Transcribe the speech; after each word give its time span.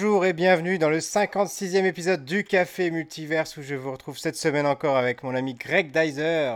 Bonjour 0.00 0.24
et 0.24 0.32
bienvenue 0.32 0.78
dans 0.78 0.90
le 0.90 0.98
56e 0.98 1.84
épisode 1.84 2.24
du 2.24 2.44
Café 2.44 2.92
Multiverse 2.92 3.56
où 3.56 3.62
je 3.62 3.74
vous 3.74 3.90
retrouve 3.90 4.16
cette 4.16 4.36
semaine 4.36 4.64
encore 4.64 4.96
avec 4.96 5.24
mon 5.24 5.34
ami 5.34 5.54
Greg 5.54 5.90
Dyser. 5.90 6.52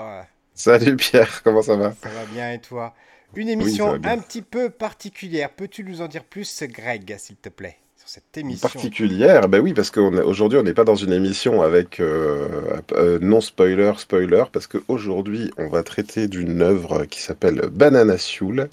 Salut 0.54 0.94
Pierre, 0.94 1.42
comment 1.42 1.60
ça 1.60 1.74
va? 1.74 1.92
Ça 2.00 2.08
va 2.08 2.24
bien 2.32 2.52
et 2.52 2.60
toi? 2.60 2.94
Une 3.34 3.48
émission 3.48 3.94
un 4.04 4.18
petit 4.18 4.42
peu 4.42 4.70
particulière. 4.70 5.50
Peux-tu 5.50 5.82
nous 5.82 6.02
en 6.02 6.06
dire 6.06 6.22
plus, 6.22 6.62
Greg, 6.62 7.16
s'il 7.18 7.34
te 7.34 7.48
plaît 7.48 7.78
sur 7.96 8.08
cette 8.08 8.36
émission? 8.36 8.68
Particulière? 8.68 9.48
Ben 9.48 9.58
oui, 9.58 9.74
parce 9.74 9.90
qu'aujourd'hui, 9.90 10.60
on 10.60 10.62
n'est 10.62 10.72
pas 10.74 10.84
dans 10.84 10.94
une 10.94 11.12
émission 11.12 11.62
avec 11.62 11.98
euh, 11.98 12.80
euh, 12.92 13.18
non-spoiler, 13.20 13.94
spoiler, 13.96 14.44
parce 14.52 14.68
qu'aujourd'hui, 14.68 15.50
on 15.58 15.66
va 15.66 15.82
traiter 15.82 16.28
d'une 16.28 16.62
œuvre 16.62 17.06
qui 17.06 17.20
s'appelle 17.20 17.62
Banana 17.72 18.18
Soul 18.18 18.68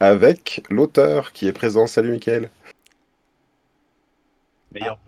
avec 0.00 0.64
l'auteur 0.70 1.32
qui 1.32 1.46
est 1.46 1.52
présent. 1.52 1.86
Salut 1.86 2.10
Mickaël. 2.10 2.50
Meilleur 4.72 4.98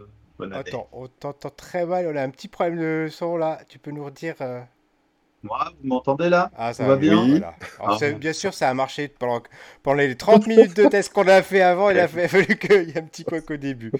Attends, 0.52 0.88
on 0.92 1.06
t'entend 1.08 1.50
très 1.50 1.84
mal, 1.84 2.06
on 2.06 2.16
a 2.16 2.22
un 2.22 2.30
petit 2.30 2.48
problème 2.48 2.78
de 2.78 3.08
son 3.10 3.36
là. 3.36 3.60
Tu 3.68 3.78
peux 3.78 3.90
nous 3.90 4.04
redire 4.04 4.34
euh, 4.40 4.62
Moi, 5.42 5.70
vous 5.80 5.88
m'entendez 5.88 6.28
là? 6.28 6.50
Ah, 6.56 6.72
ça 6.72 6.86
va 6.86 6.96
bien? 6.96 7.40
ah. 7.78 7.98
Bien 8.18 8.32
sûr, 8.32 8.54
ça 8.54 8.70
a 8.70 8.74
marché 8.74 9.08
pendant, 9.08 9.42
pendant 9.82 9.98
les 9.98 10.16
30 10.16 10.46
minutes 10.46 10.76
de 10.76 10.86
test 10.86 11.12
qu'on 11.12 11.28
a 11.28 11.42
fait 11.42 11.60
avant. 11.60 11.90
Il 11.90 11.98
a 11.98 12.08
fallu 12.28 12.56
qu'il 12.56 12.88
y 12.88 12.92
ait 12.92 12.98
un 12.98 13.02
petit 13.02 13.24
quoi 13.24 13.38
au 13.48 13.56
début. 13.56 13.92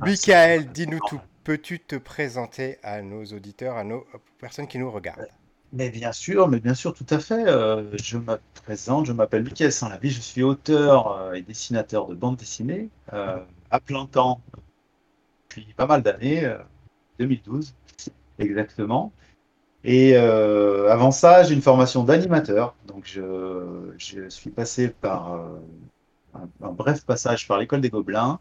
Ah, 0.00 0.04
Michael, 0.06 0.66
dis-nous 0.72 1.00
tout. 1.08 1.20
Peux-tu 1.44 1.80
te 1.80 1.96
présenter 1.96 2.76
à 2.82 3.00
nos 3.00 3.24
auditeurs, 3.24 3.76
à 3.76 3.84
nos 3.84 4.06
personnes 4.38 4.68
qui 4.68 4.78
nous 4.78 4.90
regardent? 4.90 5.26
Mais 5.72 5.90
bien 5.90 6.12
sûr, 6.12 6.48
mais 6.48 6.60
bien 6.60 6.74
sûr, 6.74 6.92
tout 6.92 7.06
à 7.08 7.18
fait. 7.18 7.46
Euh, 7.46 7.96
je 8.02 8.18
me 8.18 8.38
présente, 8.64 9.06
je 9.06 9.12
m'appelle 9.12 9.44
Michael 9.44 9.72
Saint-Lavie, 9.72 10.10
je 10.10 10.20
suis 10.20 10.42
auteur 10.42 11.12
euh, 11.12 11.32
et 11.34 11.42
dessinateur 11.42 12.06
de 12.06 12.14
bande 12.14 12.36
dessinée 12.36 12.90
à 13.70 13.80
plein 13.80 14.06
temps 14.06 14.40
depuis 15.48 15.72
pas 15.74 15.86
mal 15.86 16.02
d'années, 16.02 16.50
2012 17.18 17.74
euh, 17.74 18.10
exactement. 18.38 19.12
Et 19.84 20.16
euh, 20.16 20.90
avant 20.90 21.10
ça, 21.10 21.44
j'ai 21.44 21.54
une 21.54 21.62
formation 21.62 22.04
d'animateur. 22.04 22.74
Donc, 22.86 23.04
je, 23.06 23.92
je, 23.96 24.28
suis 24.28 24.50
passé 24.50 24.88
par 24.88 25.34
euh, 25.34 26.40
un, 26.62 26.72
bref 26.72 27.04
passage 27.04 27.46
par 27.46 27.58
l'école 27.58 27.80
des 27.80 27.90
Gobelins. 27.90 28.40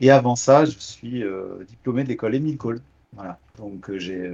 Et 0.00 0.10
avant 0.10 0.36
ça, 0.36 0.64
je 0.64 0.78
suis 0.78 1.22
diplômé 1.68 2.04
de 2.04 2.08
l'école 2.08 2.34
Émile 2.34 2.56
Cole. 2.56 2.80
Voilà. 3.12 3.38
Donc, 3.58 3.94
j'ai, 3.96 4.30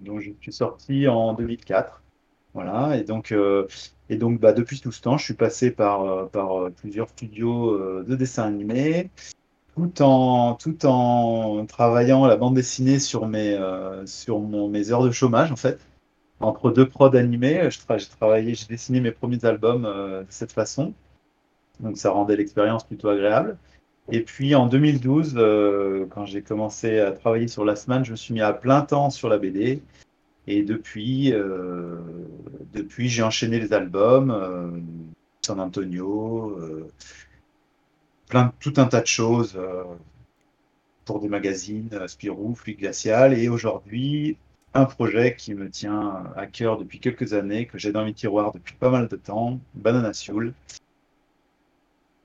donc, 0.00 0.20
je 0.20 0.30
suis 0.40 0.52
sorti 0.52 1.08
en 1.08 1.34
2004. 1.34 2.02
Voilà. 2.54 2.96
Et 2.96 3.02
donc, 3.02 3.34
et 4.08 4.16
donc 4.16 4.38
bah, 4.38 4.52
depuis 4.52 4.78
tout 4.78 4.92
ce 4.92 5.00
temps, 5.00 5.18
je 5.18 5.24
suis 5.24 5.34
passé 5.34 5.72
par, 5.72 6.28
par 6.28 6.70
plusieurs 6.70 7.08
studios 7.08 8.04
de 8.04 8.14
dessin 8.14 8.44
animé 8.44 9.10
tout 9.74 10.02
en, 10.02 10.54
tout 10.54 10.86
en 10.86 11.64
travaillant 11.66 12.26
la 12.26 12.36
bande 12.36 12.54
dessinée 12.54 12.98
sur 12.98 13.26
mes, 13.26 13.54
euh, 13.54 14.04
sur 14.06 14.40
mes 14.40 14.90
heures 14.90 15.02
de 15.02 15.10
chômage, 15.10 15.50
en 15.50 15.56
fait. 15.56 15.78
Entre 16.40 16.70
deux 16.70 16.88
prods 16.88 17.14
animés, 17.14 17.68
j'ai 17.70 18.08
travaillé, 18.18 18.54
j'ai 18.54 18.66
dessiné 18.66 19.00
mes 19.00 19.12
premiers 19.12 19.44
albums 19.44 19.84
euh, 19.86 20.22
de 20.22 20.26
cette 20.30 20.52
façon. 20.52 20.92
Donc 21.80 21.96
ça 21.96 22.10
rendait 22.10 22.36
l'expérience 22.36 22.84
plutôt 22.84 23.08
agréable. 23.08 23.56
Et 24.10 24.22
puis 24.22 24.54
en 24.54 24.66
2012, 24.66 25.34
euh, 25.36 26.06
quand 26.10 26.26
j'ai 26.26 26.42
commencé 26.42 26.98
à 26.98 27.12
travailler 27.12 27.48
sur 27.48 27.64
la 27.64 27.76
semaine, 27.76 28.04
je 28.04 28.10
me 28.10 28.16
suis 28.16 28.34
mis 28.34 28.40
à 28.40 28.52
plein 28.52 28.82
temps 28.82 29.10
sur 29.10 29.28
la 29.28 29.38
BD. 29.38 29.80
Et 30.48 30.64
depuis, 30.64 31.32
depuis 32.72 33.08
j'ai 33.08 33.22
enchaîné 33.22 33.60
les 33.60 33.72
albums, 33.72 34.82
San 35.40 35.60
Antonio, 35.60 36.58
tout 38.60 38.74
un 38.76 38.86
tas 38.86 39.00
de 39.00 39.06
choses 39.06 39.54
euh, 39.56 39.84
pour 41.04 41.20
des 41.20 41.28
magazines, 41.28 41.88
euh, 41.92 42.08
Spirou, 42.08 42.54
Fluide 42.54 42.78
Glacial, 42.78 43.38
et 43.38 43.48
aujourd'hui, 43.48 44.36
un 44.74 44.84
projet 44.84 45.36
qui 45.36 45.54
me 45.54 45.68
tient 45.68 46.24
à 46.36 46.46
cœur 46.46 46.78
depuis 46.78 46.98
quelques 46.98 47.34
années, 47.34 47.66
que 47.66 47.78
j'ai 47.78 47.92
dans 47.92 48.04
mes 48.04 48.14
tiroirs 48.14 48.52
depuis 48.52 48.74
pas 48.74 48.90
mal 48.90 49.08
de 49.08 49.16
temps, 49.16 49.58
Banana 49.74 50.12
Soul, 50.12 50.54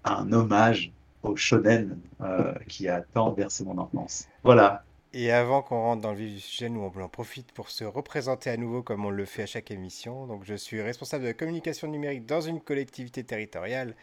un 0.03 0.31
hommage 0.31 0.91
au 1.23 1.35
shonen 1.35 1.99
euh, 2.21 2.53
qui 2.67 2.87
a 2.87 3.01
tant 3.01 3.31
bercé 3.31 3.65
mon 3.65 3.77
enfance. 3.77 4.27
Voilà. 4.43 4.83
Et 5.13 5.31
avant 5.31 5.61
qu'on 5.61 5.81
rentre 5.81 6.01
dans 6.01 6.11
le 6.11 6.17
vif 6.17 6.33
du 6.35 6.39
sujet, 6.39 6.69
nous 6.69 6.81
on 6.81 7.01
en 7.01 7.09
profite 7.09 7.51
pour 7.51 7.69
se 7.69 7.83
représenter 7.83 8.49
à 8.49 8.57
nouveau 8.57 8.83
comme 8.83 9.05
on 9.05 9.09
le 9.09 9.25
fait 9.25 9.43
à 9.43 9.45
chaque 9.45 9.71
émission. 9.71 10.27
Donc 10.27 10.43
je 10.45 10.53
suis 10.53 10.81
responsable 10.81 11.23
de 11.23 11.29
la 11.29 11.33
communication 11.33 11.87
numérique 11.87 12.25
dans 12.25 12.41
une 12.41 12.61
collectivité 12.61 13.23
territoriale. 13.23 13.95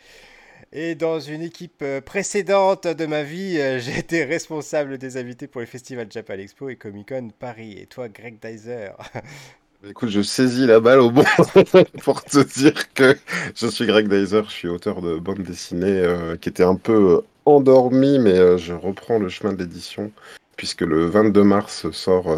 Et 0.72 0.94
dans 0.94 1.20
une 1.20 1.42
équipe 1.42 1.82
euh, 1.82 2.00
précédente 2.00 2.86
de 2.86 3.06
ma 3.06 3.22
vie, 3.22 3.58
euh, 3.58 3.78
j'ai 3.80 3.98
été 3.98 4.24
responsable 4.24 4.98
des 4.98 5.16
invités 5.16 5.46
pour 5.46 5.60
les 5.60 5.66
festivals 5.66 6.08
Japan 6.10 6.34
Expo 6.34 6.68
et 6.68 6.76
Comic 6.76 7.08
Con 7.08 7.30
Paris. 7.38 7.78
Et 7.78 7.86
toi, 7.86 8.08
Greg 8.08 8.36
Dyser 8.42 8.90
Écoute, 9.88 10.08
je 10.08 10.22
saisis 10.22 10.66
la 10.66 10.80
balle 10.80 11.00
au 11.00 11.10
bon 11.10 11.24
pour 12.02 12.24
te 12.24 12.38
dire 12.58 12.94
que 12.94 13.18
je 13.54 13.66
suis 13.66 13.84
Greg 13.84 14.08
Dyser, 14.08 14.42
je 14.46 14.50
suis 14.50 14.68
auteur 14.68 15.02
de 15.02 15.18
bande 15.18 15.42
dessinée 15.42 15.86
euh, 15.86 16.36
qui 16.38 16.48
était 16.48 16.64
un 16.64 16.76
peu 16.76 17.20
endormi, 17.44 18.18
mais 18.18 18.56
je 18.56 18.72
reprends 18.72 19.18
le 19.18 19.28
chemin 19.28 19.52
de 19.52 19.58
l'édition 19.58 20.10
puisque 20.56 20.80
le 20.80 21.04
22 21.04 21.42
mars 21.42 21.90
sort 21.90 22.34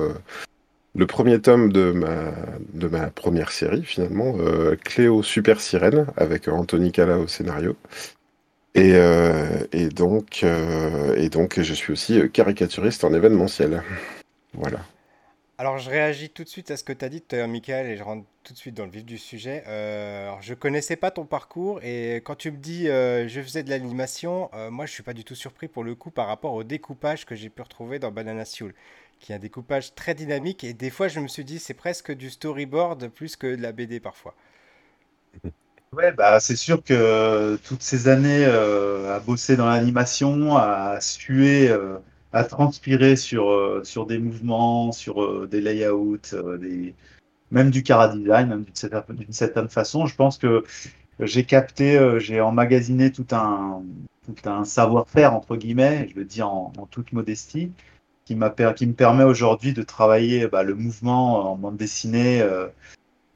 le 0.97 1.07
premier 1.07 1.41
tome 1.41 1.73
de 1.73 1.93
ma, 1.93 2.33
de 2.73 2.89
ma 2.89 3.11
première 3.11 3.53
série 3.53 3.85
finalement, 3.85 4.35
Cléo 4.83 5.23
Super 5.23 5.61
Sirène, 5.61 6.07
avec 6.17 6.49
Anthony 6.49 6.91
Cala 6.91 7.19
au 7.19 7.29
scénario. 7.29 7.77
Euh, 8.77 9.67
et, 9.73 9.89
donc, 9.89 10.41
euh, 10.43 11.17
et 11.17 11.29
donc, 11.29 11.61
je 11.61 11.75
suis 11.75 11.93
aussi 11.93 12.31
caricaturiste 12.31 13.05
en 13.05 13.15
événementiel. 13.15 13.83
Voilà. 14.53 14.81
Alors, 15.59 15.79
je 15.79 15.89
réagis 15.89 16.29
tout 16.29 16.45
de 16.45 16.49
suite 16.49 16.71
à 16.71 16.77
ce 16.77 16.85
que 16.85 16.93
tu 16.93 17.05
as 17.05 17.09
dit 17.09 17.23
tout 17.23 17.37
Michael, 17.49 17.87
et 17.87 17.97
je 17.97 18.03
rentre 18.03 18.27
tout 18.45 18.53
de 18.53 18.59
suite 18.59 18.75
dans 18.75 18.85
le 18.85 18.91
vif 18.91 19.05
du 19.05 19.17
sujet. 19.17 19.65
Euh, 19.67 20.25
alors, 20.25 20.43
je 20.43 20.53
connaissais 20.53 20.97
pas 20.97 21.11
ton 21.11 21.25
parcours, 21.25 21.81
et 21.83 22.17
quand 22.17 22.35
tu 22.35 22.51
me 22.51 22.59
dis 22.59 22.89
euh, 22.89 23.27
je 23.27 23.41
faisais 23.41 23.63
de 23.63 23.71
l'animation, 23.71 24.51
moi, 24.71 24.85
je 24.85 24.93
suis 24.93 25.03
pas 25.03 25.15
du 25.15 25.25
tout 25.25 25.35
surpris 25.35 25.69
pour 25.69 25.83
le 25.83 25.95
coup 25.95 26.11
par 26.11 26.27
rapport 26.27 26.53
au 26.53 26.63
découpage 26.63 27.25
que 27.25 27.35
j'ai 27.35 27.49
pu 27.49 27.63
retrouver 27.63 27.99
dans 27.99 28.11
Banana 28.11 28.45
Soul, 28.45 28.75
qui 29.19 29.33
est 29.33 29.35
un 29.35 29.39
découpage 29.39 29.95
très 29.95 30.15
dynamique, 30.15 30.63
et 30.63 30.75
des 30.75 30.91
fois, 30.91 31.09
je 31.09 31.21
me 31.21 31.29
suis 31.29 31.45
dit 31.45 31.59
c'est 31.59 31.75
presque 31.75 32.13
du 32.13 32.29
storyboard 32.29 33.09
plus 33.09 33.37
que 33.37 33.57
de 33.57 33.63
la 33.63 33.73
BD 33.73 34.01
parfois. 34.01 34.35
Ouais, 35.93 36.13
bah, 36.13 36.41
c'est 36.41 36.57
sûr 36.57 36.83
que 36.83 37.57
toutes 37.65 37.83
ces 37.83 38.09
années 38.09 38.45
euh, 38.45 39.15
à 39.17 39.21
bosser 39.21 39.57
dans 39.57 39.67
l'animation, 39.67 40.57
à 40.57 41.01
suer, 41.01 41.69
euh, 41.71 41.97
à 42.33 42.45
transpirer 42.45 43.17
sur, 43.17 43.51
euh, 43.51 43.83
sur 43.85 44.05
des 44.07 44.19
mouvements, 44.19 44.93
sur 44.93 45.49
des 45.49 45.61
layouts, 45.61 46.19
des... 46.61 46.95
même 47.51 47.71
du 47.71 47.83
cara 47.83 48.09
design, 48.09 48.49
même 48.49 48.65
d'une 48.65 49.33
certaine, 49.33 49.69
façon, 49.69 50.07
je 50.07 50.15
pense 50.17 50.39
que 50.39 50.65
j'ai 51.21 51.45
capté, 51.45 51.99
j'ai 52.19 52.41
emmagasiné 52.41 53.11
tout 53.11 53.27
un, 53.31 53.83
tout 54.27 54.49
un 54.49 54.65
savoir-faire, 54.65 55.35
entre 55.35 55.57
guillemets, 55.57 56.09
je 56.11 56.17
le 56.17 56.25
dis 56.25 56.43
en, 56.43 56.73
toute 56.91 57.13
modestie, 57.13 57.73
qui, 58.25 58.35
m'a, 58.35 58.51
qui 58.51 58.87
me 58.87 58.93
permet 58.93 59.25
aujourd'hui 59.25 59.73
de 59.73 59.83
travailler 59.83 60.49
bah, 60.49 60.63
le 60.63 60.75
mouvement 60.75 61.53
en 61.53 61.57
bande 61.57 61.77
dessinée 61.77 62.41
euh, 62.43 62.67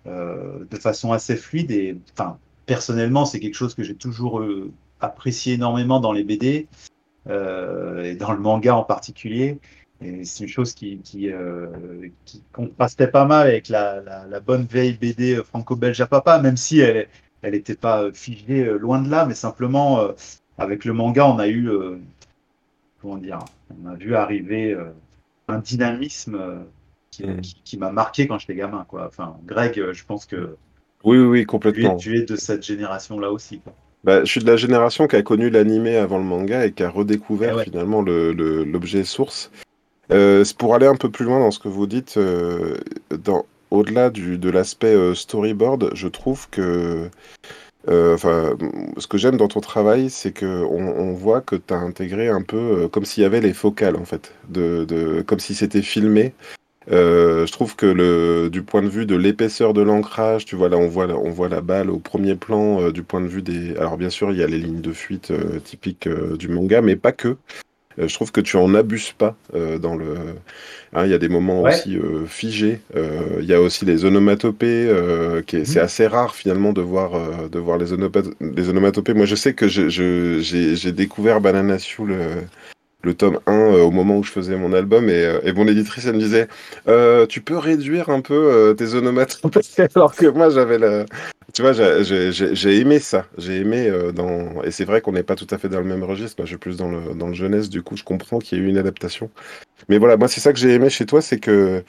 de 0.06 0.76
façon 0.76 1.12
assez 1.12 1.37
fluide. 1.37 1.70
Et 1.70 1.97
enfin, 2.12 2.38
personnellement, 2.67 3.25
c'est 3.25 3.41
quelque 3.41 3.55
chose 3.55 3.75
que 3.75 3.82
j'ai 3.82 3.97
toujours 3.97 4.41
euh, 4.41 4.70
apprécié 5.00 5.55
énormément 5.55 5.99
dans 5.99 6.12
les 6.12 6.23
BD 6.23 6.69
euh, 7.29 8.05
et 8.05 8.14
dans 8.14 8.32
le 8.32 8.38
manga 8.38 8.76
en 8.76 8.85
particulier. 8.85 9.58
Et 10.00 10.25
c'est 10.25 10.44
une 10.44 10.50
chose 10.50 10.73
qui, 10.73 10.99
qui, 10.99 11.31
contrastait 12.52 13.08
pas 13.08 13.26
mal 13.26 13.49
avec 13.49 13.69
la, 13.69 14.41
bonne 14.41 14.64
vieille 14.64 14.97
BD 14.97 15.43
franco-belge 15.43 16.00
à 16.00 16.06
papa, 16.06 16.41
même 16.41 16.56
si 16.56 16.79
elle 16.79 17.08
n'était 17.43 17.75
pas 17.75 18.11
figée 18.12 18.64
loin 18.79 19.03
de 19.03 19.11
là, 19.11 19.26
mais 19.26 19.35
simplement 19.35 20.00
avec 20.56 20.87
le 20.87 20.94
manga, 20.94 21.26
on 21.26 21.38
a 21.38 21.49
eu, 21.49 21.69
comment 23.03 23.19
dire, 23.19 23.41
on 23.82 23.88
a 23.91 23.94
vu 23.94 24.14
arriver 24.14 24.75
un 25.49 25.58
dynamisme 25.58 26.64
Qui, 27.10 27.76
m'a 27.76 27.90
marqué 27.90 28.28
quand 28.28 28.38
j'étais 28.38 28.54
gamin. 28.54 28.84
Quoi. 28.88 29.06
Enfin, 29.06 29.36
Greg, 29.44 29.78
euh, 29.78 29.92
je 29.92 30.04
pense 30.04 30.26
que. 30.26 30.56
Oui, 31.02 31.18
oui, 31.18 31.44
complètement. 31.44 31.96
Tu 31.96 32.18
es, 32.18 32.22
de 32.22 32.36
cette 32.36 32.62
génération-là 32.62 33.30
aussi. 33.32 33.60
Bah, 34.04 34.24
je 34.24 34.30
suis 34.30 34.40
de 34.40 34.46
la 34.46 34.56
génération 34.56 35.06
qui 35.06 35.16
a 35.16 35.22
connu 35.22 35.50
l'animé 35.50 35.96
avant 35.96 36.18
le 36.18 36.24
manga 36.24 36.64
et 36.64 36.72
qui 36.72 36.82
a 36.82 36.90
redécouvert 36.90 37.60
eh 37.60 37.64
finalement 37.64 38.02
l'objet 38.02 39.04
source. 39.04 39.50
Euh, 40.10 40.44
pour 40.58 40.74
aller 40.74 40.86
un 40.86 40.96
peu 40.96 41.10
plus 41.10 41.24
loin 41.24 41.38
dans 41.38 41.50
ce 41.50 41.58
que 41.58 41.68
vous 41.68 41.86
dites, 41.86 42.16
euh, 42.16 42.76
au-delà 43.70 44.10
de 44.10 44.50
l'aspect 44.50 45.14
storyboard, 45.14 45.90
je 45.94 46.08
trouve 46.08 46.48
que 46.50 47.10
enfin, 47.88 48.56
ce 48.96 49.06
que 49.06 49.18
j'aime 49.18 49.36
dans 49.36 49.48
ton 49.48 49.60
travail, 49.60 50.10
c'est 50.10 50.38
qu'on 50.38 50.46
on 50.46 51.12
voit 51.12 51.40
que 51.40 51.56
tu 51.56 51.74
as 51.74 51.78
intégré 51.78 52.28
un 52.28 52.42
peu 52.42 52.88
comme 52.88 53.04
s'il 53.04 53.22
y 53.22 53.26
avait 53.26 53.40
les 53.40 53.54
focales, 53.54 53.96
en 53.96 54.04
fait, 54.04 54.34
de, 54.48 54.84
de 54.84 55.22
comme 55.22 55.40
si 55.40 55.54
c'était 55.54 55.82
filmé. 55.82 56.34
Euh, 56.91 57.47
je 57.47 57.53
trouve 57.53 57.77
que 57.77 57.87
le, 57.87 58.49
du 58.50 58.62
point 58.62 58.82
de 58.82 58.88
vue 58.88 59.05
de 59.06 59.15
l'épaisseur 59.15 59.75
de 59.75 59.82
l'ancrage, 59.82 60.44
tu 60.47 60.56
vois 60.56 60.69
là 60.71 60.79
on 60.79 60.88
voit 60.88 61.06
la, 61.06 61.17
on 61.17 61.31
voit 61.31 61.49
la 61.49 61.61
balle 61.61 61.91
au 61.91 61.99
premier 61.99 62.35
plan 62.35 62.81
euh, 62.81 62.91
du 62.91 63.03
point 63.03 63.21
de 63.21 63.27
vue 63.29 63.43
des. 63.43 63.77
Alors 63.77 63.99
bien 63.99 64.09
sûr 64.11 64.31
il 64.32 64.38
y 64.38 64.43
a 64.43 64.47
les 64.47 64.59
lignes 64.59 64.81
de 64.81 64.93
fuite 64.93 65.31
euh, 65.31 65.59
typiques 65.62 66.09
du 66.38 66.49
manga, 66.49 66.81
mais 66.81 66.97
pas 66.97 67.12
que. 67.12 67.37
Je 67.99 68.15
trouve 68.15 68.32
que 68.32 68.41
tu 68.41 68.56
en 68.56 68.75
abuses 68.75 69.12
pas 69.12 69.37
dans 69.53 69.94
le. 69.94 70.15
hein, 70.94 71.05
Il 71.05 71.11
y 71.11 71.15
a 71.15 71.19
des 71.19 71.29
moments 71.29 71.61
Ouais. 71.61 71.75
aussi 71.75 71.99
figés. 72.29 72.81
Il 72.97 73.44
y 73.44 73.53
a 73.53 73.61
aussi 73.61 73.85
les 73.85 74.06
onomatopées. 74.06 74.88
qui 75.47 75.56
est- 75.56 75.65
C'est 75.67 75.81
assez 75.81 76.06
rare 76.06 76.35
finalement 76.35 76.73
de 76.73 76.81
voir, 76.81 77.11
de 77.50 77.59
voir 77.59 77.77
les, 77.77 77.93
onomatopées. 77.93 79.12
Moi 79.12 79.27
je 79.27 79.35
sais 79.35 79.53
que 79.53 79.69
je- 79.69 79.91
je- 79.91 80.38
j'ai 80.41 80.77
j'ai 80.77 80.93
découvert 80.93 81.43
Banana 81.43 81.79
Soul. 81.79 82.15
Le 83.02 83.14
tome 83.14 83.41
1 83.47 83.52
euh, 83.52 83.82
au 83.82 83.91
moment 83.91 84.19
où 84.19 84.23
je 84.25 84.31
faisais 84.31 84.56
mon 84.56 84.73
album 84.73 85.08
et, 85.08 85.25
euh, 85.25 85.41
et 85.44 85.52
mon 85.52 85.67
éditrice 85.69 86.06
elle 86.06 86.14
me 86.14 86.19
disait 86.20 86.49
euh, 86.88 87.26
tu 87.26 87.41
peux 87.41 87.56
réduire 87.58 88.08
un 88.11 88.20
peu 88.20 88.35
euh, 88.35 88.75
tes 88.75 88.94
onomatopées? 88.94 89.61
Alors 89.94 90.14
que 90.14 90.26
moi 90.26 90.50
j'avais 90.50 90.79
le 90.79 91.06
tu 91.52 91.62
vois 91.62 91.73
j'ai 91.73 92.05
j'ai- 92.32 92.55
j'ai 92.55 92.79
aimé 92.79 92.99
ça. 93.00 93.26
J'ai 93.38 93.56
aimé 93.61 93.88
euh, 93.88 94.12
dans 94.12 94.62
et 94.62 94.70
c'est 94.70 94.85
vrai 94.85 95.00
qu'on 95.00 95.12
n'est 95.12 95.23
pas 95.25 95.35
tout 95.37 95.47
à 95.50 95.58
fait 95.58 95.69
dans 95.69 95.81
le 95.81 95.85
même 95.87 96.05
registre. 96.05 96.37
Moi 96.38 96.44
je 96.47 96.50
suis 96.50 96.58
plus 96.58 96.76
dans 96.76 96.88
le 96.91 97.14
dans 97.14 97.29
le 97.29 97.35
jeunesse 97.35 97.69
du 97.70 97.82
coup 97.82 97.97
je 97.97 98.05
comprends 98.05 98.38
qu'il 98.38 98.58
y 98.58 98.61
ait 98.61 98.64
eu 98.64 98.69
une 98.69 98.79
adaptation. 98.79 99.31
Mais 99.88 99.99
voilà 99.99 100.17
moi 100.17 100.29
c'est 100.29 100.41
ça 100.41 100.53
que 100.53 100.58
j'ai 100.58 100.73
aimé 100.75 100.91
chez 100.91 101.06
toi 101.06 101.23
c'est 101.23 101.41
que 101.41 101.82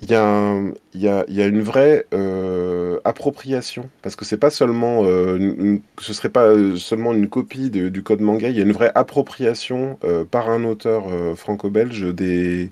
il 0.00 0.08
y 0.10 0.12
y 0.12 1.08
a, 1.08 1.24
y 1.28 1.42
a 1.42 1.46
une 1.46 1.60
vraie 1.62 2.06
euh, 2.14 3.00
appropriation. 3.04 3.90
Parce 4.02 4.14
que 4.16 4.24
c'est 4.24 4.36
pas 4.38 4.50
seulement 4.50 5.02
euh, 5.04 5.78
ce 6.00 6.12
serait 6.12 6.28
pas 6.28 6.44
euh, 6.46 6.76
seulement 6.76 7.12
une 7.12 7.28
copie 7.28 7.70
du 7.70 8.02
code 8.02 8.20
manga. 8.20 8.48
Il 8.48 8.56
y 8.56 8.60
a 8.60 8.64
une 8.64 8.72
vraie 8.72 8.92
appropriation 8.94 9.98
euh, 10.04 10.24
par 10.24 10.50
un 10.50 10.64
auteur 10.64 11.06
euh, 11.10 11.34
franco-belge 11.34 12.02
des 12.14 12.70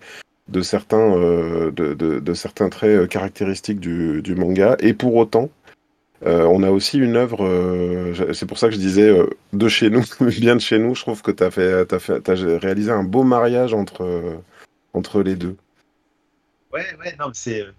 de 0.48 0.62
certains 0.62 1.16
euh, 1.16 1.70
de, 1.72 1.94
de- 1.94 2.20
de 2.20 2.34
certains 2.34 2.68
traits 2.68 3.08
caractéristiques 3.08 3.80
du, 3.80 4.22
du 4.22 4.34
manga. 4.36 4.76
Et 4.80 4.92
pour 4.94 5.14
autant 5.16 5.50
on 6.24 6.62
a 6.62 6.70
aussi 6.70 6.98
une 6.98 7.16
œuvre 7.16 7.44
c'est 8.32 8.46
pour 8.46 8.58
ça 8.58 8.68
que 8.68 8.74
je 8.74 8.78
disais 8.80 9.14
de 9.52 9.68
chez 9.68 9.90
nous 9.90 10.02
bien 10.40 10.56
de 10.56 10.60
chez 10.60 10.78
nous. 10.78 10.94
Je 10.94 11.02
trouve 11.02 11.22
que 11.22 11.30
tu 11.30 11.42
as 11.44 11.50
fait 11.50 11.86
t'as 11.86 12.34
réalisé 12.58 12.90
un 12.90 13.04
beau 13.04 13.22
mariage 13.22 13.74
entre 13.74 14.38
entre 14.94 15.22
les 15.22 15.36
deux 15.36 15.56
Ouais, 16.76 16.96
ouais, 16.98 17.16
non, 17.18 17.30
c'est 17.32 17.62
euh, 17.62 17.72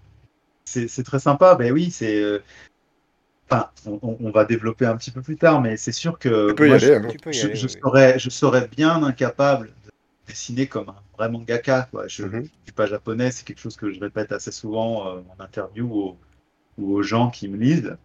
c'est 0.64 0.88
c'est 0.88 1.04
très 1.04 1.20
sympa. 1.20 1.54
Ben 1.54 1.72
oui, 1.72 1.90
c'est. 1.90 2.20
euh, 2.20 2.40
Enfin, 3.50 3.70
on, 3.86 4.30
va 4.30 4.44
développer 4.44 4.84
un 4.84 4.94
petit 4.98 5.10
peu 5.10 5.22
plus 5.22 5.36
tard, 5.36 5.62
mais 5.62 5.78
c'est 5.78 5.92
sûr 5.92 6.18
que 6.18 6.50
tu 6.50 6.54
peux 6.54 6.66
y 6.66 6.68
moi, 6.68 6.76
aller 6.76 6.86
je, 6.88 6.92
hein. 6.92 7.08
Tu 7.10 7.18
peux 7.18 7.30
y 7.30 7.38
je, 7.38 7.46
aller, 7.46 7.54
je 7.54 7.66
oui, 7.66 7.72
oui. 7.74 7.80
serais, 7.80 8.18
je 8.18 8.28
serais 8.28 8.68
bien 8.68 9.02
incapable 9.02 9.68
de 9.68 9.90
dessiner 10.26 10.66
comme 10.66 10.90
un 10.90 11.02
vrai 11.16 11.30
mangaka. 11.30 11.88
Quoi. 11.90 12.08
Je 12.08 12.24
ne 12.24 12.28
Mhm. 12.28 12.44
suis 12.44 12.74
pas 12.74 12.84
japonais, 12.84 13.30
c'est 13.30 13.46
quelque 13.46 13.60
chose 13.60 13.76
que 13.76 13.90
je 13.90 14.00
répète 14.00 14.32
assez 14.32 14.52
souvent 14.52 15.06
euh, 15.08 15.20
en 15.38 15.42
interview 15.42 15.86
ou, 15.86 16.18
ou 16.76 16.92
aux 16.94 17.02
gens 17.02 17.30
qui 17.30 17.48
me 17.48 17.56
lisent. 17.56 17.96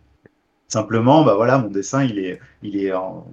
Simplement, 0.69 1.25
bah 1.25 1.35
voilà, 1.35 1.57
mon 1.57 1.69
dessin, 1.69 2.05
il 2.05 2.19
est, 2.19 2.39
il 2.61 2.77
est, 2.77 2.93
en- 2.93 3.27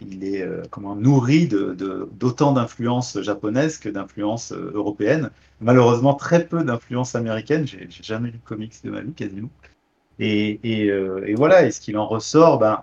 il 0.00 0.24
est 0.24 0.42
euh, 0.42 0.62
comment, 0.70 0.96
nourri 0.96 1.46
de, 1.46 1.74
de- 1.74 2.08
d'autant 2.12 2.52
d'influences 2.52 3.20
japonaises 3.22 3.78
que 3.78 3.88
d'influences 3.88 4.50
européennes. 4.52 5.30
Malheureusement, 5.62 6.14
très 6.14 6.46
peu 6.46 6.64
d'influences 6.64 7.14
américaines. 7.14 7.66
J'ai, 7.66 7.88
jamais 7.88 8.30
lu 8.30 8.38
de 8.38 8.44
comics 8.44 8.74
de 8.84 8.90
ma 8.90 9.00
vie, 9.00 9.12
quasiment. 9.12 9.50
Et, 10.18 10.60
et, 10.62 10.90
euh, 10.90 11.24
et 11.26 11.34
voilà, 11.34 11.64
et 11.64 11.70
ce 11.70 11.80
qu'il 11.80 11.96
en 11.96 12.06
ressort, 12.06 12.58
ben, 12.58 12.82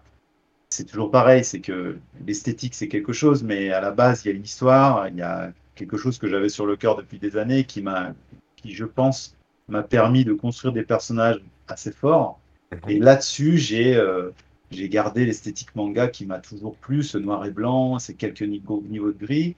c'est 0.69 0.85
toujours 0.85 1.11
pareil, 1.11 1.43
c'est 1.43 1.61
que 1.61 1.97
l'esthétique, 2.25 2.75
c'est 2.75 2.87
quelque 2.87 3.13
chose, 3.13 3.43
mais 3.43 3.71
à 3.71 3.81
la 3.81 3.91
base, 3.91 4.23
il 4.23 4.29
y 4.29 4.31
a 4.31 4.35
une 4.35 4.43
histoire, 4.43 5.07
il 5.07 5.15
y 5.15 5.21
a 5.21 5.51
quelque 5.75 5.97
chose 5.97 6.17
que 6.17 6.27
j'avais 6.27 6.49
sur 6.49 6.65
le 6.65 6.75
cœur 6.75 6.95
depuis 6.95 7.19
des 7.19 7.37
années 7.37 7.63
qui 7.63 7.81
m'a, 7.81 8.13
qui, 8.55 8.73
je 8.73 8.85
pense, 8.85 9.35
m'a 9.67 9.83
permis 9.83 10.25
de 10.25 10.33
construire 10.33 10.73
des 10.73 10.83
personnages 10.83 11.41
assez 11.67 11.91
forts. 11.91 12.39
Mhm. 12.71 12.79
Et 12.89 12.99
là-dessus, 12.99 13.57
j'ai 13.57 13.95
euh, 13.95 14.31
j'ai 14.71 14.89
gardé 14.89 15.25
l'esthétique 15.25 15.75
manga 15.75 16.07
qui 16.07 16.25
m'a 16.25 16.39
toujours 16.39 16.75
plu, 16.75 17.03
ce 17.03 17.17
noir 17.17 17.45
et 17.45 17.51
blanc, 17.51 17.97
ces 17.97 18.13
quelques 18.13 18.43
niveaux, 18.43 18.83
niveaux 18.87 19.11
de 19.11 19.17
gris. 19.17 19.55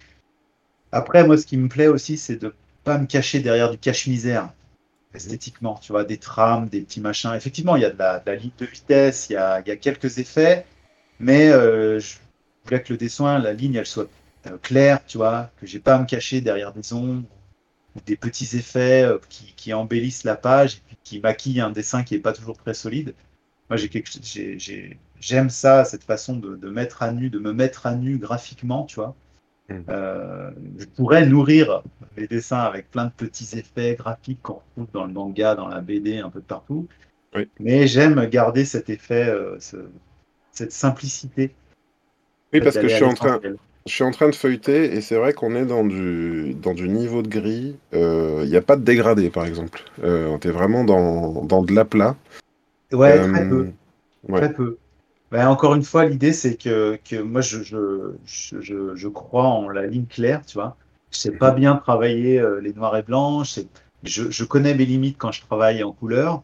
Après, 0.92 1.26
moi, 1.26 1.38
ce 1.38 1.46
qui 1.46 1.58
me 1.58 1.68
plaît 1.68 1.88
aussi, 1.88 2.18
c'est 2.18 2.38
de 2.38 2.54
pas 2.84 2.98
me 2.98 3.06
cacher 3.06 3.40
derrière 3.40 3.72
du 3.72 3.78
cache-misère 3.78 4.50
esthétiquement, 5.14 5.76
tu 5.82 5.92
vois, 5.92 6.04
des 6.04 6.18
trames, 6.18 6.70
des 6.70 6.82
petits 6.82 7.02
machins. 7.02 7.34
Effectivement, 7.36 7.76
il 7.76 7.82
y 7.82 7.86
a 7.86 7.90
de 7.90 7.98
la, 7.98 8.36
ligne 8.36 8.52
de 8.58 8.66
vitesse, 8.66 9.30
il 9.30 9.34
y 9.34 9.36
a, 9.36 9.62
il 9.62 9.68
y 9.68 9.72
a 9.72 9.76
quelques 9.76 10.20
effets, 10.20 10.66
mais 11.20 11.50
euh, 11.50 12.00
je 12.00 12.16
voulais 12.66 12.82
que 12.82 12.94
le 12.94 12.98
dessin, 12.98 13.40
la 13.40 13.54
ligne, 13.54 13.76
elle 13.76 13.86
soit 13.86 14.08
euh, 14.48 14.58
claire, 14.62 15.06
tu 15.06 15.18
vois, 15.18 15.52
que 15.60 15.68
j'ai 15.68 15.80
pas 15.80 15.96
à 15.96 16.00
me 16.00 16.06
cacher 16.06 16.42
derrière 16.42 16.74
des 16.74 16.94
ombres 16.94 17.28
ou 17.96 18.00
des 18.06 18.16
petits 18.16 18.58
effets 18.58 19.04
euh, 19.04 19.20
qui, 19.30 19.54
qui 19.56 19.74
embellissent 19.74 20.24
la 20.24 20.36
page 20.36 20.82
et 20.92 20.96
qui 21.04 21.20
maquillent 21.20 21.62
un 21.62 21.72
dessin 21.72 22.04
qui 22.04 22.16
est 22.16 22.20
pas 22.20 22.34
toujours 22.34 22.58
très 22.58 22.74
solide. 22.74 23.14
Moi, 23.70 23.78
j'aime 25.20 25.50
ça, 25.50 25.86
cette 25.86 26.04
façon 26.04 26.36
de, 26.36 26.56
de 26.56 26.70
mettre 26.70 27.04
à 27.04 27.12
nu, 27.12 27.30
de 27.30 27.40
me 27.40 27.54
mettre 27.54 27.86
à 27.86 27.96
nu 27.96 28.18
graphiquement, 28.18 28.86
tu 28.86 28.96
vois. 28.96 29.16
Mhm. 29.70 29.84
Euh, 29.90 30.52
je 30.78 30.86
pourrais 30.86 31.26
nourrir 31.26 31.84
mes 32.18 32.28
dessins 32.28 32.60
avec 32.60 32.92
plein 32.92 33.06
de 33.06 33.12
petits 33.12 33.58
effets 33.58 33.96
graphiques 33.96 34.42
qu'on 34.42 34.56
retrouve 34.56 34.88
dans 34.94 35.06
le 35.06 35.14
manga, 35.14 35.56
dans 35.56 35.68
la 35.70 35.80
BD, 35.82 36.18
un 36.18 36.30
peu 36.30 36.42
partout. 36.42 36.88
Oui. 37.36 37.48
Mais 37.60 37.88
j'aime 37.88 38.26
garder 38.26 38.66
cet 38.66 38.90
effet, 38.90 39.30
euh, 39.30 39.56
ce- 39.60 39.90
cette 40.52 40.72
simplicité. 40.74 41.56
oui 42.54 42.60
parce 42.60 42.78
que 42.78 42.88
je 42.90 42.96
suis 42.96 43.06
en 43.06 43.14
train. 43.14 43.40
Je 43.88 43.92
suis 43.94 44.04
en 44.04 44.12
train 44.12 44.30
de 44.30 44.36
feuilleter 44.36 44.94
et 44.94 45.02
c'est 45.02 45.16
vrai 45.16 45.34
qu'on 45.34 45.56
est 45.56 45.66
dans 45.66 45.84
du, 45.84 46.54
dans 46.54 46.76
du 46.76 46.88
niveau 46.88 47.24
de 47.24 47.28
gris. 47.28 47.78
Il 47.94 48.48
n'y 48.48 48.56
a 48.56 48.62
pas 48.62 48.76
de 48.76 48.84
dégradé, 48.84 49.32
par 49.32 49.46
exemple. 49.46 49.82
Euh, 50.04 50.28
on 50.28 50.38
est 50.38 50.52
vraiment 50.52 50.84
dans, 50.84 51.44
dans 51.46 51.64
de 51.64 51.74
l'aplat. 51.74 52.16
Ouais, 52.92 53.18
Euh, 53.18 53.32
très 53.32 53.50
peu. 53.50 53.70
ouais. 54.30 54.40
Très 54.42 54.54
peu. 54.54 54.78
Ben, 55.32 55.48
encore 55.48 55.76
une 55.76 55.84
fois, 55.84 56.06
l'idée, 56.06 56.34
c'est 56.34 56.58
que, 56.58 57.00
que 57.06 57.16
moi, 57.22 57.42
je, 57.42 57.64
je, 57.64 58.16
je, 58.26 58.96
je- 58.96 59.08
crois 59.08 59.46
en 59.46 59.70
la 59.70 59.88
ligne 59.88 60.06
claire, 60.06 60.46
tu 60.46 60.56
vois. 60.56 60.76
Je 61.12 61.18
sais 61.20 61.32
pas 61.32 61.52
bien 61.52 61.76
travailler 61.78 62.40
euh, 62.40 62.60
les 62.60 62.74
noirs 62.74 62.98
et 62.98 63.04
blancs. 63.04 63.46
Je, 64.04 64.30
je, 64.30 64.44
connais 64.44 64.74
mes 64.76 64.86
limites 64.86 65.18
quand 65.18 65.32
je 65.32 65.42
travaille 65.42 65.84
en 65.84 65.94
couleur. 65.94 66.44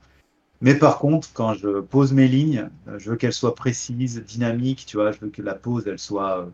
Mais 0.62 0.76
par 0.76 1.00
contre, 1.00 1.30
quand 1.34 1.54
je 1.56 1.82
pose 1.82 2.14
mes 2.14 2.28
lignes, 2.28 2.70
euh, 2.88 3.00
je 3.00 3.12
veux 3.12 3.18
qu'elles 3.18 3.34
soient 3.34 3.56
précises, 3.56 4.24
dynamiques, 4.26 4.86
tu 4.88 4.98
vois. 4.98 5.12
Je 5.14 5.20
veux 5.22 5.30
que 5.30 5.42
la 5.44 5.56
pose, 5.56 5.88
elle 5.88 6.00
soit, 6.00 6.42
euh, 6.42 6.50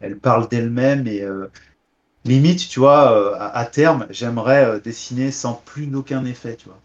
elle 0.00 0.18
parle 0.18 0.48
d'elle-même 0.48 1.06
et 1.08 1.24
limite, 2.26 2.68
tu 2.68 2.78
vois, 2.80 3.38
à, 3.40 3.56
à 3.58 3.64
terme, 3.64 4.06
j'aimerais 4.10 4.80
dessiner 4.82 5.30
sans 5.30 5.54
plus 5.54 5.86
d'aucun 5.86 6.26
effet, 6.26 6.56
tu 6.56 6.66
vois. 6.68 6.78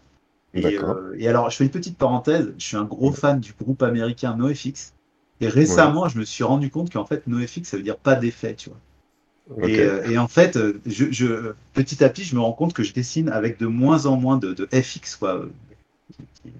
Et, 0.54 0.78
euh, 0.78 1.14
et 1.18 1.28
alors, 1.28 1.50
je 1.50 1.56
fais 1.56 1.64
une 1.64 1.70
petite 1.70 1.98
parenthèse. 1.98 2.52
Je 2.58 2.64
suis 2.64 2.76
un 2.76 2.84
gros 2.84 3.12
fan 3.12 3.40
du 3.40 3.52
groupe 3.54 3.82
américain 3.82 4.36
NoFX. 4.36 4.92
Et 5.40 5.48
récemment, 5.48 6.08
je 6.08 6.18
me 6.18 6.24
suis 6.24 6.44
rendu 6.44 6.70
compte 6.70 6.92
qu'en 6.92 7.04
fait, 7.04 7.26
NoFX, 7.26 7.64
ça 7.64 7.76
veut 7.76 7.82
dire 7.82 7.96
pas 7.98 8.14
d'effet, 8.14 8.54
tu 8.54 8.70
vois. 8.70 8.78
Et, 9.62 9.82
euh, 9.82 10.04
et 10.04 10.18
en 10.18 10.28
fait, 10.28 10.56
euh, 10.56 10.80
je, 10.86 11.10
je- 11.10 11.52
petit 11.74 12.04
à 12.04 12.08
petit, 12.08 12.24
je 12.24 12.36
me 12.36 12.40
rends 12.40 12.52
compte 12.52 12.74
que 12.74 12.82
je 12.82 12.92
dessine 12.92 13.28
avec 13.28 13.58
de 13.58 13.66
moins 13.66 14.06
en 14.06 14.16
moins 14.16 14.38
de, 14.38 14.52
de 14.54 14.68
FX, 14.72 15.16
quoi. 15.16 15.46
qui- 16.12 16.24
qui- 16.42 16.52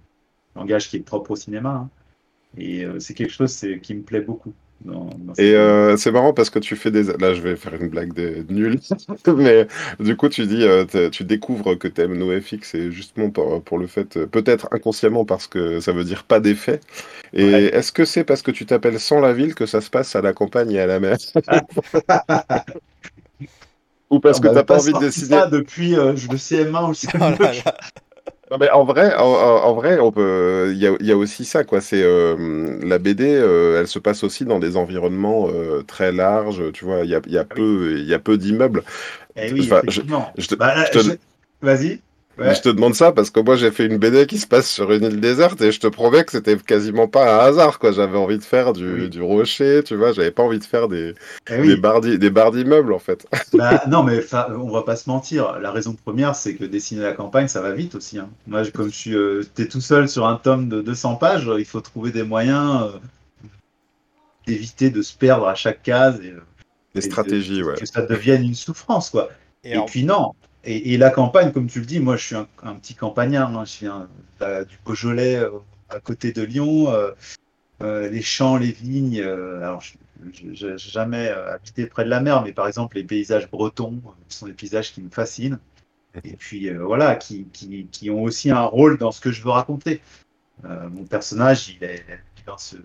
langage 0.56 0.88
qui 0.88 0.96
est 0.96 1.00
propre 1.00 1.32
au 1.32 1.36
cinéma. 1.36 1.70
hein. 1.70 1.90
Et 2.56 2.84
euh, 2.84 3.00
c'est 3.00 3.14
quelque 3.14 3.32
chose 3.32 3.58
qui 3.82 3.94
me 3.94 4.02
plaît 4.02 4.20
beaucoup. 4.22 4.52
Et 5.38 5.54
euh, 5.54 5.96
c'est 5.96 6.10
marrant 6.12 6.32
parce 6.34 6.50
que 6.50 6.58
tu 6.58 6.76
fais 6.76 6.90
des... 6.90 7.04
Là, 7.04 7.32
je 7.34 7.40
vais 7.40 7.56
faire 7.56 7.74
une 7.74 7.88
blague 7.88 8.12
de 8.12 8.44
nulle. 8.52 8.78
Mais 9.36 9.66
du 9.98 10.16
coup, 10.16 10.28
tu 10.28 10.46
dis, 10.46 10.62
euh, 10.64 10.84
tu 11.10 11.24
découvres 11.24 11.78
que 11.78 11.88
t'aimes 11.88 12.16
NoFX 12.18 12.74
et 12.74 12.90
justement 12.92 13.30
pour, 13.30 13.62
pour 13.62 13.78
le 13.78 13.86
fait, 13.86 14.16
euh, 14.18 14.26
peut-être 14.26 14.68
inconsciemment 14.72 15.24
parce 15.24 15.46
que 15.46 15.80
ça 15.80 15.92
veut 15.92 16.04
dire 16.04 16.24
pas 16.24 16.40
d'effet. 16.40 16.80
Et 17.32 17.44
Ouais. 17.44 17.64
est-ce 17.66 17.92
que 17.92 18.04
c'est 18.04 18.24
parce 18.24 18.42
que 18.42 18.50
tu 18.50 18.66
t'appelles 18.66 19.00
sans 19.00 19.20
la 19.20 19.32
ville 19.32 19.54
que 19.54 19.64
ça 19.66 19.80
se 19.80 19.88
passe 19.90 20.14
à 20.16 20.20
la 20.22 20.32
campagne 20.34 20.72
et 20.72 20.80
à 20.80 20.86
la 20.86 21.00
mer? 21.00 21.16
Ou 24.10 24.20
parce 24.20 24.36
On 24.36 24.40
que 24.40 24.46
m'avait 24.46 24.48
t'as 24.48 24.64
pas 24.64 24.78
envie 24.78 24.94
de 24.94 24.98
dessiner? 24.98 25.36
ça 25.36 25.46
depuis 25.46 25.94
euh, 25.96 26.12
le 26.12 26.38
CM1 26.38 26.86
ou 26.86 26.88
le 26.88 26.94
Oh 27.20 27.30
là 27.40 27.52
CM2. 27.54 27.64
là. 27.64 27.76
Non, 28.52 28.58
mais 28.58 28.70
en 28.70 28.84
vrai, 28.84 29.14
en, 29.16 29.22
en- 29.24 29.74
vrai, 29.74 29.98
on 29.98 30.12
peut. 30.12 30.72
Il 30.74 30.78
y 30.78 30.86
a, 30.86 30.94
y 31.00 31.10
a 31.10 31.16
aussi 31.16 31.46
ça, 31.46 31.64
quoi. 31.64 31.80
C'est 31.80 32.02
euh, 32.02 32.78
la 32.84 32.98
BD, 32.98 33.24
euh, 33.36 33.80
elle 33.80 33.88
se 33.88 33.98
passe 33.98 34.24
aussi 34.24 34.44
dans 34.44 34.58
des 34.58 34.76
environnements 34.76 35.48
euh, 35.50 35.82
très 35.84 36.12
larges. 36.12 36.70
Tu 36.72 36.84
vois, 36.84 37.00
il 37.04 37.10
y 37.10 37.14
a, 37.14 37.22
y 37.26 37.38
a 37.38 37.44
Ah 37.50 37.54
peu, 37.54 37.96
il 37.98 38.04
y 38.06 38.12
a 38.14 38.18
peu 38.18 38.36
d'immeubles. 38.36 38.84
Eh 39.36 39.52
oui, 39.52 39.60
Enfin, 39.60 39.82
effectivement. 39.82 40.32
je 40.38 40.48
te, 40.48 40.56
Bah, 40.56 40.84
je 40.84 40.90
te- 40.90 40.98
je- 40.98 41.12
Vas-y. 41.60 42.02
Ouais. 42.38 42.54
je 42.54 42.62
te 42.62 42.68
demande 42.70 42.94
ça 42.94 43.12
parce 43.12 43.28
que 43.30 43.40
moi, 43.40 43.56
j'ai 43.56 43.70
fait 43.70 43.84
une 43.84 43.98
BD 43.98 44.26
qui 44.26 44.38
se 44.38 44.46
passe 44.46 44.70
sur 44.70 44.90
une 44.90 45.04
île 45.04 45.20
déserte 45.20 45.60
et 45.60 45.70
je 45.70 45.78
te 45.78 45.86
promets 45.86 46.24
que 46.24 46.32
c'était 46.32 46.56
quasiment 46.56 47.06
pas 47.06 47.34
un 47.42 47.46
hasard, 47.46 47.78
quoi. 47.78 47.92
J'avais 47.92 48.16
envie 48.16 48.38
de 48.38 48.42
faire 48.42 48.72
du, 48.72 48.90
Oui. 49.02 49.08
du 49.10 49.20
rocher, 49.20 49.82
tu 49.84 49.96
vois. 49.96 50.12
J'avais 50.12 50.30
pas 50.30 50.42
envie 50.42 50.58
de 50.58 50.64
faire 50.64 50.88
des, 50.88 51.14
Eh 51.50 51.56
des 51.58 51.58
oui. 51.74 52.18
des 52.18 52.30
barres 52.30 52.50
d'immeubles, 52.52 52.92
en 52.94 52.98
fait. 52.98 53.26
Bah, 53.52 53.82
non, 53.86 54.02
mais 54.02 54.20
on 54.58 54.70
va 54.70 54.82
pas 54.82 54.96
se 54.96 55.10
mentir. 55.10 55.58
La 55.60 55.70
raison 55.70 55.94
première, 55.94 56.34
c'est 56.34 56.54
que 56.54 56.64
dessiner 56.64 57.02
la 57.02 57.12
campagne, 57.12 57.48
ça 57.48 57.60
va 57.60 57.72
vite 57.72 57.94
aussi. 57.96 58.18
hein. 58.18 58.30
Moi, 58.46 58.62
comme 58.70 58.86
je 58.90 58.96
suis, 58.96 59.14
euh, 59.14 59.42
t'es 59.54 59.66
tout 59.68 59.82
seul 59.82 60.08
sur 60.08 60.26
un 60.26 60.36
tome 60.36 60.70
de 60.70 60.80
200 60.80 61.16
pages, 61.16 61.50
il 61.58 61.64
faut 61.66 61.82
trouver 61.82 62.12
des 62.12 62.22
moyens 62.22 62.84
euh, 62.94 62.98
d'éviter 64.46 64.90
de 64.90 65.02
se 65.02 65.14
perdre 65.14 65.46
à 65.46 65.54
chaque 65.54 65.82
case 65.82 66.20
et, 66.24 66.30
euh, 66.30 66.40
Des 66.94 67.00
et 67.04 67.06
de- 67.06 67.12
stratégies, 67.12 67.62
ouais. 67.62 67.74
que 67.74 67.86
ça 67.86 68.02
devienne 68.02 68.42
une 68.42 68.54
souffrance, 68.54 69.10
quoi. 69.10 69.28
Et 69.64 69.78
puis 69.86 70.02
non, 70.04 70.32
et, 70.64 70.96
la 70.96 71.10
campagne, 71.10 71.52
comme 71.52 71.66
tu 71.66 71.80
le 71.80 71.86
dis, 71.86 72.00
moi 72.00 72.16
je 72.16 72.24
suis 72.24 72.36
un, 72.36 72.74
petit 72.74 72.94
campagnard, 72.94 73.56
hein. 73.56 73.64
je 73.64 73.78
viens 73.80 74.08
du 74.40 74.78
Beaujolais 74.84 75.40
à 75.88 76.00
côté 76.00 76.32
de 76.32 76.42
Lyon, 76.42 76.92
les 77.80 78.22
champs, 78.22 78.56
les 78.56 78.72
vignes. 78.72 79.20
alors, 79.20 79.82
je 80.32 80.66
n'ai 80.66 80.78
jamais 80.78 81.28
habité 81.28 81.86
près 81.86 82.04
de 82.04 82.10
la 82.10 82.20
mer, 82.20 82.42
mais 82.42 82.52
par 82.52 82.68
exemple, 82.68 82.96
les 82.96 83.04
paysages 83.04 83.50
bretons 83.50 84.00
sont 84.28 84.46
des 84.46 84.52
paysages 84.52 84.92
qui 84.92 85.02
me 85.02 85.10
fascinent. 85.10 85.58
Et 86.24 86.36
puis 86.36 86.70
voilà, 86.70 87.16
qui, 87.16 87.46
qui, 87.52 87.86
qui, 87.90 88.10
ont 88.10 88.22
aussi 88.22 88.50
un 88.50 88.62
rôle 88.62 88.98
dans 88.98 89.10
ce 89.10 89.20
que 89.20 89.32
je 89.32 89.42
veux 89.42 89.50
raconter. 89.50 90.00
mon 90.62 91.04
personnage, 91.04 91.70
il 91.70 91.82
est 91.82 92.04
dans 92.46 92.58
ce, 92.58 92.76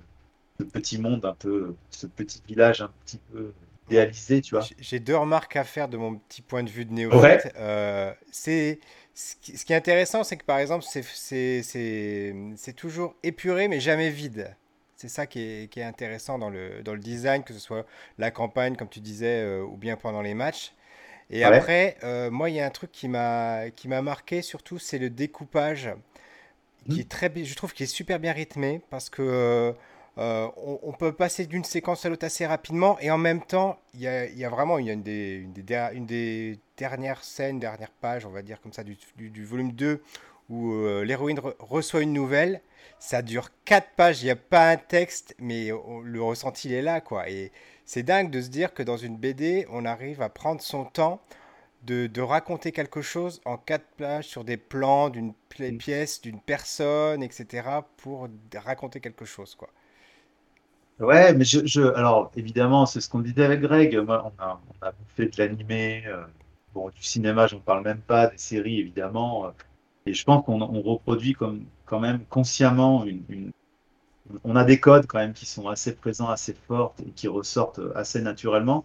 petit 0.65 1.00
monde 1.00 1.25
un 1.25 1.34
peu, 1.34 1.75
ce 1.91 2.07
petit 2.07 2.41
village 2.48 2.81
un 2.81 2.89
petit 3.05 3.19
peu 3.31 3.51
idéalisé, 3.88 4.41
tu 4.41 4.56
vois. 4.56 4.65
J'ai 4.79 5.00
deux 5.00 5.15
remarques 5.15 5.56
à 5.56 5.63
faire 5.63 5.88
de 5.88 5.98
mon 5.98 6.15
petit 6.15 6.41
point 6.41 6.63
de 6.63 6.70
vue 6.70 6.86
de 6.86 6.94
néophyte. 6.94 7.51
Euh, 7.58 8.13
c'est 8.32 8.79
ce 9.13 9.36
qui 9.65 9.74
est 9.74 9.75
intéressant, 9.75 10.24
c'est 10.24 10.38
que 10.38 10.46
par 10.46 10.60
exemple, 10.60 10.86
c'est 10.86 12.75
toujours 12.75 13.15
épuré 13.24 13.67
mais 13.67 13.79
jamais 13.79 14.10
vide. 14.10 14.56
C'est 14.96 15.10
ça 15.10 15.27
qui 15.27 15.41
est, 15.41 15.72
qui 15.72 15.79
est, 15.79 15.84
intéressant 15.84 16.39
dans 16.39 16.50
le, 16.50 16.82
dans 16.82 16.94
le 16.94 17.00
design, 17.00 17.44
que 17.44 17.53
ce 17.53 17.60
soit 17.60 17.86
la 18.17 18.32
campagne, 18.32 18.75
comme 18.75 18.89
tu 18.89 19.00
disais, 19.00 19.44
euh, 19.44 19.62
ou 19.62 19.77
bien 19.77 19.96
pendant 19.96 20.24
les 20.24 20.34
matchs. 20.34 20.74
Et 21.29 21.44
après, 21.44 21.98
euh, 22.03 22.32
moi, 22.32 22.50
il 22.50 22.56
y 22.56 22.60
a 22.60 22.65
un 22.65 22.72
truc 22.72 22.91
qui 22.91 23.08
m'a 23.08 23.70
marqué 24.01 24.41
surtout, 24.41 24.79
c'est 24.79 24.98
le 24.98 25.12
découpage, 25.12 25.91
qui 26.89 26.98
mmh. 26.98 27.00
est 27.01 27.10
très, 27.10 27.32
je 27.44 27.56
trouve 27.56 27.74
qu'il 27.74 27.84
est 27.84 27.88
super 27.88 28.20
bien 28.20 28.32
rythmé, 28.34 28.82
parce 28.89 29.12
que 29.12 29.75
euh, 30.17 30.47
on, 30.57 30.93
peut 30.93 31.12
passer 31.12 31.45
d'une 31.45 31.63
séquence 31.63 32.05
à 32.05 32.09
l'autre 32.09 32.25
assez 32.25 32.45
rapidement 32.45 32.97
et 33.00 33.12
en 33.12 33.19
même 33.19 33.41
temps, 33.41 33.77
il 33.93 34.01
y 34.01 34.07
a, 34.07 34.50
vraiment 34.50 34.79
une, 34.79 35.03
des, 35.03 35.45
une, 35.93 36.05
des, 36.05 36.59
dernières 36.75 37.24
scènes, 37.24 37.59
dernières 37.59 37.91
pages, 37.91 38.25
on 38.25 38.31
va 38.31 38.41
dire 38.41 38.59
comme 38.62 38.74
ça, 38.74 38.83
du, 38.83 39.45
volume 39.45 39.74
2 39.74 40.01
où 40.50 40.71
euh, 40.71 41.03
l'héroïne 41.03 41.39
reçoit 41.59 42.01
une 42.01 42.13
nouvelle. 42.13 42.62
Ça 43.00 43.21
dure 43.21 43.50
4 43.65 43.89
pages, 43.95 44.21
il 44.24 44.25
n'y 44.25 44.31
a 44.31 44.36
pas 44.36 44.71
un 44.71 44.77
texte, 44.77 45.36
mais 45.38 45.69
le 46.03 46.24
ressenti 46.24 46.69
il 46.69 46.74
est 46.74 46.81
là. 46.81 47.00
quoi. 47.00 47.29
Et 47.29 47.51
c'est 47.86 48.01
dingue 48.01 48.31
de 48.31 48.41
se 48.41 48.50
dire 48.50 48.74
que 48.74 48.81
dans 48.81 48.97
une 48.97 49.17
BD, 49.17 49.67
on 49.69 49.86
arrive 49.86 50.21
à 50.24 50.29
prendre 50.29 50.62
son 50.62 50.86
temps 50.86 51.21
de, 51.83 52.21
raconter 52.21 52.71
quelque 52.71 53.01
chose 53.01 53.39
en 53.45 53.57
4 53.57 53.86
pages 53.97 54.27
sur 54.27 54.43
des 54.43 54.57
plans 54.57 55.09
d'une 55.09 55.33
mm. 55.59 55.77
pièce, 55.77 56.21
d'une 56.21 56.41
personne, 56.41 57.21
etc. 57.24 57.67
pour 57.97 58.27
raconter 58.55 59.00
quelque 59.00 59.25
chose. 59.25 59.55
quoi. 59.55 59.69
Ouais, 60.99 61.33
mais 61.33 61.45
je, 61.45 61.65
je 61.65 61.81
alors 61.81 62.31
évidemment, 62.35 62.85
c'est 62.87 63.01
ce 63.01 63.09
qu'on 63.09 63.19
disait 63.19 63.43
avec 63.43 63.61
Greg. 63.61 63.95
Moi, 63.97 64.23
on 64.25 64.41
a, 64.41 64.59
on 64.81 64.85
a 64.85 64.91
fait 65.15 65.27
de 65.27 65.37
l'animé, 65.37 66.03
euh, 66.07 66.23
bon, 66.73 66.89
du 66.89 67.03
cinéma, 67.03 67.45
j'en 67.47 67.59
parle 67.59 67.83
même 67.83 68.01
pas, 68.01 68.27
des 68.27 68.37
séries 68.37 68.79
évidemment. 68.79 69.45
Euh, 69.45 69.49
et 70.07 70.13
je 70.13 70.23
pense 70.23 70.43
qu'on 70.45 70.61
on 70.61 70.81
reproduit 70.81 71.33
comme, 71.33 71.65
quand 71.85 71.99
même 71.99 72.21
consciemment 72.29 73.05
une, 73.05 73.21
une, 73.29 73.51
on 74.43 74.55
a 74.55 74.63
des 74.63 74.79
codes 74.79 75.05
quand 75.05 75.19
même 75.19 75.33
qui 75.33 75.45
sont 75.45 75.67
assez 75.67 75.93
présents, 75.95 76.29
assez 76.29 76.53
forts 76.67 76.95
et 77.05 77.11
qui 77.11 77.27
ressortent 77.27 77.81
assez 77.95 78.21
naturellement. 78.21 78.83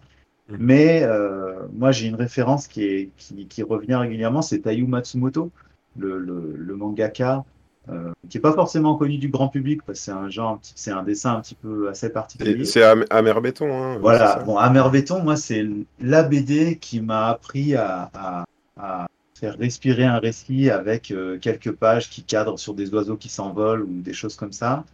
Mmh. 0.49 0.55
Mais 0.59 1.03
euh, 1.03 1.67
moi, 1.73 1.91
j'ai 1.91 2.07
une 2.07 2.15
référence 2.15 2.67
qui, 2.67 2.83
est, 2.83 3.09
qui, 3.17 3.47
qui 3.47 3.63
revient 3.63 3.95
régulièrement, 3.95 4.41
c'est 4.43 4.59
Tayu 4.59 4.85
Matsumoto, 4.85 5.51
le, 5.97 6.19
le, 6.19 6.53
le 6.55 6.75
mangaka 6.75 7.43
euh, 7.89 8.13
qui 8.29 8.37
n'est 8.37 8.41
pas 8.41 8.53
forcément 8.53 8.95
connu 8.95 9.17
du 9.17 9.27
grand 9.27 9.49
public 9.49 9.81
parce 9.85 9.99
que 9.99 10.05
c'est 10.05 10.11
un 10.11 10.29
genre, 10.29 10.57
c'est 10.61 10.91
un 10.91 11.03
dessin 11.03 11.35
un 11.35 11.41
petit 11.41 11.55
peu 11.55 11.89
assez 11.89 12.09
particulier. 12.09 12.63
C'est 12.63 12.81
Amer 12.81 13.41
Béton. 13.41 13.73
Hein, 13.73 13.97
voilà, 13.99 14.37
bon, 14.45 14.57
Amer 14.57 14.89
Béton, 14.89 15.21
moi, 15.21 15.35
c'est 15.35 15.65
la 15.99 16.23
BD 16.23 16.77
qui 16.77 17.01
m'a 17.01 17.27
appris 17.27 17.75
à, 17.75 18.09
à, 18.13 18.45
à, 18.77 19.07
faire 19.37 19.57
respirer 19.57 20.05
un 20.05 20.19
récit 20.19 20.69
avec 20.69 21.11
euh, 21.11 21.37
quelques 21.39 21.73
pages 21.73 22.09
qui 22.09 22.23
cadrent 22.23 22.57
sur 22.57 22.73
des 22.73 22.93
oiseaux 22.93 23.17
qui 23.17 23.27
s'envolent 23.27 23.83
ou 23.83 24.01
des 24.01 24.13
choses 24.13 24.37
comme 24.37 24.53
ça. 24.53 24.85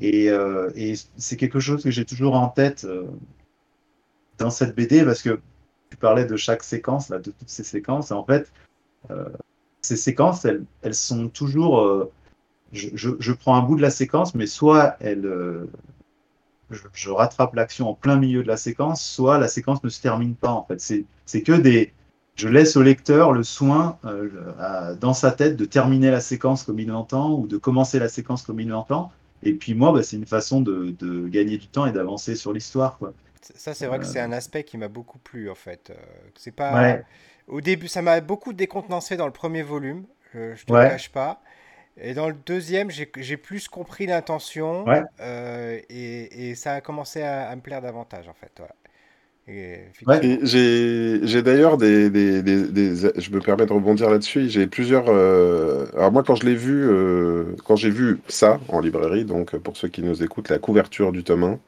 Et, 0.00 0.28
euh, 0.28 0.70
et 0.74 0.94
c'est 1.16 1.36
quelque 1.36 1.60
chose 1.60 1.84
que 1.84 1.92
j'ai 1.92 2.04
toujours 2.04 2.34
en 2.34 2.48
tête 2.48 2.84
dans 4.38 4.50
cette 4.50 4.74
BD 4.74 5.04
parce 5.04 5.22
que 5.22 5.38
tu 5.90 5.96
parlais 5.96 6.24
de 6.24 6.36
chaque 6.36 6.64
séquence, 6.64 7.10
là, 7.10 7.18
de 7.18 7.30
toutes 7.30 7.48
ces 7.48 7.64
séquences. 7.64 8.10
Et 8.10 8.14
en 8.14 8.24
fait, 8.24 8.50
ces 9.88 9.96
séquences, 9.96 10.44
elles, 10.44 10.64
elles 10.82 10.94
sont 10.94 11.28
toujours. 11.28 11.80
Euh, 11.80 12.12
je, 12.72 12.88
je, 12.94 13.10
je, 13.18 13.32
prends 13.32 13.56
un 13.56 13.62
bout 13.62 13.76
de 13.76 13.82
la 13.82 13.90
séquence, 13.90 14.34
mais 14.34 14.46
soit 14.46 14.96
elle, 15.00 15.24
euh, 15.24 15.70
je, 16.70 16.82
je, 16.92 17.10
rattrape 17.10 17.54
l'action 17.54 17.88
en 17.88 17.94
plein 17.94 18.16
milieu 18.16 18.42
de 18.42 18.48
la 18.48 18.58
séquence, 18.58 19.02
soit 19.02 19.38
la 19.38 19.48
séquence 19.48 19.82
ne 19.82 19.88
se 19.88 20.02
termine 20.02 20.34
pas. 20.34 20.50
En 20.50 20.64
fait, 20.64 20.80
c'est 21.24 21.42
que 21.42 21.52
des. 21.52 21.92
Je 22.36 22.46
laisse 22.46 22.76
au 22.76 22.82
lecteur 22.82 23.32
le 23.32 23.42
soin 23.42 23.98
euh, 24.04 24.28
à, 24.60 24.94
dans 24.94 25.14
sa 25.14 25.32
tête 25.32 25.56
de 25.56 25.64
terminer 25.64 26.12
la 26.12 26.20
séquence 26.20 26.62
comme 26.62 26.78
il 26.78 26.86
l'entend 26.86 27.32
ou 27.32 27.48
de 27.48 27.56
commencer 27.56 27.98
la 27.98 28.08
séquence 28.08 28.42
comme 28.42 28.60
il 28.60 28.68
l'entend. 28.68 29.10
Et 29.42 29.54
puis 29.54 29.74
moi, 29.74 29.92
bah, 29.92 30.04
c'est 30.04 30.16
une 30.16 30.26
façon 30.26 30.60
de, 30.60 30.94
de, 30.98 31.26
gagner 31.26 31.58
du 31.58 31.66
temps 31.66 31.86
et 31.86 31.92
d'avancer 31.92 32.36
sur 32.36 32.52
l'histoire. 32.52 33.00
Ça, 33.40 33.74
c'est 33.74 33.86
vrai 33.86 33.98
que 33.98 34.06
c'est 34.06 34.20
un 34.20 34.30
aspect 34.30 34.62
qui 34.62 34.78
m'a 34.78 34.88
beaucoup 34.88 35.18
plu 35.18 35.50
en 35.50 35.56
fait. 35.56 35.90
C'est 36.36 36.52
pas. 36.52 36.74
Ouais. 36.74 37.04
Au 37.48 37.60
début, 37.60 37.88
ça 37.88 38.02
m'a 38.02 38.20
beaucoup 38.20 38.52
décontenancé 38.52 39.16
dans 39.16 39.26
le 39.26 39.32
premier 39.32 39.62
volume, 39.62 40.04
je 40.34 40.38
ne 40.38 40.54
te 40.54 40.72
le 40.72 40.88
cache 40.88 41.10
pas. 41.10 41.40
Et 42.00 42.14
dans 42.14 42.28
le 42.28 42.36
deuxième, 42.46 42.90
j'ai 42.90 43.36
plus 43.36 43.68
compris 43.68 44.06
l'intention 44.06 44.84
euh, 45.20 45.80
et, 45.90 46.50
et, 46.50 46.54
ça 46.54 46.74
a 46.74 46.80
commencé 46.80 47.22
à, 47.22 47.54
me 47.56 47.60
plaire 47.60 47.82
davantage 47.82 48.28
en 48.28 48.34
fait. 48.34 48.62
J'ai 49.48 51.42
d'ailleurs 51.42 51.76
des, 51.76 52.10
des, 52.10 52.42
des, 52.42 52.94
Je 53.16 53.30
me 53.32 53.40
permets 53.40 53.66
de 53.66 53.72
rebondir 53.72 54.10
là-dessus. 54.10 54.48
J'ai 54.48 54.66
plusieurs. 54.66 55.06
Euh, 55.08 55.86
alors, 55.96 56.12
moi, 56.12 56.22
quand 56.22 56.34
je 56.34 56.44
l'ai 56.44 56.54
vu, 56.54 56.84
euh, 56.84 57.56
quand 57.64 57.76
j'ai 57.76 57.90
vu 57.90 58.20
ça 58.28 58.60
en 58.68 58.80
librairie, 58.80 59.24
donc 59.24 59.56
pour 59.56 59.76
ceux 59.76 59.88
qui 59.88 60.02
nous 60.02 60.22
écoutent, 60.22 60.50
la 60.50 60.58
couverture 60.58 61.12
du 61.12 61.24
tome 61.24 61.44
1, 61.44 61.58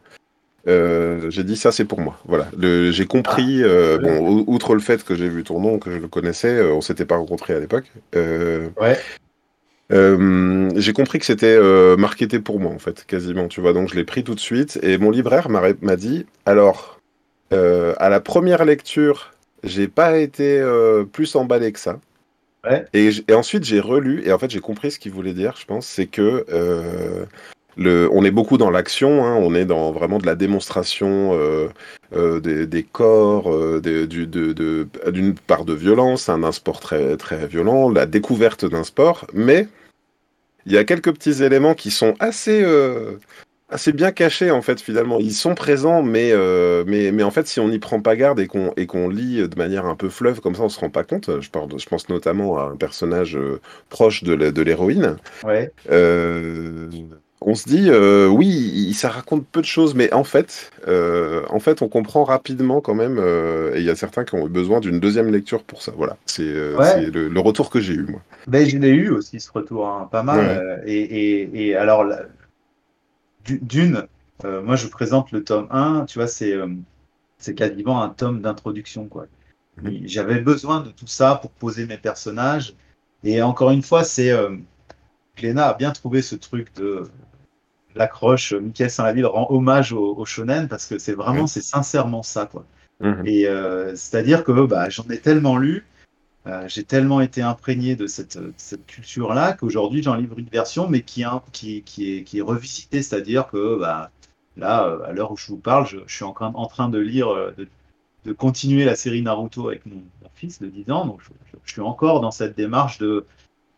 euh, 0.69 1.31
j'ai 1.31 1.45
dit 1.45 1.57
ça 1.57 1.73
c'est 1.73 1.85
pour 1.85 2.01
moi. 2.01 2.19
Voilà, 2.27 2.49
j'ai 2.91 3.07
compris. 3.07 3.63
Ah, 3.63 3.67
euh, 3.67 3.99
bon, 3.99 4.45
outre 4.47 4.75
le 4.75 4.81
fait 4.81 5.05
que 5.05 5.15
j'ai 5.15 5.29
vu 5.29 5.45
ton 5.45 5.61
nom, 5.61 5.79
que 5.79 5.91
je 5.91 5.99
le 5.99 6.09
connaissais, 6.09 6.55
euh, 6.55 6.75
on 6.75 6.81
s'était 6.81 7.07
pas 7.07 7.17
rencontré 7.17 7.55
à 7.55 7.61
l'époque. 7.61 7.91
ouais. 8.15 8.99
j'ai 9.91 10.93
compris 10.93 11.19
que 11.19 11.27
c'était 11.27 11.59
marketé 11.97 12.41
pour 12.41 12.61
moi 12.61 12.73
en 12.73 12.79
fait, 12.79 13.05
quasiment. 13.07 13.49
Tu 13.49 13.61
vois, 13.61 13.73
donc 13.73 13.89
je 13.91 13.95
l'ai 13.95 14.05
pris 14.05 14.25
tout 14.25 14.35
de 14.35 14.41
suite 14.41 14.79
et 14.83 14.99
mon 14.99 15.11
libraire 15.11 15.49
m'a 15.49 15.97
dit 15.97 16.27
alors 16.47 17.01
à 17.51 18.09
la 18.09 18.21
première 18.21 18.65
lecture, 18.65 19.33
j'ai 19.65 19.89
pas 19.89 20.19
été 20.19 20.63
plus 21.13 21.35
emballé 21.37 21.73
que 21.73 21.81
ça. 21.81 21.99
Ouais. 22.63 22.85
Et, 22.93 23.09
et, 23.27 23.33
ensuite 23.33 23.65
j'ai 23.65 23.81
relu 23.81 24.23
et 24.27 24.35
en 24.35 24.39
fait 24.39 24.51
j'ai 24.51 24.61
compris 24.61 24.91
ce 24.91 24.99
qu'il 24.99 25.13
voulait 25.13 25.33
dire. 25.33 25.55
Je 25.59 25.65
pense 25.65 25.87
c'est 25.87 26.05
que 26.05 26.45
on 27.87 28.25
est 28.25 28.31
beaucoup 28.31 28.59
dans 28.59 28.71
l'action, 28.71 29.25
hein, 29.25 29.35
on 29.37 29.55
est 29.55 29.65
dans 29.65 29.93
vraiment 29.93 30.19
de 30.19 30.27
la 30.27 30.35
démonstration 30.35 31.33
euh, 31.33 31.69
euh, 32.15 32.41
des, 32.41 32.83
corps, 32.83 33.53
euh, 33.53 33.81
d'une 33.81 35.35
part 35.35 35.65
de 35.65 35.73
violence, 35.73 36.29
un 36.29 36.53
sport 36.53 36.81
très, 36.81 37.17
très 37.17 37.47
violent, 37.47 37.91
la 37.91 38.07
découverte 38.07 38.65
d'un 38.65 38.85
sport, 38.85 39.27
mais 39.33 39.69
il 40.67 40.73
y 40.73 40.79
a 40.79 40.85
quelques 40.85 41.13
petits 41.13 41.43
éléments 41.43 41.75
qui 41.75 41.91
sont 41.91 42.15
assez, 42.21 42.63
assez 43.71 43.93
bien 43.93 44.13
cachés 44.13 44.51
en 44.51 44.61
fait 44.61 44.79
finalement. 44.81 45.19
Ils 45.19 45.33
sont 45.33 45.55
présents, 45.55 46.03
mais, 46.03 46.35
mais, 46.87 47.13
mais 47.13 47.23
en 47.23 47.31
fait 47.31 47.47
si 47.47 47.61
on 47.61 47.69
n'y 47.69 47.79
prend 47.79 48.01
pas 48.03 48.15
garde 48.15 48.41
et 48.41 48.47
qu'on 48.47 48.73
qu'on 48.87 49.09
lit 49.09 49.49
de 49.49 49.57
manière 49.57 49.87
un 49.87 49.97
peu 49.97 50.11
fleuve 50.11 50.41
comme 50.41 50.55
ça, 50.55 50.63
on 50.63 50.69
se 50.69 50.79
rend 50.79 50.91
pas 50.91 51.05
compte. 51.05 51.41
Je, 51.41 51.49
parle 51.49 51.71
je 51.79 51.87
pense 51.87 52.11
notamment 52.11 52.59
à 52.59 52.65
un 52.65 52.77
personnage 52.77 53.39
proche 53.89 54.23
de 54.23 54.63
l'héroïne. 54.63 55.17
Ouais 55.45 55.73
on 57.43 57.55
se 57.55 57.69
dit 57.69 57.89
euh, 57.89 58.29
oui, 58.29 58.93
ça 58.93 59.09
raconte 59.09 59.47
peu 59.47 59.61
de 59.61 59.67
choses, 59.67 59.95
mais 59.95 60.13
en 60.13 60.25
fait, 60.25 60.71
euh, 60.87 61.43
en 61.49 61.59
fait, 61.59 61.81
on 61.81 61.89
comprend 61.89 62.25
rapidement 62.25 62.81
quand 62.81 62.95
même. 62.95 63.19
Euh, 63.19 63.75
et 63.75 63.81
il 63.81 63.85
y 63.85 63.91
a 63.91 63.97
certains 63.97 64.25
qui 64.25 64.35
ont 64.35 64.47
eu 64.47 64.51
besoin 64.51 64.81
d'une 64.81 65.01
deuxième 65.01 65.31
lecture 65.31 65.63
pour 65.63 65.81
ça. 65.83 65.93
Voilà, 65.97 66.19
c'est 66.27 66.45
le, 66.45 67.41
retour 67.41 67.71
que 67.71 67.81
j'ai 67.81 67.95
eu 67.95 68.05
moi. 68.05 68.21
Ben, 68.47 68.69
je 68.69 68.77
l'ai 68.77 68.91
eu 68.91 69.09
aussi 69.09 69.41
ce 69.41 69.51
retour, 69.51 69.89
hein, 69.89 70.09
pas 70.11 70.23
mal. 70.23 70.83
Et, 70.87 71.75
alors, 71.77 72.05
d'une, 73.47 74.07
moi 74.45 74.77
je 74.77 74.87
présente 74.89 75.33
le 75.33 75.43
tome 75.43 75.67
1, 75.71 76.05
tu 76.07 76.19
vois, 76.19 76.29
c'est 76.29 76.55
c'est 77.39 77.55
quasiment 77.55 78.03
un 78.03 78.11
tome 78.11 78.43
d'introduction 78.43 79.07
quoi. 79.07 79.25
Mhm. 79.83 80.03
J'avais 80.05 80.41
besoin 80.41 80.81
de 80.81 80.91
tout 80.91 81.07
ça 81.07 81.37
pour 81.37 81.51
poser 81.53 81.87
mes 81.87 81.97
personnages. 81.97 82.75
Et 83.25 83.41
encore 83.41 83.71
une 83.71 83.83
fois, 83.83 84.05
c'est 84.05 84.31
Glénat 85.39 85.69
a 85.69 85.75
bien 85.75 85.91
trouvé 85.93 86.21
ce 86.21 86.35
truc 86.35 86.75
de 86.75 87.05
l'accroche 87.95 88.53
Michael 88.53 88.91
Saint-Laville 88.91 89.27
rend 89.27 89.47
hommage 89.51 89.93
au, 89.93 90.25
shonen 90.25 90.69
parce 90.69 90.87
que 90.87 90.99
c'est 90.99 91.15
vraiment, 91.15 91.47
c'est 91.47 91.63
sincèrement 91.63 92.23
ça, 92.23 92.47
quoi. 92.47 92.65
Mhm. 93.01 93.27
Et 93.27 93.47
euh, 93.47 93.95
c'est-à-dire 93.97 94.45
que 94.45 94.53
bah, 94.67 94.89
j'en 94.91 95.05
ai 95.05 95.19
tellement 95.19 95.57
lu, 95.57 95.87
euh, 96.47 96.65
j'ai 96.69 96.85
tellement 96.85 97.21
été 97.21 97.43
imprégné 97.43 97.97
de 97.97 98.07
cette, 98.07 98.39
cette 98.57 98.87
culture-là 98.87 99.55
qu'aujourd'hui 99.55 100.03
j'en 100.03 100.15
livre 100.15 100.39
une 100.39 100.49
version, 100.49 100.89
mais 100.89 101.01
qui, 101.01 101.25
qui, 101.53 101.83
qui, 101.83 102.19
est, 102.19 102.25
qui 102.25 102.39
est 102.39 102.43
revisitée, 102.43 103.03
c'est-à-dire 103.03 103.49
que 103.49 103.79
bah, 103.79 104.11
là, 104.57 104.87
euh, 104.87 105.03
à 105.05 105.13
l'heure 105.13 105.33
où 105.33 105.37
je 105.37 105.47
vous 105.49 105.57
parle, 105.57 105.87
je, 105.87 105.99
suis 106.07 106.25
en 106.25 106.33
train, 106.33 106.53
en 106.55 106.67
train 106.67 106.89
de 106.89 106.99
lire, 106.99 107.35
de, 107.57 107.67
de 108.25 108.33
continuer 108.33 108.85
la 108.85 108.97
série 108.97 109.23
Naruto 109.23 109.69
avec 109.69 109.87
mon, 109.87 110.03
fils 110.35 110.61
de 110.61 110.69
10 110.69 110.91
ans. 110.91 111.07
Donc, 111.07 111.21
je, 111.65 111.73
suis 111.73 111.81
encore 111.81 112.21
dans 112.21 112.31
cette 112.31 112.57
démarche 112.57 112.99
de, 112.99 113.27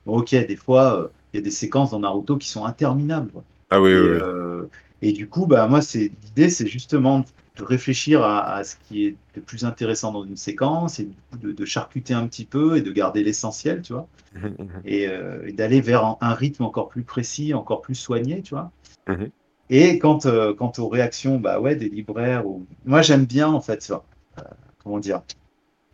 ok, 0.06 0.30
des 0.30 0.56
fois, 0.56 0.96
euh, 0.96 1.08
il 1.32 1.38
y 1.38 1.40
a 1.40 1.42
des 1.42 1.50
séquences 1.50 1.90
dans 1.90 2.00
Naruto 2.00 2.36
qui 2.36 2.48
sont 2.48 2.64
interminables. 2.64 3.30
Ah 3.72 3.80
oui, 3.80 3.90
et, 3.90 3.94
oui. 3.94 4.08
Euh, 4.20 4.64
et 5.00 5.12
du 5.12 5.28
coup, 5.28 5.46
bah, 5.46 5.66
moi, 5.68 5.80
l'idée, 5.94 6.50
c'est 6.50 6.66
justement 6.66 7.24
de 7.56 7.64
réfléchir 7.64 8.22
à, 8.22 8.64
ce 8.64 8.76
qui 8.88 9.06
est 9.06 9.16
le 9.34 9.42
plus 9.42 9.64
intéressant 9.64 10.10
dans 10.10 10.24
une 10.24 10.36
séquence 10.36 11.00
et 11.00 11.08
de, 11.38 11.52
de 11.52 11.64
charcuter 11.64 12.14
un 12.14 12.26
petit 12.26 12.46
peu 12.46 12.76
et 12.78 12.80
de 12.80 12.90
garder 12.90 13.22
l'essentiel, 13.22 13.82
tu 13.82 13.92
vois. 13.92 14.08
Euh, 14.86 15.46
et, 15.46 15.52
d'aller 15.52 15.82
vers 15.82 16.16
un, 16.20 16.34
rythme 16.34 16.64
encore 16.64 16.88
plus 16.88 17.02
précis, 17.02 17.52
encore 17.52 17.82
plus 17.82 17.94
soigné, 17.94 18.40
tu 18.40 18.54
vois. 18.54 18.70
Mhm. 19.06 19.28
Et 19.68 19.98
quant, 19.98 20.18
quant 20.18 20.72
aux 20.78 20.88
réactions 20.88 21.38
bah 21.38 21.60
ouais, 21.60 21.76
des 21.76 21.88
libraires, 21.88 22.46
ou... 22.46 22.66
moi 22.84 23.02
j'aime 23.02 23.26
bien 23.26 23.48
en 23.48 23.60
fait 23.60 23.92
comment 24.82 24.98
dire, 24.98 25.22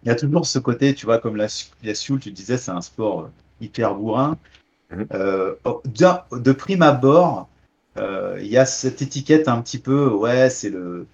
il 0.02 0.08
y 0.08 0.10
a 0.10 0.14
toujours 0.14 0.46
ce 0.46 0.58
côté, 0.58 0.94
tu 0.94 1.06
vois, 1.06 1.18
comme 1.18 1.36
la, 1.36 1.48
la 1.82 1.94
Sioule, 1.94 2.20
tu 2.20 2.30
disais, 2.30 2.56
c'est 2.56 2.70
un 2.70 2.80
sport 2.80 3.22
euh, 3.22 3.30
hyper 3.60 3.94
bourrin. 3.94 4.38
Mhm. 4.90 5.06
Euh, 5.12 5.54
oh, 5.64 5.82
de, 5.84 6.52
prime 6.52 6.82
abord, 6.82 7.40
euh, 7.40 7.44
il 8.40 8.46
y 8.46 8.56
a 8.56 8.66
cette 8.66 9.02
étiquette 9.02 9.48
un 9.48 9.60
petit 9.62 9.78
peu, 9.78 10.08
ouais, 10.08 10.50
c'est 10.50 10.70
le, 10.70 11.06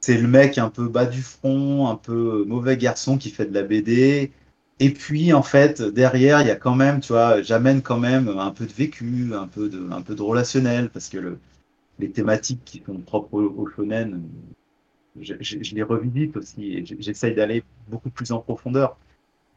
c'est 0.00 0.16
le 0.18 0.28
mec 0.28 0.58
un 0.58 0.70
peu 0.70 0.88
bas 0.88 1.06
du 1.06 1.22
front, 1.22 1.88
un 1.88 1.96
peu 1.96 2.44
mauvais 2.46 2.76
garçon 2.76 3.18
qui 3.18 3.30
fait 3.30 3.46
de 3.46 3.54
la 3.54 3.62
BD. 3.62 4.32
Et 4.80 4.90
puis, 4.90 5.32
en 5.34 5.42
fait, 5.42 5.82
derrière, 5.82 6.40
il 6.40 6.48
y 6.48 6.50
a 6.50 6.56
quand 6.56 6.74
même, 6.74 7.00
tu 7.00 7.12
vois, 7.12 7.42
j'amène 7.42 7.82
quand 7.82 7.98
même 7.98 8.28
un 8.28 8.50
peu 8.50 8.66
de 8.66 8.72
vécu, 8.72 9.34
un 9.34 9.46
peu 9.46 9.68
de, 9.68 9.90
un 9.90 10.02
peu 10.02 10.14
de 10.14 10.22
relationnel, 10.22 10.90
parce 10.90 11.08
que 11.10 11.18
le, 11.18 11.38
les 11.98 12.10
thématiques 12.10 12.64
qui 12.64 12.82
sont 12.84 12.98
propres 12.98 13.34
au, 13.34 13.66
shonen, 13.68 14.22
je, 15.20 15.34
les 15.74 15.82
revisite 15.82 16.36
aussi 16.36 16.72
et 16.78 16.84
j'essaye 16.86 17.34
d'aller 17.34 17.62
beaucoup 17.88 18.10
plus 18.10 18.32
en 18.32 18.40
profondeur. 18.40 18.96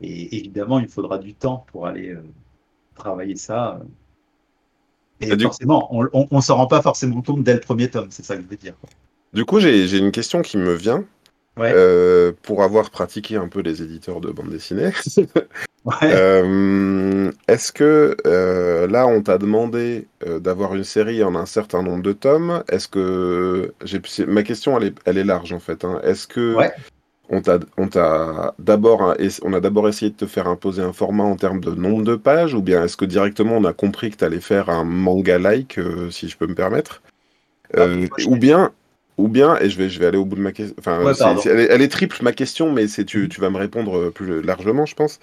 Et 0.01 0.35
évidemment, 0.37 0.79
il 0.79 0.87
faudra 0.89 1.17
du 1.19 1.33
temps 1.33 1.65
pour 1.71 1.87
aller 1.87 2.09
euh, 2.09 2.23
travailler 2.95 3.35
ça. 3.37 3.79
Et 5.21 5.29
bah, 5.29 5.37
forcément, 5.41 5.89
on 5.91 6.27
ne 6.31 6.41
s'en 6.41 6.57
rend 6.57 6.67
pas 6.67 6.81
forcément 6.81 7.21
compte 7.21 7.43
dès 7.43 7.53
le 7.53 7.59
premier 7.59 7.89
tome, 7.89 8.07
c'est 8.09 8.25
ça 8.25 8.35
que 8.35 8.43
je 8.43 8.47
veux 8.47 8.57
dire. 8.57 8.73
Du 9.33 9.45
coup, 9.45 9.59
j'ai 9.59 9.97
une 9.97 10.11
question 10.11 10.41
qui 10.41 10.57
me 10.57 10.73
vient. 10.73 11.05
Euh, 11.59 12.31
pour 12.41 12.63
avoir 12.63 12.89
pratiqué 12.89 13.35
un 13.35 13.47
peu 13.47 13.61
les 13.61 13.83
éditeurs 13.83 14.21
de 14.21 14.31
bande 14.31 14.49
dessinée, 14.49 14.89
euh, 16.01 17.31
est-ce 17.47 17.71
que 17.71 18.17
euh, 18.25 18.87
là 18.87 19.05
on 19.05 19.21
t'a 19.21 19.37
demandé 19.37 20.07
d'avoir 20.25 20.73
une 20.73 20.83
série 20.83 21.23
en 21.23 21.35
un 21.35 21.45
certain 21.45 21.83
nombre 21.83 22.01
de 22.01 22.11
tomes 22.11 22.63
Est-ce 22.69 22.87
que 22.87 23.71
ma 24.27 24.41
question 24.41 24.79
elle 24.79 24.87
est, 24.87 24.95
elle 25.05 25.19
est 25.19 25.23
large 25.23 25.53
en 25.53 25.59
fait. 25.59 25.85
Hein. 25.85 26.01
Est-ce 26.03 26.25
que 26.25 26.57
on 27.33 27.41
t'a 27.41 27.59
on 27.77 27.87
t'a 27.87 28.53
d'abord 28.59 29.15
on 29.43 29.53
a 29.53 29.59
d'abord 29.59 29.89
essayé 29.89 30.11
de 30.11 30.15
te 30.15 30.25
faire 30.25 30.47
imposer 30.47 30.81
un 30.81 30.93
format 30.93 31.23
en 31.23 31.35
termes 31.35 31.59
de 31.59 31.71
nombre 31.71 32.03
de 32.03 32.15
pages 32.15 32.53
ou 32.53 32.61
bien 32.61 32.83
est-ce 32.83 32.97
que 32.97 33.05
directement 33.05 33.57
on 33.57 33.63
a 33.65 33.73
compris 33.73 34.11
que 34.11 34.17
tu 34.17 34.23
allais 34.23 34.39
faire 34.39 34.69
un 34.69 34.83
manga 34.83 35.37
like 35.39 35.79
si 36.11 36.29
je 36.29 36.37
peux 36.37 36.47
me 36.47 36.55
permettre? 36.55 37.01
Ah, 37.75 37.87
ou 38.27 38.35
bien 38.35 38.71
ou 39.17 39.27
bien, 39.27 39.57
et 39.59 39.69
je 39.69 39.77
vais, 39.77 39.89
je 39.89 39.99
vais 39.99 40.07
aller 40.07 40.17
au 40.17 40.25
bout 40.25 40.35
de 40.35 40.41
ma 40.41 40.51
question. 40.51 40.75
Enfin, 40.79 41.01
elle, 41.45 41.81
est, 41.81 41.87
triple 41.87 42.17
ma 42.21 42.31
question, 42.31 42.71
mais 42.71 42.87
c'est 42.87 43.05
tu, 43.05 43.29
tu 43.29 43.41
vas 43.41 43.49
me 43.49 43.57
répondre 43.57 43.97
euh, 43.97 44.11
plus 44.11 44.41
largement, 44.41 44.85
je 44.85 44.95
pense. 44.95 45.19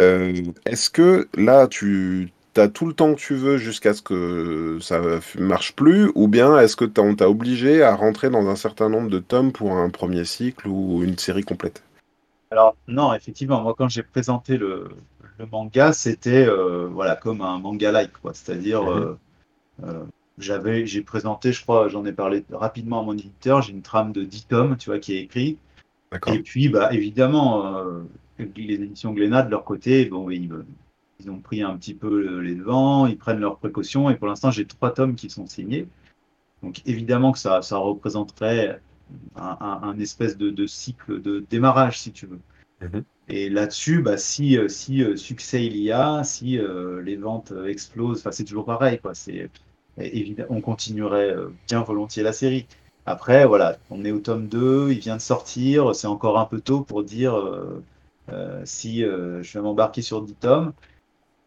Euh, 0.00 0.32
est-ce 0.66 0.90
que 0.90 1.28
là, 1.36 1.66
tu 1.66 2.30
as 2.60 2.68
tout 2.68 2.86
le 2.86 2.92
temps 2.92 3.14
que 3.14 3.20
tu 3.20 3.34
veux 3.34 3.56
jusqu'à 3.56 3.94
ce 3.94 4.02
que 4.02 4.78
ça 4.80 5.00
marche 5.38 5.74
plus, 5.74 6.10
ou 6.14 6.28
bien 6.28 6.58
est-ce 6.58 6.76
que 6.76 6.84
on 6.98 7.14
t'a 7.14 7.28
obligé 7.28 7.82
à 7.82 7.94
rentrer 7.94 8.30
dans 8.30 8.48
un 8.48 8.56
certain 8.56 8.88
nombre 8.88 9.10
de 9.10 9.18
tomes 9.18 9.52
pour 9.52 9.72
un 9.72 9.90
premier 9.90 10.24
cycle 10.24 10.68
ou 10.68 11.02
une 11.02 11.18
série 11.18 11.42
complète? 11.42 11.82
Alors 12.50 12.76
non, 12.86 13.12
effectivement, 13.14 13.60
moi 13.62 13.74
quand 13.76 13.88
j'ai 13.88 14.02
présenté 14.02 14.56
le, 14.56 14.88
le 15.38 15.46
manga, 15.46 15.92
c'était 15.92 16.46
euh, 16.46 16.86
voilà 16.86 17.16
comme 17.16 17.40
un 17.40 17.58
manga 17.58 17.90
like, 17.90 18.12
quoi, 18.22 18.32
c'est-à-dire 18.34 18.82
mhm. 18.82 20.06
j'avais, 20.38 20.86
j'ai 20.86 21.02
présenté, 21.02 21.52
je 21.52 21.62
crois, 21.62 21.88
j'en 21.88 22.04
ai 22.04 22.12
parlé 22.12 22.44
rapidement 22.52 23.00
à 23.00 23.02
mon 23.02 23.14
éditeur, 23.14 23.62
j'ai 23.62 23.72
une 23.72 23.82
trame 23.82 24.12
de 24.12 24.22
10 24.22 24.46
tomes, 24.46 24.76
tu 24.76 24.90
vois, 24.90 24.98
qui 24.98 25.16
est 25.16 25.22
écrit. 25.22 25.58
Et 26.28 26.38
puis, 26.40 26.68
bah, 26.68 26.92
évidemment, 26.92 27.76
euh, 27.76 28.02
les 28.38 28.74
éditions 28.74 29.12
Glénat, 29.12 29.42
de 29.42 29.50
leur 29.50 29.64
côté, 29.64 30.04
bon, 30.06 30.30
ils, 30.30 30.48
ils, 31.24 31.30
ont 31.30 31.40
pris 31.40 31.62
un 31.62 31.76
petit 31.76 31.94
peu 31.94 32.40
les 32.40 32.54
devants, 32.54 33.06
ils 33.06 33.18
prennent 33.18 33.40
leurs 33.40 33.58
précautions, 33.58 34.10
et 34.10 34.16
pour 34.16 34.28
l'instant, 34.28 34.50
j'ai 34.50 34.66
trois 34.66 34.92
tomes 34.92 35.14
qui 35.14 35.30
sont 35.30 35.46
signés. 35.46 35.86
Donc, 36.62 36.80
évidemment 36.86 37.32
que 37.32 37.38
ça, 37.38 37.62
ça 37.62 37.76
représenterait 37.76 38.80
un, 39.36 39.98
espèce 39.98 40.36
de, 40.36 40.66
cycle 40.66 41.20
de 41.20 41.44
démarrage, 41.50 41.98
si 41.98 42.12
tu 42.12 42.26
veux. 42.26 42.40
Mhm. 42.80 43.04
Et 43.28 43.48
là-dessus, 43.48 44.02
bah, 44.02 44.18
si, 44.18 44.58
si 44.68 45.02
euh, 45.02 45.16
succès 45.16 45.64
il 45.64 45.76
y 45.78 45.90
a, 45.92 46.22
si 46.24 46.58
euh, 46.58 47.00
les 47.02 47.16
ventes 47.16 47.52
explosent, 47.66 48.22
c'est 48.30 48.44
toujours 48.44 48.66
pareil, 48.66 48.98
quoi. 48.98 49.14
On 50.48 50.60
continuerait 50.60 51.30
euh, 51.30 51.50
bien 51.68 51.82
volontiers 51.82 52.22
la 52.22 52.32
série. 52.32 52.66
Après, 53.06 53.46
voilà, 53.46 53.76
on 53.90 54.04
est 54.04 54.12
au 54.12 54.18
tome 54.18 54.48
2, 54.48 54.90
il 54.90 54.98
vient 54.98 55.16
de 55.16 55.20
sortir, 55.20 55.94
c'est 55.94 56.06
encore 56.06 56.38
un 56.38 56.46
peu 56.46 56.60
tôt 56.60 56.80
pour 56.80 57.04
dire 57.04 57.36
euh, 57.36 57.82
euh, 58.30 58.62
si 58.64 59.00
je 59.00 59.52
vais 59.52 59.60
m'embarquer 59.60 60.02
sur 60.02 60.22
10 60.22 60.34
tomes. 60.34 60.72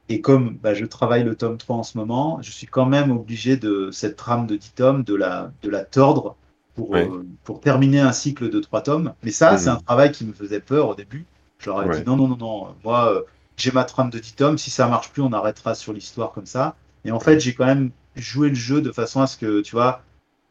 Et 0.09 0.21
comme 0.21 0.57
bah, 0.57 0.73
je 0.73 0.85
travaille 0.85 1.23
le 1.23 1.35
tome 1.35 1.57
3 1.57 1.75
en 1.75 1.83
ce 1.83 1.97
moment, 1.97 2.39
je 2.41 2.51
suis 2.51 2.67
quand 2.67 2.85
même 2.85 3.11
obligé 3.11 3.57
de 3.57 3.89
cette 3.91 4.15
trame 4.15 4.47
de 4.47 4.55
10 4.55 4.73
tomes, 4.73 5.03
de 5.03 5.15
la, 5.15 5.51
de 5.61 5.69
la 5.69 5.83
tordre 5.83 6.37
pour, 6.75 6.95
pour 7.43 7.59
terminer 7.59 7.99
un 7.99 8.13
cycle 8.13 8.49
de 8.49 8.59
3 8.59 8.81
tomes. 8.83 9.13
Mais 9.23 9.31
ça, 9.31 9.53
mmh. 9.53 9.57
c'est 9.57 9.69
un 9.69 9.77
travail 9.77 10.11
qui 10.11 10.25
me 10.25 10.33
faisait 10.33 10.61
peur 10.61 10.89
au 10.89 10.95
début. 10.95 11.25
Je 11.59 11.69
leur 11.69 11.83
ai 11.83 11.97
dit 11.97 12.05
non, 12.05 12.15
non, 12.15 12.27
non, 12.27 12.37
non, 12.37 12.75
moi, 12.83 13.25
j'ai 13.57 13.71
ma 13.71 13.83
trame 13.83 14.11
de 14.11 14.19
10 14.19 14.35
tomes, 14.35 14.57
si 14.57 14.69
ça 14.69 14.87
marche 14.87 15.11
plus, 15.11 15.21
on 15.21 15.33
arrêtera 15.33 15.75
sur 15.75 15.91
l'histoire 15.91 16.31
comme 16.31 16.45
ça. 16.45 16.75
Et 17.03 17.11
en 17.11 17.19
fait, 17.19 17.39
j'ai 17.39 17.53
quand 17.53 17.65
même 17.65 17.91
jouer 18.15 18.49
le 18.49 18.55
jeu 18.55 18.81
de 18.81 18.91
façon 18.91 19.21
à 19.21 19.27
ce 19.27 19.37
que, 19.37 19.61
tu 19.61 19.75
vois, 19.75 20.01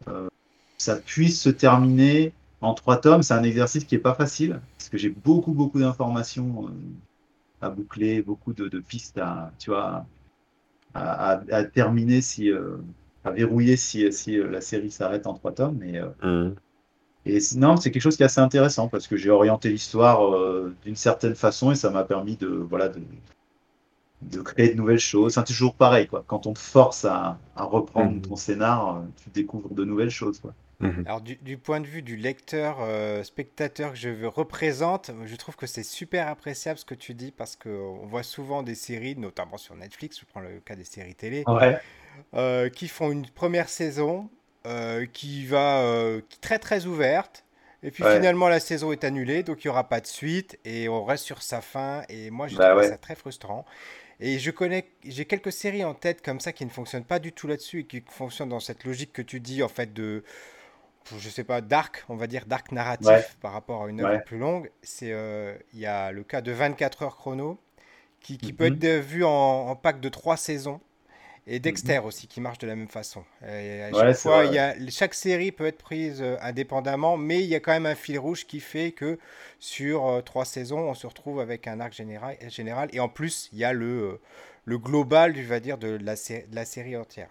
euh, 0.08 0.28
ça 0.76 0.96
puisse 0.96 1.40
se 1.40 1.48
terminer 1.48 2.32
en 2.60 2.74
trois 2.74 2.96
tomes. 2.96 3.22
C'est 3.22 3.34
un 3.34 3.44
exercice 3.44 3.84
qui 3.84 3.94
n'est 3.94 4.00
pas 4.00 4.14
facile, 4.14 4.60
parce 4.76 4.88
que 4.88 4.98
j'ai 4.98 5.08
beaucoup, 5.08 5.52
beaucoup 5.52 5.78
d'informations 5.78 6.66
euh, 6.66 6.70
à 7.66 7.70
boucler, 7.70 8.22
beaucoup 8.22 8.52
de, 8.52 8.78
pistes 8.80 9.18
à, 9.18 9.52
tu 9.58 9.70
vois, 9.70 10.06
à, 10.94 11.64
terminer, 11.72 12.20
si, 12.20 12.50
euh, 12.50 12.76
à 13.24 13.30
verrouiller 13.30 13.76
si, 13.76 14.10
si 14.12 14.36
la 14.38 14.60
série 14.60 14.90
s'arrête 14.90 15.26
en 15.26 15.34
trois 15.34 15.52
tomes. 15.52 15.78
Mais, 15.78 16.00
mmh. 16.22 16.54
Et 17.26 17.38
non, 17.56 17.76
c'est 17.76 17.90
quelque 17.90 18.02
chose 18.02 18.16
qui 18.16 18.22
est 18.22 18.26
assez 18.26 18.40
intéressant, 18.40 18.88
parce 18.88 19.08
que 19.08 19.16
j'ai 19.16 19.30
orienté 19.30 19.68
l'histoire 19.68 20.20
d'une 20.84 20.96
certaine 20.96 21.34
façon, 21.34 21.72
et 21.72 21.74
ça 21.74 21.90
m'a 21.90 22.04
permis 22.04 22.36
de, 22.36 22.46
voilà, 22.46 22.88
de, 22.88 23.00
de 24.22 24.40
créer 24.40 24.70
de 24.70 24.74
nouvelles 24.74 24.98
choses. 24.98 25.34
C'est 25.34 25.44
toujours 25.44 25.74
pareil, 25.74 26.06
quoi. 26.06 26.24
Quand 26.26 26.46
on 26.46 26.52
te 26.52 26.58
force 26.58 27.04
à, 27.04 27.38
reprendre 27.56 28.12
mhm. 28.12 28.22
ton 28.22 28.36
scénar, 28.36 28.96
euh, 28.96 29.00
tu 29.22 29.30
découvres 29.30 29.74
de 29.74 29.84
nouvelles 29.84 30.10
choses, 30.10 30.40
quoi. 30.40 30.54
Mhm. 30.80 31.04
Alors 31.06 31.20
du, 31.22 31.56
point 31.56 31.80
de 31.80 31.86
vue 31.86 32.02
du 32.02 32.16
lecteur, 32.16 32.78
euh, 32.80 33.22
spectateur 33.22 33.92
que 33.92 33.98
je 33.98 34.10
veux 34.10 34.28
représente, 34.28 35.10
je 35.24 35.36
trouve 35.36 35.56
que 35.56 35.66
c'est 35.66 35.82
super 35.82 36.28
appréciable 36.28 36.78
ce 36.78 36.84
que 36.84 36.94
tu 36.94 37.14
dis 37.14 37.32
parce 37.32 37.56
qu'on 37.56 38.06
voit 38.06 38.22
souvent 38.22 38.62
des 38.62 38.74
séries, 38.74 39.16
notamment 39.16 39.56
sur 39.56 39.74
Netflix, 39.74 40.20
je 40.20 40.26
prends 40.26 40.40
le 40.40 40.60
cas 40.60 40.76
des 40.76 40.84
séries 40.84 41.14
télé, 41.14 41.44
euh, 42.34 42.68
qui 42.68 42.88
font 42.88 43.10
une 43.10 43.26
première 43.26 43.68
saison 43.68 44.28
qui 45.12 45.46
va 45.46 46.20
qui 46.28 46.40
très 46.40 46.58
très 46.58 46.86
ouverte, 46.86 47.46
et 47.82 47.90
puis 47.90 48.02
finalement, 48.02 48.48
la 48.48 48.58
saison 48.58 48.90
est 48.90 49.04
annulée, 49.04 49.44
donc 49.44 49.64
il 49.64 49.68
n'y 49.68 49.70
aura 49.70 49.88
pas 49.88 50.00
de 50.00 50.06
suite 50.08 50.58
et 50.64 50.88
on 50.88 51.04
reste 51.04 51.24
sur 51.24 51.42
sa 51.42 51.60
fin. 51.60 52.02
Et 52.08 52.30
moi, 52.30 52.48
je 52.48 52.56
bah 52.56 52.70
trouve 52.70 52.82
ça 52.82 52.96
très 52.96 53.14
frustrant. 53.14 53.64
Et 54.18 54.38
je 54.38 54.50
connais, 54.50 54.86
j'ai 55.04 55.24
quelques 55.26 55.52
séries 55.52 55.84
en 55.84 55.94
tête 55.94 56.20
comme 56.20 56.40
ça 56.40 56.52
qui 56.52 56.64
ne 56.64 56.70
fonctionnent 56.70 57.04
pas 57.04 57.18
du 57.18 57.32
tout 57.32 57.46
là-dessus 57.46 57.80
et 57.80 57.84
qui 57.84 58.02
fonctionnent 58.08 58.48
dans 58.48 58.60
cette 58.60 58.84
logique 58.84 59.12
que 59.12 59.22
tu 59.22 59.40
dis 59.40 59.62
en 59.62 59.68
fait 59.68 59.92
de, 59.92 60.24
je 61.18 61.28
sais 61.28 61.44
pas, 61.44 61.60
dark, 61.60 62.04
on 62.08 62.16
va 62.16 62.26
dire 62.26 62.46
dark 62.46 62.72
narratif 62.72 63.36
par 63.40 63.52
rapport 63.52 63.84
à 63.84 63.88
une 63.88 64.00
œuvre 64.00 64.24
plus 64.24 64.38
longue. 64.38 64.70
C'est, 64.82 65.12
euh, 65.12 65.56
il 65.72 65.80
y 65.80 65.86
a 65.86 66.12
le 66.12 66.24
cas 66.24 66.40
de 66.40 66.52
24 66.52 67.02
heures 67.02 67.16
chrono 67.16 67.58
qui, 68.20 68.38
qui 68.38 68.52
peut 68.52 68.68
mhm. 68.68 68.76
être 68.82 69.04
vu 69.04 69.24
en, 69.24 69.30
en, 69.68 69.76
pack 69.76 70.00
de 70.00 70.08
trois 70.08 70.36
saisons. 70.36 70.80
Et 71.48 71.60
Dexter 71.60 72.00
mhm. 72.00 72.06
aussi, 72.06 72.26
qui 72.26 72.40
marche 72.40 72.58
de 72.58 72.66
la 72.66 72.74
même 72.74 72.88
façon. 72.88 73.24
chaque, 73.40 74.16
fois, 74.16 74.44
il 74.46 74.52
y 74.52 74.58
a, 74.58 74.74
chaque 74.90 75.14
série 75.14 75.52
peut 75.52 75.66
être 75.66 75.78
prise 75.78 76.20
euh, 76.20 76.36
indépendamment, 76.40 77.16
mais 77.16 77.40
il 77.40 77.46
y 77.46 77.54
a 77.54 77.60
quand 77.60 77.70
même 77.70 77.86
un 77.86 77.94
fil 77.94 78.18
rouge 78.18 78.46
qui 78.46 78.58
fait 78.58 78.90
que 78.90 79.18
sur 79.60 80.06
euh, 80.06 80.22
trois 80.22 80.44
saisons, 80.44 80.80
on 80.80 80.94
se 80.94 81.06
retrouve 81.06 81.38
avec 81.38 81.68
un 81.68 81.78
arc 81.78 81.92
général. 81.92 82.36
général 82.48 82.88
et 82.92 82.98
en 82.98 83.08
plus, 83.08 83.48
il 83.52 83.58
y 83.58 83.64
a 83.64 83.72
le, 83.72 83.86
euh, 83.86 84.20
le 84.64 84.78
global, 84.78 85.36
je 85.36 85.42
vais 85.42 85.60
dire, 85.60 85.78
de 85.78 85.96
la, 86.02 86.14
de 86.14 86.54
la 86.54 86.64
série 86.64 86.96
entière. 86.96 87.28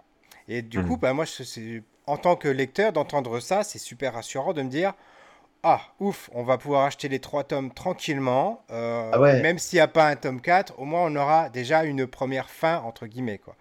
Et 0.48 0.62
du 0.62 0.82
coup, 0.82 0.94
mhm. 0.94 1.00
bah, 1.00 1.14
moi, 1.14 1.26
je, 1.26 1.82
en 2.08 2.18
tant 2.18 2.36
que 2.36 2.48
lecteur, 2.48 2.94
d'entendre 2.94 3.40
ça, 3.40 3.64
c'est 3.64 3.80
super 3.80 4.14
rassurant 4.14 4.54
de 4.54 4.62
me 4.62 4.70
dire 4.70 4.94
ah, 5.64 5.82
ouf, 6.00 6.30
on 6.34 6.44
va 6.44 6.58
pouvoir 6.58 6.86
acheter 6.86 7.10
les 7.10 7.20
trois 7.20 7.44
tomes 7.44 7.74
tranquillement. 7.74 8.64
Ah 8.70 9.18
même 9.20 9.60
s'il 9.60 9.78
n'y 9.78 9.82
a 9.82 9.88
pas 9.88 10.08
un 10.10 10.16
tome 10.16 10.42
4, 10.42 10.80
au 10.80 10.86
moins 10.86 11.02
on 11.12 11.16
aura 11.16 11.50
déjà 11.50 11.84
une 11.86 12.08
première 12.08 12.50
fin, 12.50 12.80
entre 12.80 13.08
guillemets. 13.08 13.40
Quoi. 13.40 13.56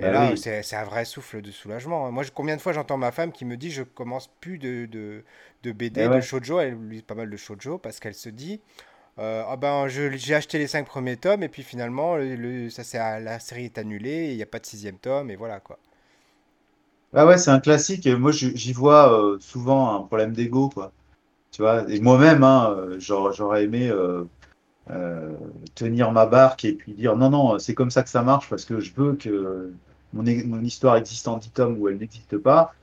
Et 0.00 0.02
Bah 0.02 0.10
là, 0.10 0.34
oui. 0.34 0.36
c'est 0.36 0.74
un 0.76 0.84
vrai 0.84 1.04
souffle 1.04 1.42
de 1.42 1.50
soulagement. 1.50 2.10
Moi, 2.12 2.22
je- 2.24 2.30
combien 2.32 2.56
de 2.56 2.62
fois 2.62 2.72
j'entends 2.72 2.96
ma 2.98 3.12
femme 3.12 3.32
qui 3.32 3.44
me 3.44 3.56
dit 3.56 3.70
je 3.70 3.82
commence 3.82 4.28
plus 4.40 4.58
de, 4.58 4.86
de, 4.86 5.24
de 5.62 5.72
BD, 5.72 6.08
de 6.08 6.20
ouais. 6.20 6.22
shoujo, 6.22 6.60
elle 6.60 6.78
lit 6.88 7.02
pas 7.02 7.14
mal 7.14 7.30
de 7.30 7.36
shoujo 7.36 7.78
parce 7.78 8.00
qu'elle 8.00 8.14
se 8.14 8.28
dit 8.30 8.60
euh, 9.18 9.44
ah 9.48 9.56
ben 9.56 9.88
je- 9.88 10.16
j'ai 10.16 10.34
acheté 10.34 10.58
les 10.58 10.66
cinq 10.68 10.86
premiers 10.86 11.16
tomes 11.18 11.42
et 11.42 11.48
puis 11.48 11.62
finalement 11.62 12.16
le, 12.16 12.36
le- 12.36 12.70
ça 12.70 12.84
c'est 12.84 12.98
la 12.98 13.38
série 13.40 13.66
est 13.66 13.78
annulée, 13.78 14.30
il 14.32 14.36
n'y 14.36 14.42
a 14.42 14.46
pas 14.46 14.58
de 14.58 14.66
sixième 14.66 14.98
tome 14.98 15.30
et 15.30 15.36
voilà 15.36 15.60
quoi. 15.60 15.78
Ah 17.14 17.26
ouais, 17.26 17.38
c'est 17.38 17.50
un 17.50 17.60
classique. 17.60 18.06
Et 18.06 18.16
Moi, 18.16 18.32
j'y 18.32 18.72
vois 18.72 19.12
euh, 19.12 19.38
souvent 19.40 19.94
un 19.96 20.00
problème 20.06 20.32
d'ego, 20.32 20.68
quoi. 20.68 20.92
Tu 21.52 21.62
vois, 21.62 21.90
et 21.90 22.00
moi-même, 22.00 22.44
hein, 22.44 22.74
euh, 22.78 23.00
j'aurais 23.00 23.64
aimé 23.64 23.88
euh, 23.90 24.24
euh, 24.90 25.36
tenir 25.74 26.12
ma 26.12 26.26
barque 26.26 26.64
et 26.66 26.74
puis 26.74 26.94
dire 26.94 27.16
non, 27.16 27.30
non, 27.30 27.58
c'est 27.58 27.74
comme 27.74 27.90
ça 27.90 28.02
que 28.04 28.10
ça 28.10 28.22
marche 28.22 28.50
parce 28.50 28.64
que 28.66 28.80
je 28.80 28.94
veux 28.94 29.14
que 29.16 29.72
mon, 30.14 30.24
mon 30.24 30.62
histoire 30.62 30.96
existe 30.96 31.28
en 31.28 31.38
10 31.38 31.50
tomes 31.52 31.78
ou 31.80 31.88
elle 31.88 31.98
n'existe 31.98 32.38
pas. 32.38 32.74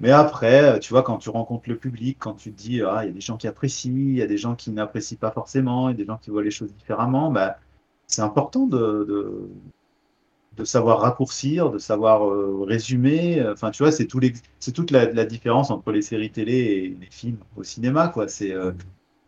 Mais 0.00 0.10
après, 0.12 0.76
euh, 0.76 0.78
tu 0.78 0.92
vois, 0.92 1.02
quand 1.02 1.18
tu 1.18 1.30
rencontres 1.30 1.68
le 1.68 1.76
public, 1.78 2.18
quand 2.20 2.34
tu 2.34 2.52
te 2.52 2.58
dis, 2.60 2.82
ah, 2.82 3.04
il 3.04 3.08
y 3.08 3.10
a 3.10 3.14
des 3.14 3.20
gens 3.20 3.36
qui 3.36 3.48
apprécient, 3.48 3.92
il 3.92 4.16
y 4.16 4.22
a 4.22 4.26
des 4.26 4.38
gens 4.38 4.54
qui 4.56 4.70
n'apprécient 4.72 5.18
pas 5.18 5.30
forcément, 5.32 5.88
il 5.90 5.92
y 5.92 5.94
a 5.96 5.98
des 5.98 6.06
gens 6.06 6.18
qui 6.18 6.30
voient 6.30 6.42
les 6.44 6.50
choses 6.50 6.72
différemment, 6.74 7.30
bah, 7.30 7.58
c'est 8.06 8.22
important 8.22 8.66
de, 8.66 8.78
de, 9.08 9.50
de 10.60 10.64
savoir 10.64 11.00
raccourcir, 11.00 11.70
de 11.70 11.78
savoir 11.78 12.26
euh, 12.28 12.64
résumer. 12.64 13.42
Enfin, 13.48 13.70
tu 13.70 13.82
vois, 13.82 13.92
c'est 13.92 14.06
tout 14.06 14.20
les, 14.20 14.32
c'est 14.60 14.72
toute 14.72 14.90
la, 14.90 15.10
la 15.12 15.24
différence 15.24 15.70
entre 15.70 15.90
les 15.92 16.02
séries 16.02 16.30
télé 16.30 16.52
et 16.52 16.88
les 17.00 17.10
films 17.10 17.38
au 17.56 17.64
cinéma, 17.64 18.08
quoi. 18.08 18.28
C'est 18.28 18.52
euh, 18.52 18.72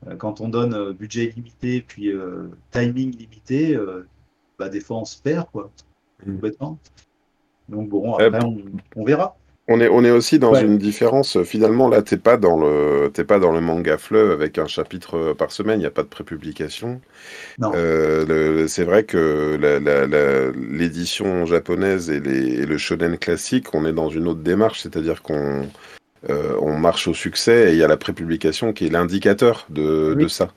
euh, 0.06 0.16
quand 0.16 0.40
on 0.40 0.48
donne 0.48 0.74
euh, 0.74 0.92
budget 0.92 1.32
limité 1.34 1.82
puis 1.82 2.12
euh, 2.12 2.48
timing 2.70 3.16
limité, 3.16 3.74
euh, 3.74 4.06
bah, 4.58 4.68
des 4.68 4.80
fois 4.80 4.98
on 4.98 5.04
se 5.04 5.20
perd, 5.20 5.50
quoi, 5.50 5.70
Mm. 6.24 6.34
complètement. 6.34 6.78
Donc 7.68 7.88
bon, 7.88 8.18
Euh, 8.18 8.26
après 8.26 8.44
on, 8.44 8.58
on 8.96 9.04
verra. 9.04 9.36
On 9.74 9.80
est, 9.80 9.88
on 9.88 10.04
est 10.04 10.10
aussi 10.10 10.38
dans 10.38 10.52
Ouais. 10.52 10.62
une 10.62 10.76
différence. 10.76 11.42
Finalement, 11.44 11.88
là, 11.88 12.02
t'es 12.02 12.18
pas 12.18 12.36
dans 12.36 12.58
le, 12.58 13.10
t'es 13.14 13.24
pas 13.24 13.38
dans 13.38 13.52
le 13.52 13.60
manga 13.62 13.96
fleuve 13.96 14.30
avec 14.30 14.58
un 14.58 14.66
chapitre 14.66 15.16
euh, 15.16 15.34
par 15.34 15.50
semaine. 15.50 15.78
Il 15.78 15.84
n'y 15.84 15.86
a 15.86 15.90
pas 15.90 16.02
de 16.02 16.08
prépublication. 16.08 17.00
Euh, 17.62 18.66
c'est 18.68 18.84
vrai 18.84 19.04
que 19.04 19.56
l'édition 20.56 21.46
japonaise 21.46 22.10
et, 22.10 22.20
les, 22.20 22.60
et 22.60 22.66
le 22.66 22.78
shonen 22.78 23.16
classique, 23.16 23.74
on 23.74 23.86
est 23.86 23.92
dans 23.92 24.10
une 24.10 24.28
autre 24.28 24.40
démarche, 24.40 24.82
c'est-à-dire 24.82 25.22
qu'on 25.22 25.66
euh, 26.30 26.54
on 26.60 26.76
marche 26.76 27.08
au 27.08 27.14
succès 27.14 27.70
et 27.70 27.72
il 27.72 27.78
y 27.78 27.82
a 27.82 27.88
la 27.88 27.96
prépublication 27.96 28.72
qui 28.72 28.86
est 28.86 28.90
l'indicateur 28.90 29.66
de, 29.70 30.14
Oui. 30.16 30.24
de 30.24 30.28
ça. 30.28 30.50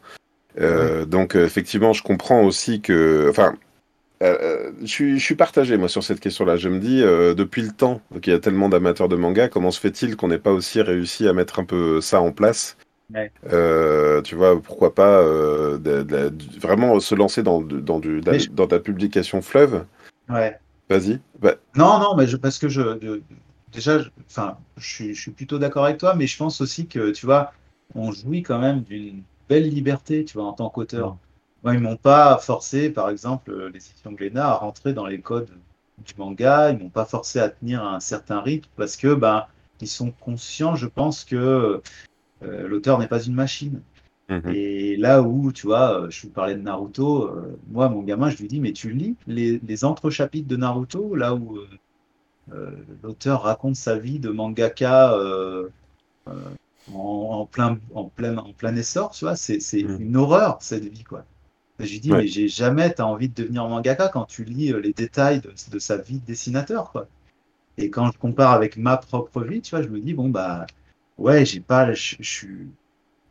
Euh, 0.60 1.06
Donc 1.06 1.36
effectivement, 1.36 1.94
je 1.94 2.04
comprends 2.04 2.44
aussi 2.44 2.82
que, 2.82 3.28
enfin, 3.30 3.56
euh, 4.24 4.38
euh, 4.42 4.72
je 4.82 4.86
suis, 4.88 5.20
je 5.20 5.24
suis 5.24 5.36
partagé 5.36 5.78
moi 5.78 5.90
sur 5.90 6.04
cette 6.04 6.20
question-là. 6.20 6.58
Je 6.58 6.70
me 6.70 6.80
dis 6.80 7.02
euh, 7.04 7.34
depuis 7.34 7.62
le 7.62 7.72
temps 7.72 8.02
qu'il 8.22 8.34
y 8.34 8.36
a 8.36 8.40
tellement 8.40 8.70
d'amateurs 8.70 9.10
de 9.10 9.16
manga, 9.16 9.50
comment 9.50 9.72
se 9.72 9.80
fait-il 9.80 10.16
qu'on 10.16 10.28
n'ait 10.30 10.40
pas 10.40 10.52
aussi 10.52 10.82
réussi 10.82 11.28
à 11.28 11.34
mettre 11.34 11.60
un 11.60 11.66
peu 11.66 12.02
ça 12.02 12.22
en 12.22 12.32
place? 12.32 12.78
Ouais. 13.14 13.32
Euh, 13.52 14.22
tu 14.24 14.36
vois, 14.36 14.60
pourquoi 14.60 14.96
pas 14.96 15.22
de- 15.24 15.78
de 16.04 16.34
vraiment 16.60 17.00
se 17.00 17.14
lancer 17.14 17.44
dans, 17.44 17.62
dans, 17.62 18.00
du, 18.00 18.22
Mais 18.26 18.40
je- 18.40 18.50
dans 18.50 18.68
ta 18.68 18.80
publication 18.80 19.42
fleuve? 19.42 19.86
Ouais. 20.30 20.58
Vas-y. 20.90 21.20
Bah, 21.40 21.56
Non, 21.76 22.00
non, 22.00 22.16
mais 22.16 22.26
je, 22.28 22.38
parce 22.38 22.58
que 22.58 22.70
je, 22.70 22.82
déjà, 23.72 24.00
je- 24.00 24.10
enfin, 24.30 24.58
je, 24.78 24.88
suis- 24.88 25.14
je 25.14 25.22
suis 25.22 25.32
plutôt 25.32 25.60
d'accord 25.60 25.86
avec 25.86 25.98
toi, 25.98 26.16
mais 26.16 26.28
je 26.28 26.38
pense 26.38 26.62
aussi 26.62 26.88
que, 26.88 27.12
tu 27.12 27.26
vois, 27.26 27.54
on 27.94 28.12
jouit 28.12 28.42
quand 28.44 28.60
même 28.60 28.82
d'une 28.82 29.22
belle 29.50 29.70
liberté, 29.70 30.26
tu 30.26 30.38
vois, 30.38 30.48
en 30.48 30.54
tant 30.54 30.70
qu'auteur. 30.70 31.18
Moi, 31.66 31.76
ils 31.76 31.82
m'ont 31.82 31.98
pas 31.98 32.38
forcé, 32.38 32.92
par 32.92 33.10
exemple, 33.10 33.52
euh, 33.52 33.70
les 33.70 33.90
éditions 33.90 34.14
Glénat, 34.14 34.50
à 34.50 34.54
rentrer 34.56 34.94
dans 34.94 35.08
les 35.08 35.20
codes 35.22 35.50
du 36.06 36.14
manga. 36.18 36.72
Ils 36.72 36.80
m'ont 36.80 36.92
pas 36.92 37.06
forcé 37.06 37.40
à 37.40 37.50
tenir 37.50 37.84
un 37.84 38.00
certain 38.00 38.42
rythme 38.42 38.70
parce 38.78 38.98
que, 38.98 39.16
ben, 39.16 39.48
ils 39.82 39.88
sont 39.88 40.12
conscients, 40.12 40.76
je 40.76 40.88
pense, 40.88 41.26
que 41.26 41.82
euh, 42.44 42.68
l'auteur 42.68 43.00
n'est 43.00 43.08
pas 43.08 43.24
une 43.24 43.36
machine. 43.36 43.82
mhm. 44.30 44.56
Et 44.56 44.98
là 44.98 45.24
où, 45.24 45.52
tu 45.54 45.68
vois, 45.68 46.04
euh, 46.04 46.10
je 46.12 46.24
vous 46.28 46.34
parlais 46.34 46.56
de 46.56 46.62
Naruto, 46.62 47.28
euh, 47.30 47.60
moi, 47.68 47.90
mon 47.90 48.04
gamin, 48.04 48.30
je 48.30 48.38
lui 48.38 48.48
dis, 48.48 48.60
mais 48.62 48.74
tu 48.74 48.92
lis 48.92 49.18
les, 49.28 49.60
les 49.60 49.86
entrechapitres 49.86 50.48
de 50.48 50.58
Naruto, 50.58 51.16
là 51.16 51.36
où 51.36 51.60
euh, 52.54 52.72
l'auteur 53.04 53.44
raconte 53.44 53.76
sa 53.76 53.98
vie 53.98 54.20
de 54.20 54.30
mangaka 54.30 55.14
en, 56.94 57.00
en 57.00 57.46
plein, 57.48 57.80
en, 57.94 58.10
plein, 58.10 58.38
en 58.38 58.54
plein 58.54 58.76
essor, 58.76 59.12
tu 59.12 59.26
vois, 59.26 59.36
c'est 59.36 59.60
Mm. 59.84 60.02
une 60.02 60.18
horreur, 60.18 60.58
cette 60.62 60.86
vie, 60.86 61.04
quoi. 61.04 61.26
Je 61.80 61.92
lui 61.92 62.00
dis, 62.00 62.12
Ouais. 62.12 62.18
mais 62.18 62.28
j'ai 62.28 62.48
jamais 62.48 62.94
t'as 62.94 63.04
envie 63.04 63.30
de 63.30 63.34
devenir 63.36 63.68
mangaka 63.68 64.08
quand 64.10 64.26
tu 64.26 64.44
lis 64.46 64.72
euh, 64.74 64.80
les 64.80 64.94
détails 64.94 65.42
de, 65.42 65.54
de 65.72 65.80
sa 65.80 65.98
vie 65.98 66.20
de 66.20 66.26
dessinateur, 66.26 66.92
quoi. 66.92 67.08
Et 67.78 67.90
quand 67.90 68.12
je 68.12 68.18
compare 68.20 68.52
avec 68.54 68.78
ma 68.78 68.98
propre 68.98 69.42
vie, 69.44 69.62
tu 69.62 69.72
vois, 69.76 69.84
je 69.84 69.90
me 69.90 70.00
dis, 70.00 70.14
bon, 70.14 70.30
bah, 70.30 70.66
ouais, 71.18 71.46
j'ai 71.46 71.62
pas, 71.62 71.94
je, 71.94 72.18
suis 72.22 72.68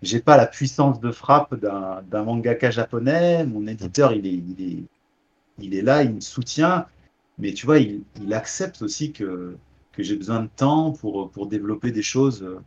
j'ai 0.02 0.20
pas 0.20 0.36
la 0.36 0.46
puissance 0.46 1.00
de 1.00 1.10
frappe 1.12 1.54
d'un 1.56 2.24
mangaka 2.24 2.70
japonais. 2.70 3.44
Mon 3.46 3.66
éditeur, 3.66 4.12
il 4.14 4.26
est, 4.26 4.34
il 4.34 4.62
est, 4.62 4.84
il 5.58 5.74
est 5.74 5.82
là, 5.82 6.02
il 6.04 6.14
me 6.14 6.20
soutient. 6.20 6.86
Mais 7.38 7.52
tu 7.54 7.66
vois, 7.66 7.78
il, 7.80 8.04
il 8.22 8.32
accepte 8.34 8.82
aussi 8.82 9.12
que, 9.12 9.56
que 9.92 10.02
j'ai 10.02 10.16
besoin 10.16 10.42
de 10.42 10.48
temps 10.56 10.92
pour, 10.92 11.30
pour 11.30 11.46
développer 11.48 11.92
des 11.92 12.02
choses 12.02 12.42
euh, 12.44 12.60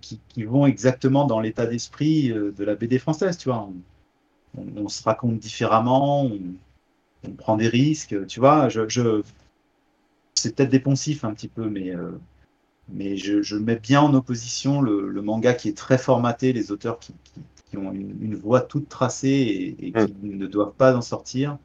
qui, 0.00 0.20
qui 0.28 0.44
vont 0.44 0.66
exactement 0.66 1.26
dans 1.26 1.40
l'état 1.40 1.66
d'esprit 1.66 2.30
euh, 2.30 2.52
de 2.52 2.64
la 2.64 2.74
BD 2.74 2.98
française. 2.98 3.36
Tu 3.38 3.48
vois, 3.48 3.62
on, 3.62 3.74
on- 4.56 4.84
on 4.84 4.88
se 4.88 5.02
raconte 5.04 5.38
différemment, 5.38 6.24
on, 6.24 6.40
on 7.28 7.32
prend 7.32 7.56
des 7.58 7.68
risques. 7.68 8.26
Tu 8.28 8.40
vois, 8.40 8.68
je, 8.70 8.88
je, 8.88 9.22
c'est 10.34 10.54
peut-être 10.56 10.70
des 10.70 10.80
poncifs 10.80 11.24
un 11.24 11.34
petit 11.34 11.48
peu, 11.48 11.68
mais 11.68 11.94
euh, 11.94 12.12
mais 12.88 13.16
je, 13.16 13.42
je 13.42 13.56
mets 13.56 13.76
bien 13.78 14.02
en 14.02 14.14
opposition 14.14 14.82
le, 14.82 15.08
le 15.10 15.22
manga 15.22 15.54
qui 15.54 15.68
est 15.68 15.76
très 15.78 15.98
formaté, 15.98 16.52
les 16.54 16.72
auteurs 16.72 16.98
qui, 17.00 17.14
qui- 17.24 17.42
qui 17.70 17.78
ont 17.78 17.92
une, 17.92 18.16
une 18.22 18.36
voie 18.36 18.62
toute 18.62 18.88
tracée 18.88 19.28
et, 19.28 19.88
et 19.88 19.92
qui 19.94 20.14
ne 20.22 20.46
doivent 20.46 20.74
pas 20.74 20.96
en 20.96 21.02
sortir. 21.02 21.58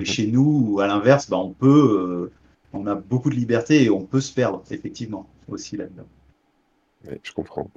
Et 0.00 0.04
chez 0.06 0.26
nous, 0.28 0.80
à 0.80 0.86
l'inverse, 0.88 1.30
bah, 1.30 1.38
on 1.38 1.52
peut, 1.52 2.30
euh, 2.30 2.32
on 2.74 2.86
a 2.86 2.96
beaucoup 2.96 3.30
de 3.30 3.36
liberté 3.36 3.84
et 3.84 3.90
on 3.90 4.06
peut 4.06 4.20
se 4.22 4.32
perdre, 4.34 4.62
effectivement, 4.70 5.28
aussi 5.48 5.76
là-dedans. 5.78 6.06
Je 7.22 7.32
comprends. 7.32 7.70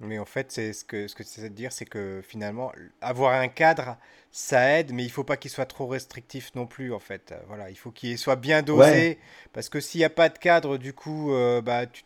Mais 0.00 0.18
en 0.18 0.24
fait, 0.24 0.52
c'est 0.52 0.72
ce 0.72 0.84
que 0.84 1.08
ce 1.08 1.14
que 1.16 1.24
c'est 1.24 1.42
de 1.42 1.48
dire, 1.54 1.72
c'est 1.72 1.84
que 1.84 2.22
finalement, 2.24 2.72
avoir 3.00 3.32
un 3.40 3.48
cadre, 3.48 3.96
ça 4.30 4.78
aide, 4.78 4.92
mais 4.92 5.04
il 5.04 5.10
faut 5.10 5.24
pas 5.24 5.36
qu'il 5.36 5.50
soit 5.50 5.66
trop 5.66 5.86
restrictif 5.88 6.54
non 6.54 6.66
plus, 6.66 6.92
en 6.92 7.00
fait. 7.00 7.34
Voilà, 7.48 7.68
il 7.70 7.76
faut 7.76 7.90
qu'il 7.90 8.16
soit 8.18 8.36
bien 8.36 8.62
dosé, 8.62 9.18
Ouais, 9.18 9.18
parce 9.52 9.68
que 9.68 9.80
s'il 9.80 9.98
n'y 10.00 10.04
a 10.04 10.10
pas 10.10 10.28
de 10.28 10.38
cadre, 10.38 10.78
du 10.78 10.92
coup, 10.92 11.32
euh, 11.32 11.60
bah, 11.62 11.86
tu, 11.86 12.04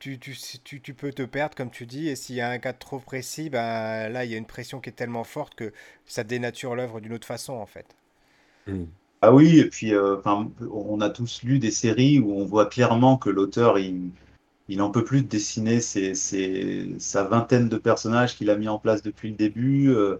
tu, 0.00 0.18
tu, 0.18 0.34
tu- 0.64 0.80
tu 0.82 0.94
peux 0.94 1.12
te 1.12 1.22
perdre, 1.22 1.54
comme 1.56 1.70
tu 1.70 1.86
dis, 1.86 2.08
et 2.08 2.16
s'il 2.16 2.36
y 2.36 2.40
a 2.42 2.50
un 2.50 2.58
cadre 2.58 2.78
trop 2.78 3.00
précis, 3.00 3.50
bah, 3.50 4.08
là, 4.08 4.24
il 4.24 4.30
y 4.30 4.34
a 4.34 4.38
une 4.38 4.46
pression 4.46 4.80
qui 4.80 4.90
est 4.90 4.92
tellement 4.94 5.24
forte 5.24 5.54
que 5.56 5.72
ça 6.06 6.24
dénature 6.24 6.74
l'œuvre 6.76 7.00
d'une 7.00 7.12
autre 7.14 7.26
façon, 7.26 7.54
en 7.54 7.66
fait. 7.66 7.96
Mhm. 8.66 8.92
ah 9.22 9.32
oui, 9.34 9.58
et 9.60 9.68
puis 9.68 9.92
euh, 9.94 10.18
enfin, 10.18 10.50
on 10.70 11.00
a 11.00 11.10
tous 11.10 11.42
lu 11.42 11.58
des 11.58 11.70
séries 11.70 12.18
où 12.20 12.32
on 12.32 12.44
voit 12.44 12.66
clairement 12.66 13.16
que 13.18 13.30
l'auteur, 13.30 13.78
il, 13.78 14.12
il 14.68 14.82
en 14.82 14.90
peut 14.90 15.04
plus 15.04 15.22
de 15.22 15.28
dessiner 15.28 15.80
ses, 15.80 16.14
ses- 16.14 16.98
sa 16.98 17.24
vingtaine 17.24 17.68
de 17.68 17.76
personnages 17.78 18.36
qu'il 18.36 18.50
a 18.50 18.56
mis 18.56 18.68
en 18.68 18.78
place 18.78 19.02
depuis 19.02 19.30
le 19.30 19.36
début. 19.36 19.90
euh, 19.90 20.18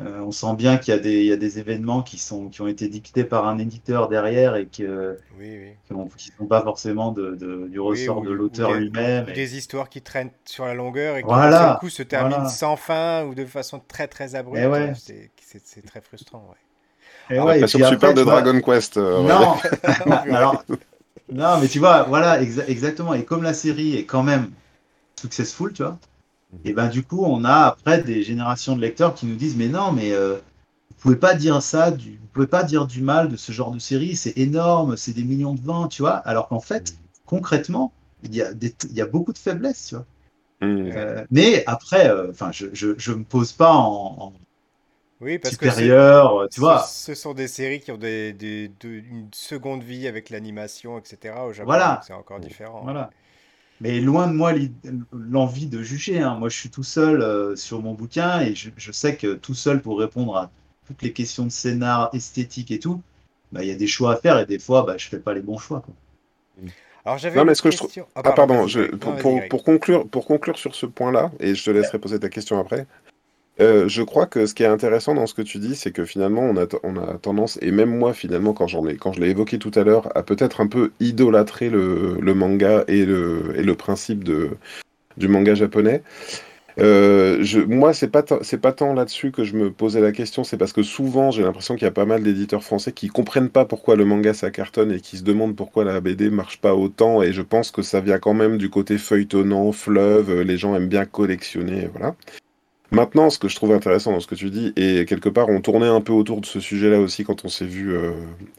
Euh, 0.00 0.20
on 0.20 0.32
sent 0.32 0.56
bien 0.56 0.78
qu'il 0.78 0.94
y 0.94 0.96
a 0.96 1.00
des, 1.00 1.20
il 1.20 1.26
y 1.26 1.32
a 1.32 1.36
des 1.38 1.58
événements 1.58 2.02
qui 2.02 2.18
sont, 2.18 2.48
qui 2.50 2.62
ont 2.62 2.68
été 2.68 2.88
dictés 2.88 3.24
par 3.24 3.46
un 3.48 3.58
éditeur 3.58 4.08
derrière 4.08 4.56
et 4.56 4.68
que, 4.68 5.18
Oui, 5.30 5.56
oui. 5.58 5.76
qui 5.86 5.94
qui 6.18 6.32
sont 6.38 6.46
pas 6.46 6.62
forcément 6.62 7.12
de, 7.12 7.34
de- 7.36 7.68
du 7.68 7.80
Oui, 7.84 8.08
ressort 8.08 8.22
ou, 8.22 8.24
de 8.24 8.32
l'auteur 8.32 8.74
lui-même. 8.74 9.28
et- 9.30 9.42
des 9.42 9.56
histoires 9.56 9.88
qui 9.88 10.02
traînent 10.02 10.32
sur 10.44 10.64
la 10.66 10.74
longueur 10.74 11.16
et 11.16 11.26
qui 11.26 11.34
Voilà, 11.34 11.74
coup 11.74 11.90
se 11.90 12.02
terminent 12.02 12.44
voilà. 12.44 12.46
sans 12.46 12.76
fin 12.76 13.24
ou 13.24 13.34
de 13.34 13.44
façon 13.44 13.80
très 13.80 14.08
très 14.08 14.34
abrupte. 14.34 14.68
ouais, 14.68 14.94
C'est 14.94 15.30
c'est- 15.40 15.66
c'est 15.66 15.82
très 15.82 16.00
frustrant, 16.00 16.48
ouais. 16.50 16.56
et 17.30 17.40
J'ai 17.40 17.40
ouais, 17.40 17.60
et 17.60 17.66
après, 17.82 17.98
parles 17.98 18.14
de 18.14 18.24
vois, 18.24 18.24
Dragon 18.24 18.60
Quest. 18.60 18.96
euh, 18.96 19.22
non, 19.22 19.56
alors, 20.28 20.64
non, 21.30 21.58
mais 21.60 21.68
tu 21.68 21.78
vois, 21.78 22.02
voilà, 22.04 22.42
exa- 22.42 22.64
exactement. 22.68 23.14
Et 23.14 23.24
comme 23.24 23.42
la 23.42 23.54
série 23.54 23.96
est 23.96 24.04
quand 24.06 24.22
même 24.22 24.50
successful, 25.20 25.72
tu 25.74 25.82
vois, 25.82 25.98
et 26.64 26.74
ben 26.74 26.88
du 26.88 27.04
coup, 27.04 27.24
on 27.24 27.44
a 27.44 27.66
après 27.66 28.02
des 28.02 28.22
générations 28.24 28.76
de 28.76 28.82
lecteurs 28.82 29.14
qui 29.14 29.26
nous 29.26 29.36
disent, 29.36 29.56
mais 29.56 29.68
non, 29.68 29.92
mais 29.92 30.12
euh, 30.12 30.36
vous 30.90 30.96
pouvez 31.00 31.16
pas 31.16 31.34
dire 31.34 31.62
ça, 31.62 31.90
du, 31.92 32.12
vous 32.18 32.28
pouvez 32.32 32.46
pas 32.48 32.64
dire 32.64 32.86
du 32.86 33.02
mal 33.02 33.28
de 33.30 33.36
ce 33.36 33.52
genre 33.52 33.72
de 33.72 33.78
série, 33.80 34.16
c'est 34.16 34.38
énorme, 34.38 34.96
c'est 34.96 35.14
des 35.14 35.24
millions 35.24 35.54
de 35.54 35.62
ventes, 35.62 35.92
tu 35.92 36.02
vois, 36.02 36.16
alors 36.16 36.48
qu'en 36.48 36.60
fait, 36.60 36.96
concrètement, 37.26 37.92
il 38.24 38.34
y 38.36 38.42
a 38.42 38.54
des, 38.54 38.74
il 38.90 38.96
y 38.96 39.02
a 39.02 39.06
beaucoup 39.06 39.32
de 39.34 39.38
faiblesses, 39.38 39.88
tu 39.88 39.96
vois. 39.96 40.06
Mhm. 40.60 40.92
Euh, 40.96 41.24
mais 41.30 41.64
après, 41.66 42.10
euh, 42.10 42.32
je, 42.52 42.66
je, 42.72 42.94
je 42.98 43.12
me 43.12 43.24
pose 43.24 43.52
pas 43.52 43.72
en, 43.72 44.16
en 44.20 44.32
Oui, 45.22 45.38
parce 45.38 45.56
que 45.56 45.66
euh, 45.66 46.46
tu 46.48 46.56
ce, 46.56 46.60
vois. 46.60 46.80
ce 46.82 47.14
sont 47.14 47.32
des 47.32 47.46
séries 47.48 47.80
qui 47.80 47.92
ont 47.92 47.96
des, 47.96 48.32
des- 48.32 48.68
de- 48.80 48.88
une 48.88 49.28
seconde 49.32 49.82
vie 49.82 50.08
avec 50.08 50.30
l'animation, 50.30 50.98
etc. 50.98 51.34
au 51.46 51.52
Japon, 51.52 51.66
Voilà, 51.68 52.00
c'est 52.04 52.12
encore 52.12 52.40
différent. 52.40 52.80
voilà. 52.82 53.10
Mais 53.80 54.00
loin 54.00 54.26
de 54.28 54.32
moi 54.32 54.52
l'envie 55.12 55.66
de 55.66 55.82
juger. 55.82 56.20
hein. 56.20 56.36
Moi, 56.38 56.48
je 56.48 56.56
suis 56.58 56.70
tout 56.70 56.82
seul 56.82 57.22
euh, 57.22 57.56
sur 57.56 57.80
mon 57.82 57.94
bouquin 57.94 58.40
et 58.40 58.54
je, 58.54 58.70
je 58.76 58.92
sais 58.92 59.16
que 59.16 59.34
tout 59.34 59.54
seul 59.54 59.80
pour 59.80 59.98
répondre 59.98 60.36
à 60.36 60.50
toutes 60.86 61.02
les 61.02 61.12
questions 61.12 61.44
de 61.44 61.50
scénar, 61.50 62.10
esthétique 62.12 62.70
et 62.70 62.78
tout, 62.78 63.00
bah, 63.52 63.62
il 63.62 63.68
y 63.68 63.72
a 63.72 63.76
des 63.76 63.86
choix 63.86 64.14
à 64.14 64.16
faire 64.16 64.38
et 64.38 64.46
des 64.46 64.58
fois, 64.58 64.82
bah, 64.82 64.96
je 64.98 65.08
fais 65.08 65.18
pas 65.20 65.34
les 65.34 65.40
bons 65.40 65.58
choix. 65.58 65.80
Quoi. 65.80 65.94
Alors 67.04 67.18
j'avais 67.18 67.36
Non, 67.36 67.44
mais 67.44 67.54
ce 67.54 67.62
que 67.62 67.70
je 67.70 67.78
question. 67.78 68.06
Ah, 68.14 68.22
pardon, 68.22 68.66
je-. 68.68 68.90
Non, 68.92 68.98
pour, 68.98 69.16
pour- 69.16 69.36
Greg. 69.38 69.50
pour 69.50 69.64
conclure, 69.64 70.08
pour 70.08 70.26
conclure 70.26 70.58
sur 70.58 70.74
ce 70.74 70.86
point-là, 70.86 71.32
et 71.40 71.54
je 71.54 71.64
te 71.64 71.70
laisserai 71.70 71.98
poser 71.98 72.20
ta 72.20 72.28
question 72.28 72.58
après, 72.60 72.86
euh, 73.60 73.88
je 73.88 74.02
crois 74.02 74.26
que 74.26 74.46
ce 74.46 74.54
qui 74.54 74.62
est 74.62 74.66
intéressant 74.66 75.14
dans 75.14 75.26
ce 75.26 75.34
que 75.34 75.42
tu 75.42 75.58
dis, 75.58 75.76
c'est 75.76 75.92
que 75.92 76.04
finalement, 76.04 76.42
on 76.42 76.56
a, 76.56 77.18
tendance, 77.18 77.58
et 77.62 77.70
même 77.70 77.96
moi, 77.96 78.12
finalement, 78.14 78.52
quand, 78.54 78.66
je 78.66 79.20
l'ai 79.20 79.30
évoqué 79.30 79.58
tout 79.58 79.72
à 79.74 79.84
l'heure, 79.84 80.16
à 80.16 80.22
peut-être 80.22 80.60
un 80.60 80.66
peu 80.66 80.92
idolâtrer 81.00 81.70
le, 81.70 82.18
manga 82.34 82.84
et 82.88 83.04
le, 83.04 83.74
principe 83.74 84.24
du 84.24 85.28
manga 85.28 85.54
japonais. 85.54 86.02
Euh, 86.78 87.44
moi, 87.68 87.92
c'est 87.92 88.08
pas, 88.08 88.22
pas 88.22 88.72
tant 88.72 88.94
là-dessus 88.94 89.30
que 89.30 89.44
je 89.44 89.54
me 89.56 89.70
posais 89.70 90.00
la 90.00 90.12
question, 90.12 90.44
c'est 90.44 90.56
parce 90.56 90.72
que 90.72 90.82
souvent, 90.82 91.30
j'ai 91.30 91.42
l'impression 91.42 91.74
qu'il 91.74 91.84
y 91.84 91.88
a 91.88 91.92
pas 91.92 92.06
mal 92.06 92.22
d'éditeurs 92.22 92.62
français 92.62 92.92
qui 92.92 93.08
comprennent 93.08 93.50
pas 93.50 93.64
pourquoi 93.64 93.96
le 93.96 94.04
manga 94.04 94.32
ça 94.32 94.50
cartonne 94.50 94.92
et 94.92 95.00
qui 95.00 95.18
se 95.18 95.22
demandent 95.22 95.56
pourquoi 95.56 95.84
la 95.84 96.00
BD 96.00 96.30
marche 96.30 96.60
pas 96.60 96.74
autant. 96.74 97.22
Et 97.22 97.32
je 97.32 97.42
pense 97.42 97.70
que 97.70 97.82
ça 97.82 98.00
vient 98.00 98.18
quand 98.18 98.34
même 98.34 98.58
du 98.58 98.70
côté 98.70 98.98
feuilletonnant, 98.98 99.72
fleuve. 99.72 100.30
euh, 100.30 100.44
Les 100.44 100.56
gens 100.56 100.74
aiment 100.74 100.88
bien 100.88 101.04
collectionner, 101.04 101.88
voilà. 101.92 102.14
Maintenant, 102.92 103.30
ce 103.30 103.38
que 103.38 103.48
je 103.48 103.56
trouve 103.56 103.72
intéressant 103.72 104.12
dans 104.12 104.20
ce 104.20 104.26
que 104.26 104.34
tu 104.34 104.50
dis, 104.50 104.72
et 104.76 105.04
quelque 105.06 105.28
part, 105.30 105.48
on 105.48 105.60
tournait 105.60 105.86
un 105.86 106.00
peu 106.02 106.12
autour 106.12 106.40
de 106.42 106.46
ce 106.46 106.60
sujet-là 106.60 107.00
aussi 107.00 107.24
quand 107.24 107.44
on 107.44 107.48
s'est 107.48 107.64
vu 107.64 107.92
euh, 107.94 108.10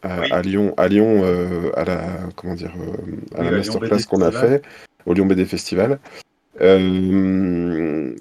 à, 0.02 0.22
Oui. 0.22 0.28
à 0.32 0.42
Lyon, 0.42 0.74
à 0.78 0.88
Lyon, 0.88 1.22
euh, 1.24 1.70
à 1.76 1.84
la, 1.86 2.02
comment 2.36 2.56
dire, 2.56 2.74
euh, 2.80 3.38
à 3.38 3.42
Oui, 3.42 3.46
la 3.46 3.58
masterclass 3.58 4.04
qu'on 4.10 4.22
a 4.22 4.32
fait 4.32 4.64
au 5.06 5.14
Lyon 5.14 5.26
BD 5.28 5.46
Festival. 5.46 6.00
Euh, 6.62 8.14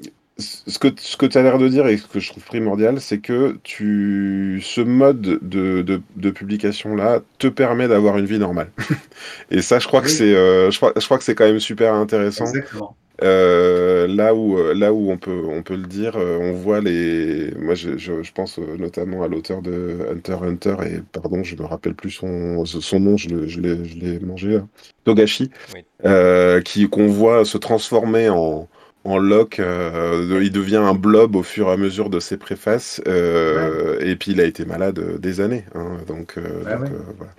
ce 0.42 0.78
que, 0.78 0.88
ce 0.98 1.16
que 1.16 1.26
tu 1.26 1.38
as 1.38 1.42
l'air 1.42 1.58
de 1.58 1.68
dire 1.68 1.86
et 1.86 1.96
ce 1.96 2.06
que 2.06 2.20
je 2.20 2.30
trouve 2.30 2.44
primordial, 2.44 3.00
c'est 3.00 3.18
que 3.20 3.58
tu, 3.64 4.60
ce 4.62 4.80
mode 4.82 5.20
de, 5.22 5.82
de, 5.82 6.02
de 6.16 6.30
publication-là 6.30 7.20
te 7.38 7.48
permet 7.48 7.88
d'avoir 7.88 8.18
une 8.18 8.26
vie 8.26 8.38
normale. 8.38 8.70
et 9.50 9.62
ça, 9.62 9.78
je 9.78 9.86
crois 9.88 10.02
que 10.02 10.10
c'est, 10.10 10.34
euh, 10.34 10.70
je 10.70 10.76
crois, 10.78 10.92
je 10.96 11.04
crois 11.04 11.18
que 11.18 11.24
c'est 11.24 11.34
quand 11.34 11.46
même 11.46 11.60
super 11.60 11.94
intéressant. 11.94 12.46
Exactement. 12.46 12.96
Euh, 13.22 14.08
là 14.08 14.34
où, 14.34 14.58
euh, 14.58 14.74
là 14.74 14.92
où 14.92 15.10
on 15.12 15.18
peut, 15.18 15.42
on 15.46 15.62
peut 15.62 15.76
le 15.76 15.86
dire, 15.86 16.16
on 16.16 16.52
voit 16.52 16.80
les. 16.80 17.52
Moi, 17.56 17.74
je, 17.74 17.96
je, 17.96 18.22
je 18.22 18.32
pense 18.32 18.58
notamment 18.58 19.22
à 19.22 19.28
l'auteur 19.28 19.62
de 19.62 19.98
Hunter 20.10 20.32
x 20.34 20.42
Hunter 20.42 20.76
et 20.86 21.02
pardon, 21.12 21.44
je 21.44 21.54
me 21.56 21.64
rappelle 21.64 21.94
plus 21.94 22.10
son, 22.10 22.64
son 22.64 23.00
nom, 23.00 23.16
je 23.16 23.28
l'ai, 23.28 23.48
je 23.48 23.60
l'ai, 23.60 23.84
je 23.84 23.96
l'ai 23.98 24.18
mangé 24.20 24.48
là. 24.54 24.66
Togashi, 25.04 25.50
Oui. 25.74 25.84
euh, 26.04 26.60
qui 26.62 26.88
qu'on 26.88 27.06
voit 27.08 27.44
se 27.44 27.58
transformer 27.58 28.28
en 28.28 28.68
en 29.04 29.18
lock, 29.18 29.58
euh, 29.58 30.40
il 30.42 30.52
devient 30.52 30.76
un 30.76 30.94
blob 30.94 31.36
au 31.36 31.42
fur 31.42 31.68
et 31.68 31.72
à 31.72 31.76
mesure 31.76 32.10
de 32.10 32.20
ses 32.20 32.36
préfaces, 32.36 33.00
euh, 33.08 33.98
et 34.00 34.16
puis 34.16 34.32
il 34.32 34.40
a 34.40 34.44
été 34.44 34.64
malade 34.64 34.98
euh, 35.00 35.18
des 35.18 35.40
années, 35.40 35.64
hein, 35.74 35.98
donc, 36.06 36.38
euh, 36.38 36.64
Ouais, 36.64 36.72
donc, 36.74 36.82
ouais. 36.82 36.90
euh, 36.90 36.98
voilà. 37.16 37.32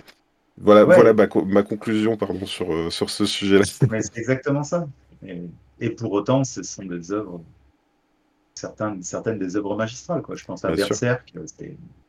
Voilà, 0.62 0.84
Ouais. 0.86 0.96
voilà 0.96 1.14
ma, 1.14 1.28
co- 1.28 1.46
ma 1.46 1.64
conclusion 1.64 2.18
pardon, 2.18 2.46
sur, 2.46 2.92
sur 2.92 3.10
ce 3.10 3.26
sujet-là. 3.26 3.64
Mais 3.90 4.02
c'est 4.02 4.18
exactement 4.18 4.64
ça. 4.64 4.88
Et, 5.26 5.42
et 5.80 5.90
pour 5.92 6.12
autant, 6.14 6.44
ce 6.44 6.64
sont 6.64 6.86
des 6.86 7.12
œuvres, 7.12 7.42
certaines, 8.56 9.02
certaines 9.04 9.40
des 9.40 9.56
œuvres 9.56 9.76
magistrales. 9.76 10.22
Quoi. 10.22 10.36
Je 10.36 10.46
pense 10.46 10.64
à 10.66 10.72
Bien. 10.72 10.86
Berserk. 10.86 11.34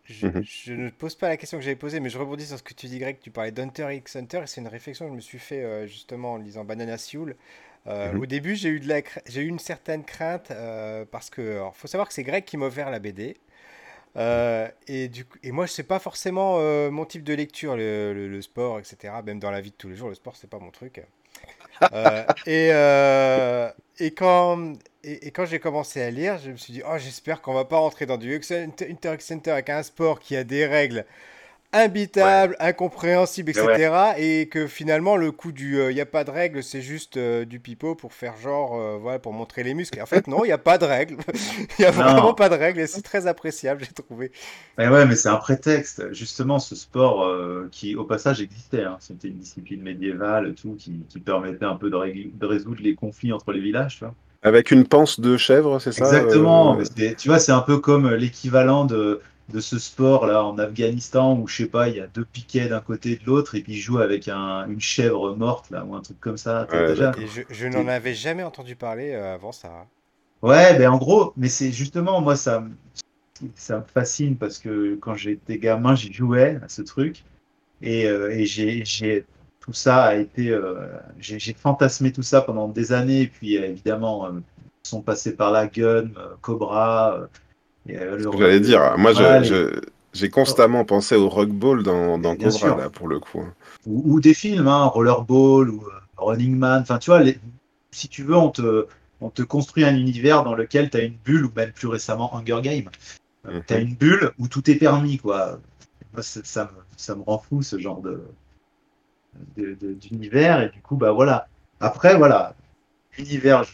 Je, 0.05 0.27
Mhm. 0.27 0.43
je 0.43 0.73
ne 0.75 0.91
pose 0.91 1.15
pas 1.15 1.29
la 1.29 1.37
question 1.39 1.57
que 1.59 1.65
j'avais 1.65 1.77
posée, 1.77 1.99
mais 1.99 2.11
je 2.11 2.19
rebondis 2.19 2.47
sur 2.47 2.59
ce 2.59 2.63
que 2.63 2.75
tu 2.75 2.87
dis, 2.87 2.99
Greg. 2.99 3.19
Tu 3.21 3.31
parlais 3.31 3.53
d'Hunter 3.53 3.89
x 3.95 4.17
Hunter, 4.17 4.41
et 4.43 4.47
c'est 4.47 4.61
une 4.61 4.69
réflexion 4.69 5.07
que 5.07 5.13
je 5.13 5.17
me 5.17 5.21
suis 5.23 5.39
fait 5.39 5.65
euh, 5.65 5.87
justement 5.87 6.35
en 6.35 6.37
lisant 6.37 6.65
Banana 6.65 6.99
Soul. 6.99 7.37
Euh, 7.87 8.13
Mhm. 8.13 8.23
Au 8.23 8.27
début, 8.27 8.57
j'ai 8.57 8.71
eu, 8.71 8.81
de 8.81 8.89
la 8.89 9.01
cra- 9.03 9.23
j'ai 9.27 9.43
eu 9.43 9.49
une 9.49 9.59
certaine 9.59 10.05
crainte 10.05 10.51
euh, 10.51 11.05
parce 11.11 11.31
que, 11.31 11.43
alors, 11.43 11.77
faut 11.77 11.89
savoir 11.89 12.09
que 12.09 12.15
c'est 12.15 12.25
Greg 12.25 12.45
qui 12.45 12.57
m'a 12.57 12.67
offert 12.67 12.91
la 12.91 12.99
BD. 12.99 13.37
Euh, 14.17 14.69
et, 14.89 15.09
du 15.09 15.25
coup, 15.27 15.39
et 15.43 15.53
moi, 15.53 15.67
c'est 15.67 15.83
pas 15.85 15.99
forcément 15.99 16.59
mon 16.91 17.05
type 17.07 17.25
de 17.25 17.35
lecture, 17.35 17.77
le, 17.77 18.15
le- 18.15 18.29
le 18.29 18.43
sport, 18.43 18.79
etc. 18.81 19.23
Même 19.23 19.41
dans 19.41 19.51
la 19.51 19.61
vie 19.61 19.71
de 19.73 19.77
tous 19.77 19.89
les 19.91 19.97
jours, 19.97 20.09
le 20.11 20.15
sport, 20.17 20.37
c'est 20.37 20.51
pas 20.51 20.59
mon 20.61 20.71
truc. 20.71 21.03
Et, 22.47 22.71
et 23.99 24.11
quand, 24.13 24.73
et, 25.05 25.27
et 25.29 25.31
quand 25.31 25.45
j'ai 25.47 25.59
commencé 25.61 26.03
à 26.03 26.11
lire, 26.11 26.39
je 26.39 26.51
me 26.51 26.57
suis 26.57 26.73
dit, 26.73 26.83
oh, 26.87 26.97
j'espère 26.99 27.41
qu'on 27.43 27.55
va 27.55 27.65
pas 27.65 27.79
rentrer 27.79 28.07
dans 28.07 28.17
du 28.17 28.35
Inter 28.35 29.17
Center 29.21 29.51
avec 29.53 29.71
un 29.71 29.83
sport 29.83 30.21
qui 30.21 30.37
a 30.37 30.45
des 30.45 30.67
règles 30.67 31.05
Mais 33.53 33.63
ouais. 33.63 33.75
etc. 33.75 33.95
Et 34.19 34.49
que 34.49 34.67
finalement, 34.67 35.17
le 35.17 35.33
coup 35.33 35.53
du 35.53 35.79
il 35.91 35.95
n'y 35.95 36.01
a 36.01 36.07
pas 36.07 36.25
de 36.25 36.31
règles, 36.31 36.63
c'est 36.63 36.81
juste 36.83 37.17
euh, 37.17 37.45
du 37.45 37.61
pipeau 37.61 37.95
pour 37.95 38.13
faire 38.13 38.37
genre, 38.37 38.79
euh, 38.79 38.99
voilà, 39.01 39.19
pour 39.19 39.33
montrer 39.33 39.63
les 39.63 39.75
muscles. 39.75 39.99
Et 39.99 40.03
en 40.03 40.07
fait, 40.07 40.27
non, 40.29 40.45
il 40.45 40.49
n'y 40.49 40.53
a 40.53 40.59
pas 40.59 40.79
de 40.79 40.85
règles. 40.85 41.17
Il 41.79 41.83
n'y 41.83 41.85
a 41.87 41.91
Non. 41.93 41.97
vraiment 42.03 42.35
pas 42.35 42.49
de 42.49 42.55
règles 42.55 42.81
et 42.81 42.87
c'est 42.87 43.03
très 43.03 43.27
appréciable, 43.27 43.83
j'ai 43.85 43.93
trouvé. 43.93 44.31
Mais 44.79 44.89
ouais, 44.89 45.07
mais 45.07 45.17
c'est 45.17 45.29
un 45.29 45.37
prétexte. 45.37 46.13
Justement, 46.13 46.59
ce 46.59 46.75
sport 46.77 47.25
euh, 47.25 47.69
qui, 47.73 47.97
au 47.97 48.05
passage, 48.05 48.41
existait. 48.41 48.85
hein. 48.85 48.97
C'était 49.01 49.29
une 49.29 49.39
discipline 49.39 49.83
médiévale, 49.83 50.55
tout, 50.55 50.77
qui, 50.79 51.01
qui 51.09 51.19
permettait 51.21 51.65
un 51.65 51.77
peu 51.77 51.91
de, 51.91 52.47
résoudre 52.47 52.81
les 52.83 52.95
conflits 52.95 53.33
entre 53.33 53.53
les 53.53 53.61
villages. 53.61 53.99
Tu 53.99 54.05
vois. 54.05 54.15
Avec 54.43 54.71
une 54.71 54.87
panse 54.87 55.21
de 55.21 55.37
chèvre, 55.37 55.79
c'est 55.81 55.93
ça 55.93 56.05
Exactement. 56.05 56.79
euh, 56.79 56.85
mais 56.97 57.15
tu 57.15 57.29
vois, 57.29 57.39
c'est 57.39 57.53
un 57.53 57.61
peu 57.63 57.79
comme 57.79 58.11
l'équivalent 58.15 58.85
de, 58.85 59.21
de 59.53 59.61
ce 59.61 59.79
sport 59.79 60.27
là 60.27 60.45
en 60.45 60.59
Afghanistan 60.59 61.39
où, 61.39 61.47
je 61.47 61.57
sais 61.57 61.69
pas, 61.69 61.89
il 61.89 61.97
y 61.97 62.01
a 62.01 62.07
deux 62.07 62.25
piquets 62.25 62.69
d'un 62.69 62.81
côté 62.81 63.13
et 63.13 63.17
de 63.17 63.25
l'autre 63.27 63.55
et 63.55 63.61
puis 63.63 63.75
ils 63.75 63.81
jouent 63.81 63.99
avec 63.99 64.29
un, 64.29 64.67
une 64.69 64.81
chèvre 64.81 65.35
morte 65.37 65.71
là 65.71 65.85
ou 65.85 65.95
un 65.95 66.01
truc 66.01 66.19
comme 66.21 66.37
ça. 66.37 66.67
T'as 66.69 66.83
Ouais, 66.83 66.89
déjà- 66.89 67.13
Et 67.19 67.27
je, 67.27 67.43
je 67.55 67.67
n'en 67.67 67.87
avais 67.89 68.15
jamais 68.15 68.43
entendu 68.43 68.75
parler 68.75 69.11
euh, 69.13 69.35
avant 69.35 69.53
ça. 69.53 69.87
Ouais, 70.43 70.79
ben 70.79 70.91
en 70.91 70.99
gros, 70.99 71.33
mais 71.37 71.49
c'est 71.49 71.73
justement, 71.73 72.21
moi, 72.21 72.37
ça, 72.37 72.61
me- 72.61 72.75
ça 73.57 73.79
me 73.79 73.85
fascine 73.85 74.37
parce 74.37 74.59
que 74.59 74.97
quand 74.97 75.15
j'étais 75.15 75.59
gamin, 75.59 75.95
j'y 75.95 76.13
jouais 76.13 76.59
à 76.63 76.69
ce 76.69 76.83
truc 76.83 77.25
et, 77.83 78.07
euh, 78.07 78.31
et 78.31 78.47
j'ai, 78.47 79.27
tout 79.61 79.73
ça 79.73 80.05
a 80.05 80.15
été, 80.17 80.51
euh, 80.51 80.89
j'ai, 81.19 81.55
fantasmé 81.55 82.13
tout 82.13 82.23
ça 82.23 82.43
pendant 82.43 82.69
des 82.69 82.93
années 82.93 83.23
et 83.23 83.27
puis 83.29 83.57
évidemment, 83.57 84.27
euh, 84.27 84.41
sont 84.87 85.03
passés 85.03 85.35
par 85.35 85.51
la 85.51 85.67
Gun, 85.67 86.11
Cobra, 86.43 87.29
euh, 87.91 88.19
euh, 88.19 88.33
J'allais 88.39 88.61
dire, 88.61 88.97
moi, 88.99 89.13
j'ai 90.13 90.31
constamment 90.31 90.85
pensé 90.85 91.17
au 91.17 91.29
Rock 91.29 91.49
Ball 91.51 91.83
dans, 91.83 92.19
dans 92.19 92.37
Cobra, 92.37 92.51
sûr. 92.59 92.77
là, 92.77 92.89
pour 92.89 93.09
le 93.09 93.19
coup. 93.21 93.41
hein. 93.41 93.53
ou, 93.87 94.15
ou 94.15 94.21
des 94.21 94.35
films, 94.35 94.69
hein, 94.69 94.85
Rollerball 94.87 95.69
ou 95.69 95.83
euh, 95.87 95.93
Running 96.17 96.57
Man. 96.57 96.83
Enfin, 96.83 96.99
tu 96.99 97.11
vois, 97.11 97.21
les- 97.23 97.39
si 97.91 98.09
tu 98.09 98.23
veux, 98.23 98.37
on 98.37 98.51
te, 98.51 98.87
on 99.21 99.31
te 99.31 99.43
construit 99.43 99.85
un 99.85 99.95
univers 99.97 100.45
dans 100.45 100.55
lequel 100.55 100.89
tu 100.91 100.97
as 100.97 101.03
une 101.03 101.17
bulle, 101.17 101.45
ou 101.47 101.53
même 101.55 101.73
plus 101.73 101.89
récemment 101.89 102.35
Hunger 102.37 102.61
Games. 102.63 102.91
Mhm. 103.45 103.63
Tu 103.67 103.75
as 103.75 103.79
une 103.79 103.95
bulle 103.95 104.31
où 104.39 104.49
tout 104.49 104.71
est 104.71 104.77
permis, 104.77 105.19
quoi. 105.19 105.61
Moi, 106.13 106.23
ça, 106.23 106.65
me, 106.65 106.71
ça 106.97 107.15
me 107.17 107.23
rend 107.23 107.39
fou, 107.39 107.63
ce 107.63 107.79
genre 107.79 108.01
de 108.01 108.23
d'univers. 109.57 110.63
Et 110.63 110.69
du 110.71 110.81
coup, 110.81 110.97
bah 110.97 111.13
voilà. 111.13 111.49
Après, 111.81 112.17
voilà, 112.17 112.55
l'univers, 113.19 113.65
je, 113.65 113.73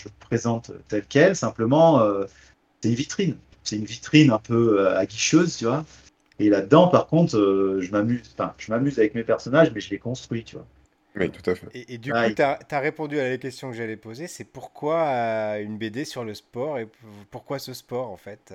je 0.00 0.04
le 0.08 0.10
présente 0.20 0.72
tel 0.88 1.04
quel, 1.06 1.36
simplement, 1.36 2.00
euh, 2.00 2.24
c'est 2.86 2.90
une 2.90 2.96
vitrine. 2.96 3.36
C'est 3.64 3.76
une 3.76 3.84
vitrine 3.84 4.30
un 4.30 4.38
peu 4.38 4.80
euh, 4.80 4.96
aguicheuse, 4.98 5.56
tu 5.56 5.64
vois. 5.64 5.84
Et 6.38 6.48
là-dedans, 6.48 6.88
par 6.88 7.06
contre, 7.08 7.36
euh, 7.36 7.80
je 7.80 7.90
m'amuse. 7.90 8.22
Enfin, 8.38 8.54
je 8.58 8.70
m'amuse 8.72 8.98
avec 8.98 9.14
mes 9.14 9.24
personnages, 9.24 9.72
mais 9.74 9.80
je 9.80 9.90
les 9.90 9.98
construis, 9.98 10.44
tu 10.44 10.56
vois. 10.56 10.66
Oui, 11.16 11.30
tout 11.30 11.48
à 11.50 11.54
fait. 11.54 11.66
Et, 11.72 11.94
et 11.94 11.98
du 11.98 12.12
Ah, 12.12 12.28
coup, 12.28 12.32
tu 12.34 12.42
as, 12.42 12.80
répondu 12.80 13.18
à 13.18 13.28
la 13.28 13.38
question 13.38 13.70
que 13.70 13.76
j'allais 13.76 13.96
poser, 13.96 14.26
c'est 14.28 14.44
pourquoi 14.44 15.04
euh, 15.08 15.62
une 15.62 15.78
BD 15.78 16.04
sur 16.04 16.24
le 16.24 16.34
sport 16.34 16.78
et 16.78 16.88
pourquoi 17.30 17.58
ce 17.58 17.72
sport 17.72 18.10
en 18.10 18.16
fait 18.18 18.54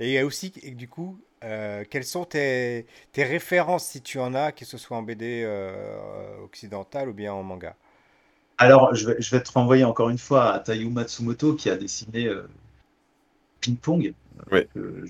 Et 0.00 0.06
il 0.08 0.12
y 0.12 0.18
a 0.18 0.24
aussi, 0.26 0.52
et 0.62 0.70
du 0.72 0.88
coup, 0.88 1.20
euh, 1.44 1.84
quelles 1.88 2.04
sont 2.04 2.24
tes, 2.24 2.86
tes 3.12 3.24
références 3.24 3.86
si 3.86 4.02
tu 4.02 4.18
en 4.18 4.34
as, 4.34 4.52
que 4.52 4.64
ce 4.64 4.78
soit 4.78 4.96
en 4.96 5.02
BD 5.02 5.42
euh, 5.44 6.38
occidentale 6.42 7.08
ou 7.10 7.12
bien 7.14 7.32
en 7.34 7.42
manga? 7.42 7.76
Alors, 8.58 8.94
je 8.94 9.08
vais, 9.08 9.16
je 9.20 9.34
vais 9.34 9.42
te 9.42 9.50
renvoyer 9.52 9.84
encore 9.84 10.10
une 10.10 10.18
fois 10.18 10.52
à 10.52 10.60
Tayu 10.60 10.88
Matsumoto 10.90 11.54
qui 11.54 11.70
a 11.70 11.76
dessiné 11.76 12.28
euh, 13.68 13.76
Ping 13.76 13.76
Pong. 13.76 14.14
Oui. 14.52 14.60
Euh, 14.76 15.04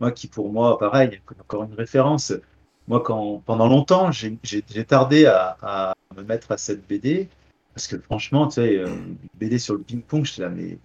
moi, 0.00 0.12
qui 0.12 0.28
pour 0.28 0.52
moi, 0.52 0.78
pareil, 0.78 1.20
encore 1.40 1.64
une 1.64 1.74
référence. 1.74 2.32
Moi, 2.88 3.00
quand, 3.02 3.42
pendant 3.46 3.68
longtemps, 3.68 4.10
j'ai 4.12 4.84
tardé 4.86 5.26
à, 5.26 5.56
à 5.62 5.94
me 6.16 6.22
mettre 6.22 6.52
à 6.52 6.58
cette 6.58 6.86
BD 6.88 7.28
parce 7.74 7.86
que 7.86 7.98
franchement, 7.98 8.48
tu 8.48 8.54
sais, 8.54 8.78
euh, 8.78 8.86
une 8.86 9.16
BD 9.38 9.58
sur 9.58 9.74
le 9.74 9.80
ping 9.82 10.02
pong, 10.02 10.24
j'étais 10.24 10.42
là, 10.42 10.48
mais 10.50 10.78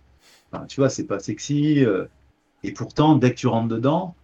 enfin, 0.52 0.66
tu 0.68 0.82
vois, 0.82 0.90
c'est 0.90 1.06
pas 1.06 1.20
sexy. 1.20 1.86
euh, 1.86 2.06
et 2.64 2.74
pourtant, 2.74 3.16
dès 3.18 3.32
que 3.32 3.40
tu 3.40 3.48
rentres 3.48 3.70
dedans, 3.70 4.16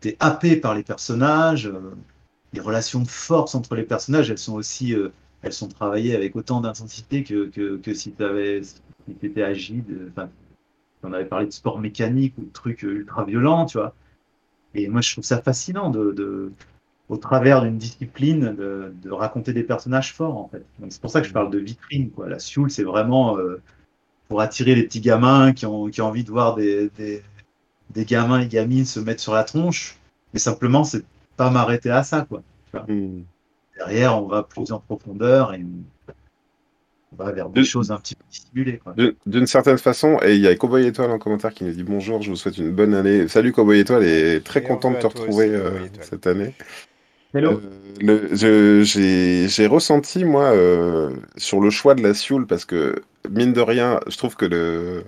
t'es 0.00 0.16
happé 0.20 0.56
par 0.56 0.74
les 0.74 0.84
personnages. 0.84 1.66
euh, 1.68 1.94
les 2.52 2.60
relations 2.60 3.00
de 3.02 3.08
force 3.08 3.54
entre 3.54 3.74
les 3.76 3.84
personnages, 3.84 4.30
elles 4.30 4.38
sont 4.38 4.54
aussi, 4.54 4.94
euh, 4.94 5.10
elles 5.42 5.52
sont 5.52 5.68
travaillées 5.68 6.16
avec 6.16 6.36
autant 6.36 6.60
d'intensité 6.60 7.24
que, 7.24 7.46
que, 7.48 7.76
que 7.78 7.94
si 7.94 8.12
tu 8.12 8.24
avais, 8.24 8.62
si 8.62 8.80
t'étais 9.20 9.42
agile. 9.42 9.84
euh, 9.90 10.08
Enfin, 10.10 10.30
on 11.02 11.12
avait 11.12 11.24
parlé 11.24 11.46
de 11.46 11.52
sport 11.52 11.78
mécanique 11.78 12.34
ou 12.38 12.42
de 12.42 12.52
trucs 12.52 12.84
euh, 12.84 13.00
ultra 13.00 13.24
violents, 13.24 13.66
tu 13.66 13.78
vois. 13.78 13.94
Et 14.74 14.88
moi, 14.88 15.00
je 15.00 15.12
trouve 15.12 15.24
ça 15.24 15.40
fascinant 15.40 15.90
de, 15.90 16.12
de 16.12 16.52
au 17.08 17.16
travers 17.16 17.62
d'une 17.62 17.78
discipline, 17.78 18.54
de, 18.54 18.92
de 19.02 19.10
raconter 19.10 19.52
des 19.52 19.62
personnages 19.62 20.12
forts, 20.12 20.36
en 20.36 20.48
fait. 20.48 20.64
C'est 20.90 21.00
pour 21.00 21.10
ça 21.10 21.20
que 21.20 21.26
je 21.26 21.32
parle 21.32 21.50
de 21.50 21.58
vitrine, 21.58 22.10
quoi. 22.10 22.28
La 22.28 22.38
Sioule, 22.38 22.70
c'est 22.70 22.84
vraiment 22.84 23.38
euh, 23.38 23.62
pour 24.28 24.40
attirer 24.40 24.74
les 24.74 24.82
petits 24.82 25.00
gamins 25.00 25.52
qui 25.52 25.64
ont, 25.64 25.88
qui 25.88 26.02
ont 26.02 26.06
envie 26.06 26.24
de 26.24 26.30
voir 26.30 26.54
des, 26.54 26.90
des, 26.98 27.22
des 27.90 28.04
gamins 28.04 28.40
et 28.40 28.46
gamines 28.46 28.84
se 28.84 29.00
mettre 29.00 29.22
sur 29.22 29.32
la 29.32 29.44
tronche. 29.44 29.96
Mais 30.34 30.38
simplement, 30.38 30.84
c'est 30.84 31.04
pas 31.36 31.50
m'arrêter 31.50 31.90
à 31.90 32.02
ça, 32.02 32.26
quoi. 32.28 32.42
Hmm. 32.86 33.22
Derrière, 33.78 34.22
on 34.22 34.26
va 34.26 34.42
plus 34.42 34.72
en 34.72 34.80
profondeur 34.80 35.54
et 35.54 35.64
va 37.18 37.32
vers 37.32 37.48
des 37.48 37.60
De- 37.60 37.66
choses 37.66 37.90
un 37.90 37.96
petit 37.98 38.14
peu 38.14 38.24
dissimulées. 38.30 38.80
D'une- 39.26 39.46
certaine 39.46 39.78
façon, 39.78 40.18
et 40.24 40.34
il 40.34 40.40
y 40.40 40.46
a 40.46 40.54
Cowboy 40.54 40.86
Étoile 40.86 41.10
en 41.10 41.18
commentaire 41.18 41.52
qui 41.52 41.64
nous 41.64 41.72
dit 41.72 41.82
bonjour, 41.82 42.22
je 42.22 42.30
vous 42.30 42.36
souhaite 42.36 42.58
une 42.58 42.70
bonne 42.72 42.94
année. 42.94 43.28
Salut 43.28 43.52
Cowboy 43.52 43.80
Étoile 43.80 44.04
et 44.04 44.40
très 44.40 44.60
Et 44.60 44.64
on 44.64 44.74
content 44.74 44.90
de 44.92 44.98
te 44.98 45.06
retrouver 45.06 45.48
aussi, 45.48 45.54
euh, 45.54 45.78
cette 46.00 46.26
année. 46.26 46.54
Hello. 47.34 47.60
Euh, 48.02 48.84
j'ai 48.84 49.66
ressenti, 49.66 50.24
moi, 50.24 50.44
euh, 50.52 51.10
sur 51.36 51.60
le 51.60 51.70
choix 51.70 51.94
de 51.94 52.02
la 52.02 52.14
Sioule, 52.14 52.46
parce 52.46 52.64
que, 52.64 53.02
mine 53.28 53.52
de 53.52 53.60
rien, 53.60 54.00
je 54.06 54.16
trouve 54.16 54.36
que 54.36 54.46
le. 54.46 55.04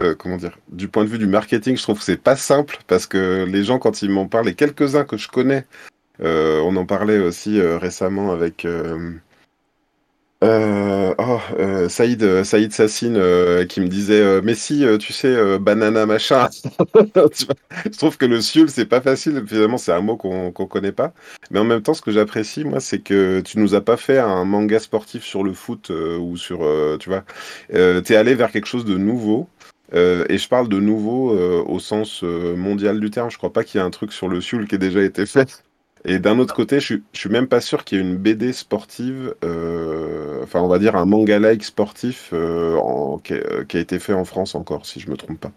euh, 0.00 0.14
comment 0.14 0.36
dire 0.38 0.56
Du 0.70 0.88
point 0.88 1.04
de 1.04 1.10
vue 1.10 1.18
du 1.18 1.26
marketing, 1.26 1.76
je 1.76 1.82
trouve 1.82 1.98
que 1.98 2.04
c'est 2.04 2.16
pas 2.22 2.36
simple, 2.36 2.78
parce 2.86 3.06
que 3.06 3.44
les 3.46 3.64
gens, 3.64 3.78
quand 3.78 4.00
ils 4.02 4.10
m'en 4.10 4.26
parlent, 4.26 4.46
les 4.46 4.54
quelques-uns 4.54 5.04
que 5.04 5.18
je 5.18 5.28
connais, 5.28 5.66
euh, 6.22 6.60
on 6.60 6.76
en 6.76 6.86
parlait 6.86 7.18
aussi 7.18 7.60
euh, 7.60 7.76
récemment 7.78 8.32
avec. 8.32 8.66
Euh, 10.42 11.14
oh, 11.18 11.38
euh, 11.58 11.90
Saïd, 11.90 12.22
euh, 12.22 12.44
Saïd 12.44 12.72
Sassine 12.72 13.16
euh, 13.18 13.66
qui 13.66 13.82
me 13.82 13.88
disait 13.88 14.22
euh, 14.22 14.40
mais 14.42 14.54
si 14.54 14.86
euh, 14.86 14.96
tu 14.96 15.12
sais 15.12 15.58
banana 15.58 16.06
machin. 16.06 16.48
Je 17.84 17.98
trouve 17.98 18.16
que 18.16 18.24
le 18.24 18.40
sioule 18.40 18.70
c'est 18.70 18.86
pas 18.86 19.02
facile. 19.02 19.44
Finalement 19.46 19.76
c'est 19.76 19.92
un 19.92 20.00
mot 20.00 20.16
qu'on 20.16 20.50
qu'on 20.50 20.66
connaît 20.66 20.92
pas. 20.92 21.12
Mais 21.50 21.58
en 21.58 21.64
même 21.64 21.82
temps 21.82 21.92
ce 21.92 22.00
que 22.00 22.10
j'apprécie 22.10 22.64
moi 22.64 22.80
c'est 22.80 23.00
que 23.00 23.40
tu 23.40 23.58
nous 23.58 23.74
as 23.74 23.82
pas 23.82 23.98
fait 23.98 24.18
un 24.18 24.44
manga 24.46 24.78
sportif 24.78 25.24
sur 25.24 25.44
le 25.44 25.52
foot 25.52 25.90
ou 25.90 26.36
sur 26.38 26.60
tu 26.98 27.10
vois. 27.10 27.24
T'es 27.68 28.16
allé 28.16 28.34
vers 28.34 28.50
quelque 28.50 28.66
chose 28.66 28.84
de 28.86 28.96
nouveau. 28.96 29.48
Euh, 29.92 30.24
et 30.28 30.38
je 30.38 30.48
parle 30.48 30.68
de 30.68 30.78
nouveau 30.78 31.36
euh, 31.36 31.64
au 31.66 31.80
sens 31.80 32.22
mondial 32.22 33.00
du 33.00 33.10
terme. 33.10 33.30
Je 33.30 33.36
crois 33.36 33.52
pas 33.52 33.64
qu'il 33.64 33.78
y 33.78 33.82
ait 33.82 33.86
un 33.86 33.90
truc 33.90 34.12
sur 34.12 34.28
le 34.28 34.40
sioule 34.40 34.66
qui 34.66 34.76
ait 34.76 34.78
déjà 34.78 35.02
été 35.02 35.26
fait 35.26 35.62
et 36.04 36.18
d'un 36.18 36.38
autre 36.38 36.54
côté, 36.54 36.80
je 36.80 36.96
je 37.12 37.18
suis 37.18 37.30
même 37.30 37.48
pas 37.48 37.60
sûr 37.60 37.84
qu'il 37.84 37.98
y 37.98 38.00
ait 38.00 38.04
une 38.04 38.16
BD 38.16 38.52
sportive, 38.52 39.34
euh, 39.44 40.42
enfin 40.42 40.60
on 40.60 40.68
va 40.68 40.78
dire 40.78 40.96
un 40.96 41.04
manga-like 41.04 41.62
sportif 41.64 42.30
euh, 42.32 42.76
en- 42.76 43.18
qui, 43.18 43.34
a, 43.34 43.64
qui 43.64 43.76
a 43.76 43.80
été 43.80 43.98
fait 43.98 44.14
en 44.14 44.24
France 44.24 44.54
encore, 44.54 44.86
si 44.86 45.00
je 45.00 45.10
me 45.10 45.16
trompe 45.16 45.40
pas. 45.40 45.52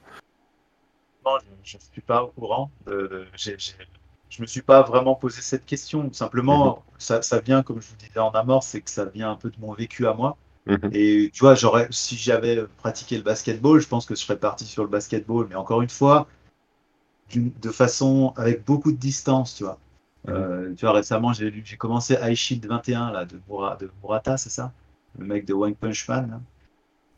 Non, 1.25 1.38
je 1.63 1.77
ne 1.77 1.82
suis 1.82 2.01
pas 2.01 2.23
au 2.23 2.27
courant. 2.27 2.69
de- 2.86 3.25
j'ai- 3.36 3.58
je 4.29 4.41
me 4.41 4.47
suis 4.47 4.62
pas 4.62 4.82
vraiment 4.82 5.15
posé 5.15 5.41
cette 5.41 5.65
question. 5.65 6.12
Simplement, 6.12 6.84
ça, 6.97 7.21
ça 7.21 7.39
vient, 7.39 7.63
comme 7.63 7.82
je 7.82 7.88
vous 7.89 7.95
disais 7.95 8.19
en 8.19 8.32
amorce, 8.32 8.67
c'est 8.67 8.82
que 8.82 8.89
ça 8.89 9.06
vient 9.06 9.32
un 9.32 9.36
peu 9.36 9.49
de 9.49 9.60
mon 9.60 9.73
vécu 9.73 10.08
à 10.08 10.13
moi. 10.13 10.38
Mhm. 10.65 10.89
Et 10.93 11.29
tu 11.34 11.39
vois, 11.41 11.56
j'aurais, 11.56 11.88
si 11.91 12.17
j'avais 12.17 12.63
pratiqué 12.77 13.17
le 13.17 13.23
basketball, 13.23 13.79
je 13.79 13.88
pense 13.88 14.06
que 14.06 14.15
je 14.15 14.21
serais 14.21 14.38
parti 14.39 14.65
sur 14.65 14.84
le 14.84 14.89
basketball. 14.89 15.47
Mais 15.49 15.56
encore 15.56 15.82
une 15.82 15.89
fois, 15.89 16.27
de 17.36 17.71
façon 17.71 18.34
avec 18.38 18.63
beaucoup 18.63 18.91
de 18.91 18.97
distance, 18.97 19.56
tu 19.56 19.63
vois. 19.63 19.77
Euh, 20.30 20.74
tu 20.76 20.86
vois, 20.86 20.94
récemment, 20.94 21.34
j'ai 21.34 21.52
commencé 21.78 22.16
High 22.22 22.36
Shield 22.36 22.66
21 22.66 23.12
là, 23.12 23.26
de, 23.26 23.40
Mura- 23.50 23.76
de 23.78 23.92
Murata, 24.02 24.38
c'est 24.38 24.50
ça? 24.50 24.72
Le 25.18 25.26
mec 25.26 25.46
de 25.46 25.54
One 25.54 25.76
Punch 25.76 26.08
Man. 26.08 26.30
là. 26.32 26.42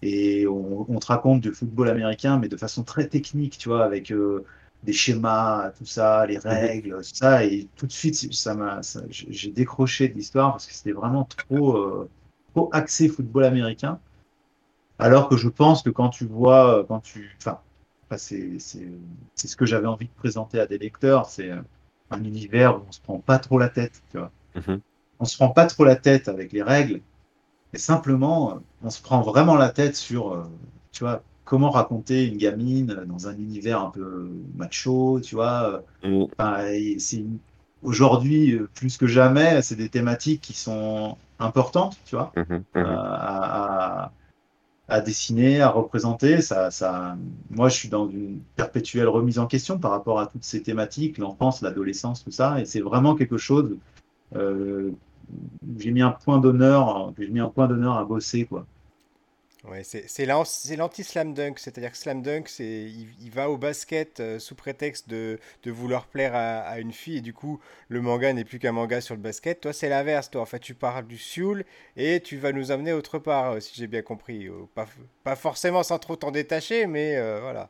Et 0.02 0.48
on, 0.48 0.86
on 0.92 1.00
te 1.00 1.08
raconte 1.08 1.42
du 1.42 1.52
football 1.54 1.90
américain, 1.90 2.38
mais 2.40 2.48
de 2.50 2.58
façon 2.58 2.84
très 2.84 3.08
technique, 3.08 3.58
tu 3.58 3.70
vois, 3.70 3.86
avec 3.86 4.12
euh, 4.12 4.46
des 4.84 4.94
schémas, 4.94 5.72
tout 5.72 5.86
ça, 5.86 6.26
les 6.28 6.38
règles, 6.38 6.98
tout 6.98 7.04
ça. 7.16 7.46
Et 7.46 7.68
tout 7.76 7.88
de 7.88 7.92
suite, 7.92 8.16
ça 8.34 8.56
m'a, 8.56 8.82
j'ai 9.10 9.52
décroché 9.52 10.10
de 10.10 10.14
l'histoire 10.16 10.52
parce 10.52 10.68
que 10.68 10.74
c'était 10.74 10.92
vraiment 10.94 11.26
trop, 11.26 11.78
euh, 11.78 12.10
trop 12.54 12.70
axé 12.74 13.10
football 13.10 13.46
américain. 13.46 14.00
Alors 15.00 15.30
que 15.30 15.38
je 15.38 15.50
pense 15.50 15.84
que 15.84 15.90
quand 15.90 16.10
tu 16.10 16.26
vois, 16.26 16.86
quand 16.88 17.00
tu, 17.02 17.36
enfin, 17.40 17.60
c'est 18.18 18.60
ce 18.60 19.56
que 19.56 19.66
j'avais 19.66 19.88
envie 19.88 20.08
de 20.08 20.14
présenter 20.14 20.60
à 20.60 20.68
des 20.68 20.78
lecteurs, 20.78 21.28
c'est 21.30 21.52
un 22.12 22.24
univers 22.24 22.78
où 22.78 22.86
on 22.88 22.92
se 22.92 23.02
prend 23.02 23.20
pas 23.20 23.40
trop 23.40 23.60
la 23.60 23.70
tête, 23.70 24.02
tu 24.12 24.18
vois. 24.18 24.32
Mhm. 24.56 24.82
On 25.20 25.26
se 25.26 25.36
prend 25.38 25.50
pas 25.50 25.66
trop 25.68 25.86
la 25.86 25.96
tête 25.96 26.28
avec 26.28 26.52
les 26.54 26.64
règles, 26.64 27.02
mais 27.74 27.80
simplement, 27.80 28.56
euh, 28.56 28.60
on 28.84 28.90
se 28.90 29.02
prend 29.02 29.22
vraiment 29.22 29.56
la 29.56 29.70
tête 29.70 29.96
sur, 29.96 30.34
euh, 30.34 30.44
tu 30.92 31.04
vois, 31.04 31.24
comment 31.46 31.70
raconter 31.72 32.26
une 32.28 32.38
gamine 32.38 32.88
dans 33.08 33.28
un 33.28 33.38
univers 33.38 33.82
un 33.82 33.92
peu 33.92 34.30
macho, 34.56 35.20
tu 35.22 35.36
vois. 35.36 35.84
Enfin, 36.40 36.68
et 36.68 36.98
une- 37.14 37.40
aujourd'hui 37.84 38.54
euh, 38.54 38.70
plus 38.76 38.98
que 38.98 39.08
jamais, 39.08 39.62
c'est 39.62 39.76
des 39.76 39.90
thématiques 39.90 40.42
qui 40.42 40.54
sont 40.54 41.18
importantes, 41.40 41.98
tu 42.06 42.16
vois 42.16 42.34
Mhm. 42.36 42.66
euh, 42.82 42.84
Mhm. 42.84 42.86
à, 42.86 44.06
à- 44.06 44.14
à 44.88 45.02
dessiner, 45.02 45.62
à 45.62 45.70
représenter. 45.70 46.42
Ça, 46.42 46.72
ça, 46.72 47.18
moi, 47.50 47.70
je 47.70 47.76
suis 47.76 47.90
dans 47.90 48.08
une 48.10 48.40
perpétuelle 48.56 49.08
remise 49.08 49.40
en 49.40 49.48
question 49.48 49.80
par 49.80 49.92
rapport 49.92 50.20
à 50.20 50.28
toutes 50.28 50.44
ces 50.44 50.62
thématiques, 50.62 51.18
l'enfance, 51.18 51.62
l'adolescence, 51.62 52.24
tout 52.24 52.32
ça. 52.32 52.60
Et 52.62 52.66
c'est 52.66 52.82
vraiment 52.82 53.16
quelque 53.16 53.38
chose 53.38 53.78
euh, 54.36 54.92
j'ai 55.78 55.92
mis 55.92 56.02
un 56.02 56.12
point 56.12 56.40
d'honneur, 56.40 57.14
j'ai 57.18 57.28
mis 57.30 57.40
un 57.40 57.50
point 57.50 57.68
d'honneur 57.68 57.98
à 57.98 58.06
bosser, 58.06 58.46
quoi. 58.46 58.66
Ouais, 59.68 59.84
c'est 59.84 60.08
c'est 60.08 60.28
l'an- 60.28 60.46
c'est 60.46 60.76
l'anti-slam 60.76 61.34
dunk, 61.34 61.58
c'est-à-dire 61.58 61.90
que 61.92 61.98
slam 61.98 62.22
dunk, 62.22 62.52
il, 62.60 63.08
il 63.20 63.32
va 63.32 63.50
au 63.50 63.58
basket 63.58 64.20
euh, 64.20 64.38
sous 64.38 64.54
prétexte 64.54 65.10
de, 65.10 65.40
vouloir 65.66 66.06
plaire 66.06 66.36
à, 66.36 66.80
une 66.80 66.92
fille 66.92 67.18
et 67.18 67.22
du 67.22 67.34
coup 67.34 67.60
le 67.88 68.00
manga 68.00 68.32
n'est 68.32 68.44
plus 68.46 68.60
qu'un 68.60 68.74
manga 68.74 69.02
sur 69.02 69.16
le 69.16 69.22
basket. 69.22 69.62
Toi 69.62 69.74
c'est 69.74 69.90
l'inverse, 69.90 70.30
toi 70.30 70.42
en 70.42 70.46
fait 70.46 70.60
tu 70.60 70.76
parles 70.76 71.08
du 71.08 71.18
Sioul 71.18 71.66
et 71.98 72.20
tu 72.22 72.38
vas 72.38 72.52
nous 72.52 72.72
amener 72.72 72.94
autre 72.94 73.18
part 73.18 73.54
euh, 73.54 73.60
si 73.60 73.74
j'ai 73.76 73.88
bien 73.88 74.04
compris. 74.04 74.48
Pas, 74.76 74.86
pas 75.24 75.36
forcément 75.36 75.82
sans 75.82 75.98
trop 75.98 76.16
t'en 76.16 76.30
détacher 76.32 76.86
mais 76.86 77.16
euh, 77.18 77.40
voilà. 77.42 77.70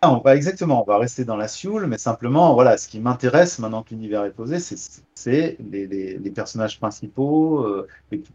Ah, 0.00 0.12
on 0.14 0.20
va 0.20 0.36
exactement, 0.36 0.82
on 0.82 0.84
va 0.86 0.96
rester 0.98 1.24
dans 1.24 1.36
la 1.36 1.48
Sioule, 1.48 1.86
mais 1.86 1.98
simplement, 1.98 2.54
voilà, 2.54 2.78
ce 2.78 2.86
qui 2.88 3.00
m'intéresse 3.00 3.58
maintenant 3.58 3.82
que 3.82 3.90
l'univers 3.90 4.24
est 4.24 4.30
posé, 4.30 4.60
c'est 4.60 5.56
les, 5.58 5.86
les- 5.88 6.30
personnages 6.30 6.78
principaux. 6.78 7.64
euh, 7.66 7.88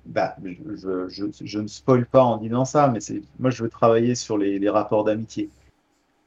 bah, 0.06 0.36
je, 0.44 1.08
je, 1.08 1.60
ne 1.60 1.68
spoil 1.68 2.06
pas 2.06 2.22
en 2.24 2.36
disant 2.38 2.66
ça, 2.66 2.90
mais 2.90 3.00
moi 3.40 3.50
je 3.50 3.64
veux 3.64 3.70
travailler 3.70 4.14
sur 4.16 4.38
les, 4.38 4.60
les 4.60 4.70
rapports 4.70 5.06
d'amitié. 5.06 5.50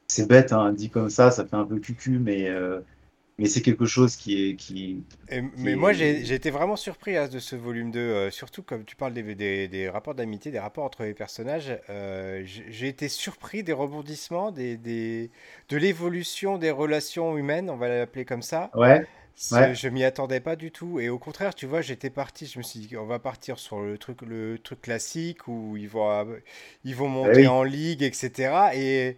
C'est 0.09 0.27
bête, 0.27 0.53
hein, 0.53 0.73
dit 0.73 0.89
comme 0.89 1.09
ça, 1.09 1.31
ça 1.31 1.45
fait 1.45 1.55
un 1.57 1.65
peu 1.65 1.79
cucu, 1.79 2.19
mais, 2.19 2.49
euh, 2.49 2.81
mais 3.37 3.47
c'est 3.47 3.61
quelque 3.61 3.85
chose 3.85 4.15
qui 4.15 4.49
est 4.49 4.55
qui. 4.55 5.03
Mais 5.57 5.73
est- 5.73 5.75
moi, 5.75 5.91
j'ai 5.91 6.33
été 6.33 6.49
vraiment 6.51 6.77
surpris 6.77 7.17
hein, 7.17 7.27
de 7.27 7.39
ce 7.39 7.57
volume 7.57 7.91
2, 7.91 7.99
euh, 7.99 8.31
surtout 8.31 8.63
comme 8.63 8.85
tu 8.85 8.95
parles 8.95 9.13
des, 9.13 9.35
des- 9.35 9.67
des 9.67 9.89
rapports 9.89 10.15
d'amitié, 10.15 10.51
des 10.51 10.59
rapports 10.59 10.85
entre 10.85 11.03
les 11.03 11.13
personnages. 11.13 11.77
euh, 11.89 12.43
j'ai 12.45 12.87
été 12.87 13.09
surpris 13.09 13.61
des 13.63 13.73
rebondissements, 13.73 14.51
des, 14.51 14.77
des- 14.77 15.29
de 15.69 15.77
l'évolution 15.77 16.57
des 16.57 16.71
relations 16.71 17.37
humaines, 17.37 17.69
on 17.69 17.75
va 17.75 17.89
l'appeler 17.89 18.23
comme 18.25 18.41
ça. 18.41 18.73
Ouais, 18.73 19.07
Ouais. 19.51 19.75
Je 19.75 19.87
m'y 19.89 20.03
attendais 20.03 20.39
pas 20.39 20.55
du 20.55 20.71
tout. 20.71 20.99
Et 20.99 21.09
au 21.09 21.19
contraire, 21.19 21.55
tu 21.55 21.65
vois, 21.67 21.81
j'étais 21.81 22.09
parti, 22.09 22.45
je 22.47 22.57
me 22.59 22.63
suis 22.63 22.79
dit, 22.81 22.97
on 22.97 23.05
va 23.05 23.19
partir 23.19 23.59
sur 23.59 23.81
le 23.81 23.97
truc, 23.97 24.21
le 24.23 24.57
truc 24.59 24.81
classique 24.81 25.47
où 25.47 25.77
ils 25.77 25.89
vont, 25.89 26.27
ils 26.83 26.95
vont 26.95 27.07
monter 27.09 27.47
oui. 27.47 27.47
en 27.47 27.63
ligue, 27.63 28.03
etc. 28.03 28.75
Et, 28.75 29.17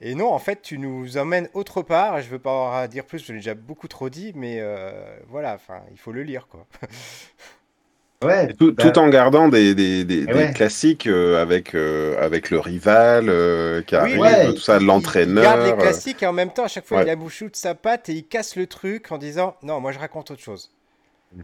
et 0.00 0.14
non, 0.14 0.32
en 0.32 0.38
fait, 0.38 0.62
tu 0.62 0.78
nous 0.78 1.16
emmènes 1.18 1.48
autre 1.54 1.82
part. 1.82 2.20
Je 2.20 2.28
veux 2.28 2.38
pas 2.38 2.84
en 2.84 2.86
dire 2.88 3.04
plus, 3.06 3.20
je 3.24 3.32
l'ai 3.32 3.38
déjà 3.38 3.54
beaucoup 3.54 3.88
trop 3.88 4.08
dit, 4.10 4.32
mais 4.34 4.58
euh, 4.60 4.92
voilà, 5.28 5.54
enfin, 5.54 5.82
il 5.92 5.98
faut 5.98 6.12
le 6.12 6.22
lire, 6.22 6.46
quoi. 6.48 6.66
ouais. 8.22 8.54
Tout, 8.54 8.72
bah, 8.76 8.92
tout 8.92 8.98
en 8.98 9.08
gardant 9.08 9.48
des, 9.48 9.74
des, 9.74 10.04
des, 10.04 10.26
Eh 10.26 10.32
des 10.32 10.32
ouais. 10.34 10.52
classiques 10.52 11.06
euh, 11.06 11.40
avec, 11.42 11.74
euh, 11.74 12.16
avec 12.24 12.50
le 12.50 12.58
rival 12.60 13.28
euh, 13.28 13.82
qui 13.82 13.94
arrive, 13.96 14.20
ouais, 14.20 14.52
tout 14.54 14.60
ça, 14.60 14.78
il- 14.78 14.84
Il 15.26 15.38
garde 15.38 15.62
les 15.62 15.74
l'entraîneur. 15.74 15.78
classiques 15.78 16.22
et 16.22 16.26
en 16.26 16.32
même 16.32 16.52
temps, 16.52 16.64
à 16.64 16.68
chaque 16.68 16.86
fois, 16.86 16.98
Ouais. 16.98 17.02
il 17.02 17.08
abouchoute 17.10 17.52
de 17.52 17.56
sa 17.56 17.74
patte 17.74 18.08
et 18.08 18.14
il 18.14 18.26
casse 18.26 18.56
le 18.56 18.66
truc 18.66 19.12
en 19.12 19.18
disant, 19.18 19.56
non, 19.62 19.80
moi, 19.80 19.92
je 19.92 19.98
raconte 19.98 20.30
autre 20.30 20.42
chose. 20.42 20.72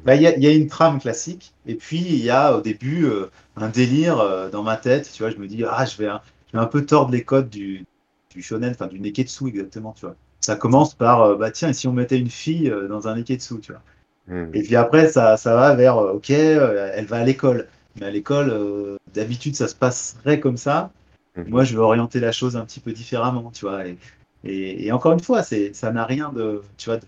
Bah, 0.04 0.14
Il 0.14 0.22
y, 0.22 0.26
a- 0.26 0.36
il 0.36 0.42
y 0.44 0.46
a 0.46 0.52
une 0.52 0.68
trame 0.68 1.00
classique, 1.00 1.52
et 1.66 1.74
puis 1.74 1.98
il 1.98 2.16
y 2.24 2.30
a 2.30 2.56
au 2.56 2.60
début 2.60 3.04
euh, 3.06 3.30
un 3.56 3.68
délire 3.68 4.18
euh, 4.20 4.48
dans 4.48 4.62
ma 4.62 4.76
tête. 4.76 5.10
Tu 5.12 5.22
vois, 5.22 5.30
je 5.32 5.36
me 5.36 5.48
dis, 5.48 5.64
ah, 5.68 5.84
je 5.84 5.96
vais 5.98 6.06
un, 6.06 6.20
je 6.52 6.56
vais 6.56 6.62
un 6.62 6.66
peu 6.66 6.86
tordre 6.86 7.10
les 7.12 7.24
codes 7.24 7.50
du, 7.50 7.84
du 8.30 8.42
shonen, 8.42 8.70
enfin 8.70 8.86
du 8.86 9.00
neketsu 9.00 9.48
exactement. 9.48 9.92
Tu 9.92 10.06
vois. 10.06 10.16
Ça 10.40 10.56
commence 10.56 10.94
par, 10.94 11.22
euh, 11.22 11.36
bah 11.36 11.50
tiens, 11.50 11.68
et 11.68 11.72
si 11.72 11.86
on 11.88 11.92
mettait 11.92 12.18
une 12.18 12.30
fille 12.30 12.70
euh, 12.70 12.88
dans 12.88 13.08
un 13.08 13.16
neketsu, 13.16 13.60
tu 13.60 13.72
vois. 13.72 13.82
Mhm. 14.28 14.50
Et 14.54 14.62
puis 14.62 14.76
après, 14.76 15.08
ça, 15.08 15.36
ça 15.36 15.54
va 15.54 15.74
vers, 15.74 15.98
euh, 15.98 16.12
ok, 16.14 16.30
elle 16.30 17.06
va 17.06 17.18
à 17.18 17.24
l'école. 17.24 17.68
Mais 18.00 18.06
à 18.06 18.10
l'école, 18.10 18.98
d'habitude, 19.12 19.56
ça 19.56 19.66
se 19.66 19.74
passerait 19.74 20.38
comme 20.38 20.56
ça. 20.56 20.92
Mhm. 21.36 21.48
Moi, 21.48 21.64
je 21.64 21.74
vais 21.74 21.82
orienter 21.82 22.20
la 22.20 22.32
chose 22.32 22.56
un 22.56 22.64
petit 22.64 22.80
peu 22.80 22.92
différemment, 22.92 23.50
tu 23.50 23.66
vois. 23.66 23.86
Et, 23.86 23.98
et, 24.44 24.86
et 24.86 24.92
encore 24.92 25.12
une 25.12 25.20
fois, 25.20 25.42
c'est, 25.42 25.74
ça 25.74 25.90
n'a 25.92 26.04
rien 26.04 26.32
de, 26.32 26.62
tu 26.76 26.88
vois, 26.88 26.98
de, 26.98 27.06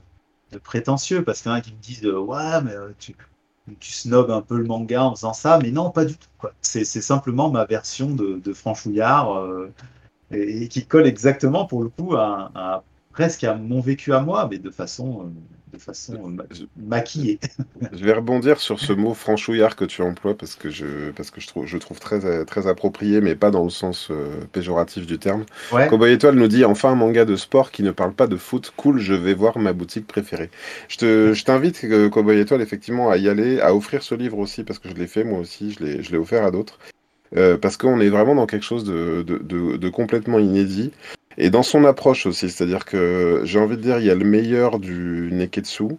de 0.53 0.59
prétentieux, 0.59 1.23
parce 1.25 1.41
qu'il 1.41 1.51
y 1.51 1.55
en 1.55 1.59
a 1.59 1.61
qui 1.61 1.73
me 1.73 1.79
disent, 1.79 2.05
ouais, 2.05 2.63
mais 2.65 2.75
tu, 2.99 3.15
tu 3.79 3.93
snobs 3.93 4.31
un 4.31 4.43
peu 4.43 4.59
le 4.59 4.65
manga 4.65 5.05
en 5.05 5.15
faisant 5.15 5.33
ça, 5.33 5.59
mais 5.63 5.71
non, 5.71 5.91
pas 5.91 6.05
du 6.05 6.17
tout, 6.17 6.29
quoi. 6.39 6.53
C'est, 6.61 6.85
c'est 6.85 7.01
simplement 7.01 7.49
ma 7.49 7.65
version 7.65 8.11
de, 8.11 8.41
de 8.45 8.53
franchouillard, 8.53 9.41
et, 10.33 10.63
et 10.65 10.69
qui 10.69 10.85
colle 10.87 11.07
exactement, 11.07 11.67
pour 11.67 11.83
le 11.83 11.89
coup, 11.89 12.15
à, 12.17 12.51
à- 12.55 12.85
presque 13.13 13.45
à 13.45 13.55
mon 13.55 13.81
vécu 13.81 14.13
à 14.15 14.21
moi, 14.21 14.49
mais 14.51 14.59
de 14.59 14.71
façon, 14.71 15.25
euh, 15.27 15.77
de 15.77 15.79
façon 15.79 16.35
maquillée. 16.77 17.39
Je 17.93 18.03
vais 18.05 18.13
rebondir 18.15 18.59
sur 18.59 18.81
ce 18.81 18.95
mot 18.95 19.13
franchouillard 19.13 19.77
que 19.77 19.85
tu 19.85 20.01
emploies 20.01 20.35
parce 20.37 20.55
que 20.55 20.71
je, 20.71 21.11
parce 21.11 21.31
que 21.31 21.41
je 21.41 21.47
trouve, 21.47 21.67
je 21.67 21.77
trouve 21.77 22.01
très, 22.01 22.45
très 22.47 22.67
approprié, 22.67 23.21
mais 23.21 23.35
pas 23.35 23.51
dans 23.51 23.65
le 23.65 23.71
sens 23.71 24.11
péjoratif 24.53 25.07
du 25.07 25.19
terme. 25.19 25.45
Ouais. 25.73 25.89
Cowboy 25.89 26.13
Étoile 26.13 26.37
nous 26.37 26.49
dit 26.49 26.65
enfin 26.65 26.93
un 26.93 26.95
manga 26.95 27.25
de 27.27 27.37
sport 27.37 27.71
qui 27.71 27.83
ne 27.83 27.91
parle 27.91 28.15
pas 28.15 28.27
de 28.27 28.37
foot. 28.37 28.73
Cool, 28.77 28.99
je 28.99 29.15
vais 29.15 29.35
voir 29.35 29.59
ma 29.59 29.73
boutique 29.75 30.07
préférée. 30.07 30.51
Je 30.89 31.43
t'invite, 31.43 31.85
Cowboy 32.11 32.39
Étoile, 32.39 32.63
effectivement, 32.63 33.11
à 33.11 33.17
y 33.19 33.29
aller, 33.29 33.61
à 33.61 33.75
offrir 33.75 34.03
ce 34.03 34.15
livre 34.15 34.39
aussi 34.39 34.65
parce 34.65 34.79
que 34.79 34.89
je 34.89 34.95
l'ai 34.95 35.07
fait 35.07 35.25
moi 35.25 35.39
aussi, 35.39 35.73
je 35.73 36.11
l'ai 36.11 36.19
offert 36.19 36.45
à 36.45 36.51
d'autres. 36.51 36.79
Euh, 37.37 37.57
parce 37.57 37.77
qu'on 37.77 38.01
est 38.01 38.09
vraiment 38.09 38.35
dans 38.35 38.47
quelque 38.47 38.65
chose 38.65 38.85
de, 38.85 39.23
de, 39.23 39.77
de, 39.77 39.89
complètement 39.89 40.39
inédit. 40.39 40.93
Et 41.39 41.49
dans 41.49 41.63
son 41.63 41.85
approche 41.85 42.27
aussi, 42.27 42.51
c'est-à-dire 42.51 42.85
que 42.85 43.41
j'ai 43.45 43.59
envie 43.59 43.77
de 43.77 43.83
dire, 43.83 43.99
il 43.99 44.05
y 44.05 44.11
a 44.11 44.15
le 44.15 44.25
meilleur 44.25 44.79
du 44.79 45.31
Neketsu, 45.33 45.97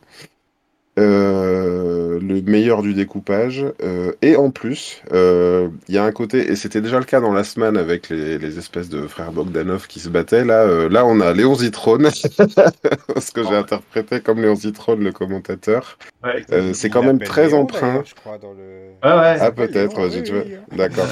euh, 0.99 2.19
le 2.19 2.41
meilleur 2.41 2.81
du 2.81 2.93
découpage. 2.93 3.65
Euh, 3.81 4.11
et 4.21 4.35
en 4.35 4.51
plus, 4.51 5.01
euh, 5.11 5.69
il 5.87 5.95
y 5.95 5.97
a 5.97 6.03
un 6.03 6.11
côté, 6.11 6.51
et 6.51 6.55
c'était 6.55 6.81
déjà 6.81 6.99
le 6.99 7.05
cas 7.05 7.19
dans 7.19 7.33
la 7.33 7.43
semaine 7.43 7.77
avec 7.77 8.09
les, 8.09 8.37
les 8.37 8.57
espèces 8.57 8.89
de 8.89 9.07
frères 9.07 9.31
Bogdanov 9.31 9.87
qui 9.87 9.99
se 9.99 10.09
battaient. 10.09 10.45
Là, 10.45 10.63
euh, 10.63 10.89
là 10.89 11.05
on 11.05 11.19
a 11.19 11.33
Léon 11.33 11.55
Zitrone, 11.55 12.09
ce 12.11 13.31
que 13.31 13.43
j'ai 13.43 13.55
interprété 13.55 14.21
comme 14.21 14.41
Léon 14.41 14.55
Zitrone, 14.55 15.03
le 15.03 15.11
commentateur. 15.11 15.97
Ouais, 16.23 16.45
euh, 16.51 16.73
c'est 16.73 16.89
quand 16.89 17.03
même 17.03 17.19
très 17.19 17.47
Léon, 17.47 17.61
emprunt. 17.61 18.03
Je 18.05 18.13
crois, 18.13 18.37
dans 18.37 18.53
le... 18.53 18.91
ah, 19.01 19.17
ouais, 19.19 19.37
ah 19.41 19.51
peut-être, 19.51 20.07
oui, 20.07 20.23
oui, 20.31 20.41
oui. 20.71 20.77
d'accord. 20.77 21.07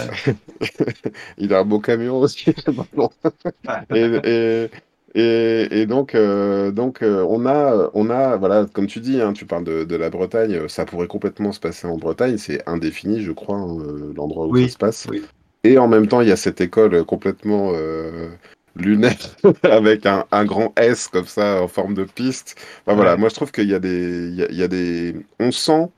il 1.37 1.53
a 1.53 1.59
un 1.59 1.65
beau 1.65 1.79
camion 1.79 2.19
aussi. 2.19 2.53
et, 3.93 4.19
et, 4.23 4.69
et, 5.13 5.67
et, 5.81 5.85
donc, 5.85 6.15
euh, 6.15 6.71
donc 6.71 7.01
euh, 7.01 7.25
on 7.27 7.45
a, 7.45 7.89
on 7.93 8.09
a, 8.09 8.37
voilà, 8.37 8.65
comme 8.71 8.87
tu 8.87 9.01
dis, 9.01 9.19
hein, 9.21 9.33
tu 9.33 9.45
parles 9.45 9.65
de, 9.65 9.83
de, 9.83 9.95
la 9.97 10.09
Bretagne, 10.09 10.67
ça 10.69 10.85
pourrait 10.85 11.07
complètement 11.07 11.51
se 11.51 11.59
passer 11.59 11.85
en 11.85 11.97
Bretagne, 11.97 12.37
c'est 12.37 12.67
indéfini, 12.67 13.21
je 13.21 13.33
crois, 13.33 13.57
hein, 13.57 13.77
euh, 13.81 14.13
l'endroit 14.15 14.47
où 14.47 14.53
oui, 14.53 14.65
ça 14.65 14.69
se 14.69 14.77
passe. 14.77 15.07
Oui. 15.09 15.23
Et 15.63 15.77
en 15.77 15.89
même 15.89 16.07
temps, 16.07 16.21
il 16.21 16.29
y 16.29 16.31
a 16.31 16.37
cette 16.37 16.61
école 16.61 17.03
complètement 17.03 17.71
euh, 17.73 18.29
lunaire 18.77 19.17
avec 19.63 20.05
un, 20.05 20.25
un, 20.31 20.45
grand 20.45 20.73
S 20.79 21.09
comme 21.09 21.25
ça 21.25 21.61
en 21.61 21.67
forme 21.67 21.93
de 21.93 22.05
piste. 22.05 22.55
Enfin, 22.85 22.91
ouais. 22.91 22.95
Voilà, 22.95 23.17
moi 23.17 23.27
je 23.27 23.35
trouve 23.35 23.51
qu'il 23.51 23.67
y 23.67 23.73
a 23.73 23.79
des, 23.79 24.29
il 24.29 24.35
y 24.35 24.43
a, 24.43 24.47
il 24.49 24.55
y 24.55 24.63
a 24.63 24.69
des, 24.69 25.15
on 25.39 25.51
sent 25.51 25.89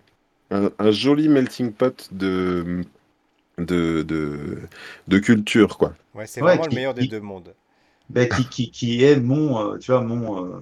un, 0.49 0.72
un, 0.80 0.91
joli 0.91 1.30
melting 1.30 1.72
pot 1.72 2.09
de, 2.11 2.82
de, 3.59 4.01
de, 4.01 4.57
de 5.07 5.20
culture, 5.20 5.78
quoi. 5.78 5.93
Ouais, 6.16 6.26
c'est 6.26 6.41
vraiment 6.41 6.66
le 6.66 6.76
meilleur 6.76 6.95
des 6.95 7.05
deux 7.05 7.22
mondes 7.22 7.53
ben, 8.10 8.28
qui, 8.30 8.45
qui, 8.47 8.72
qui, 8.72 9.04
est 9.04 9.20
mon, 9.20 9.74
euh, 9.74 9.78
tu 9.78 9.91
vois, 9.91 10.01
mon, 10.01 10.45
euh, 10.45 10.62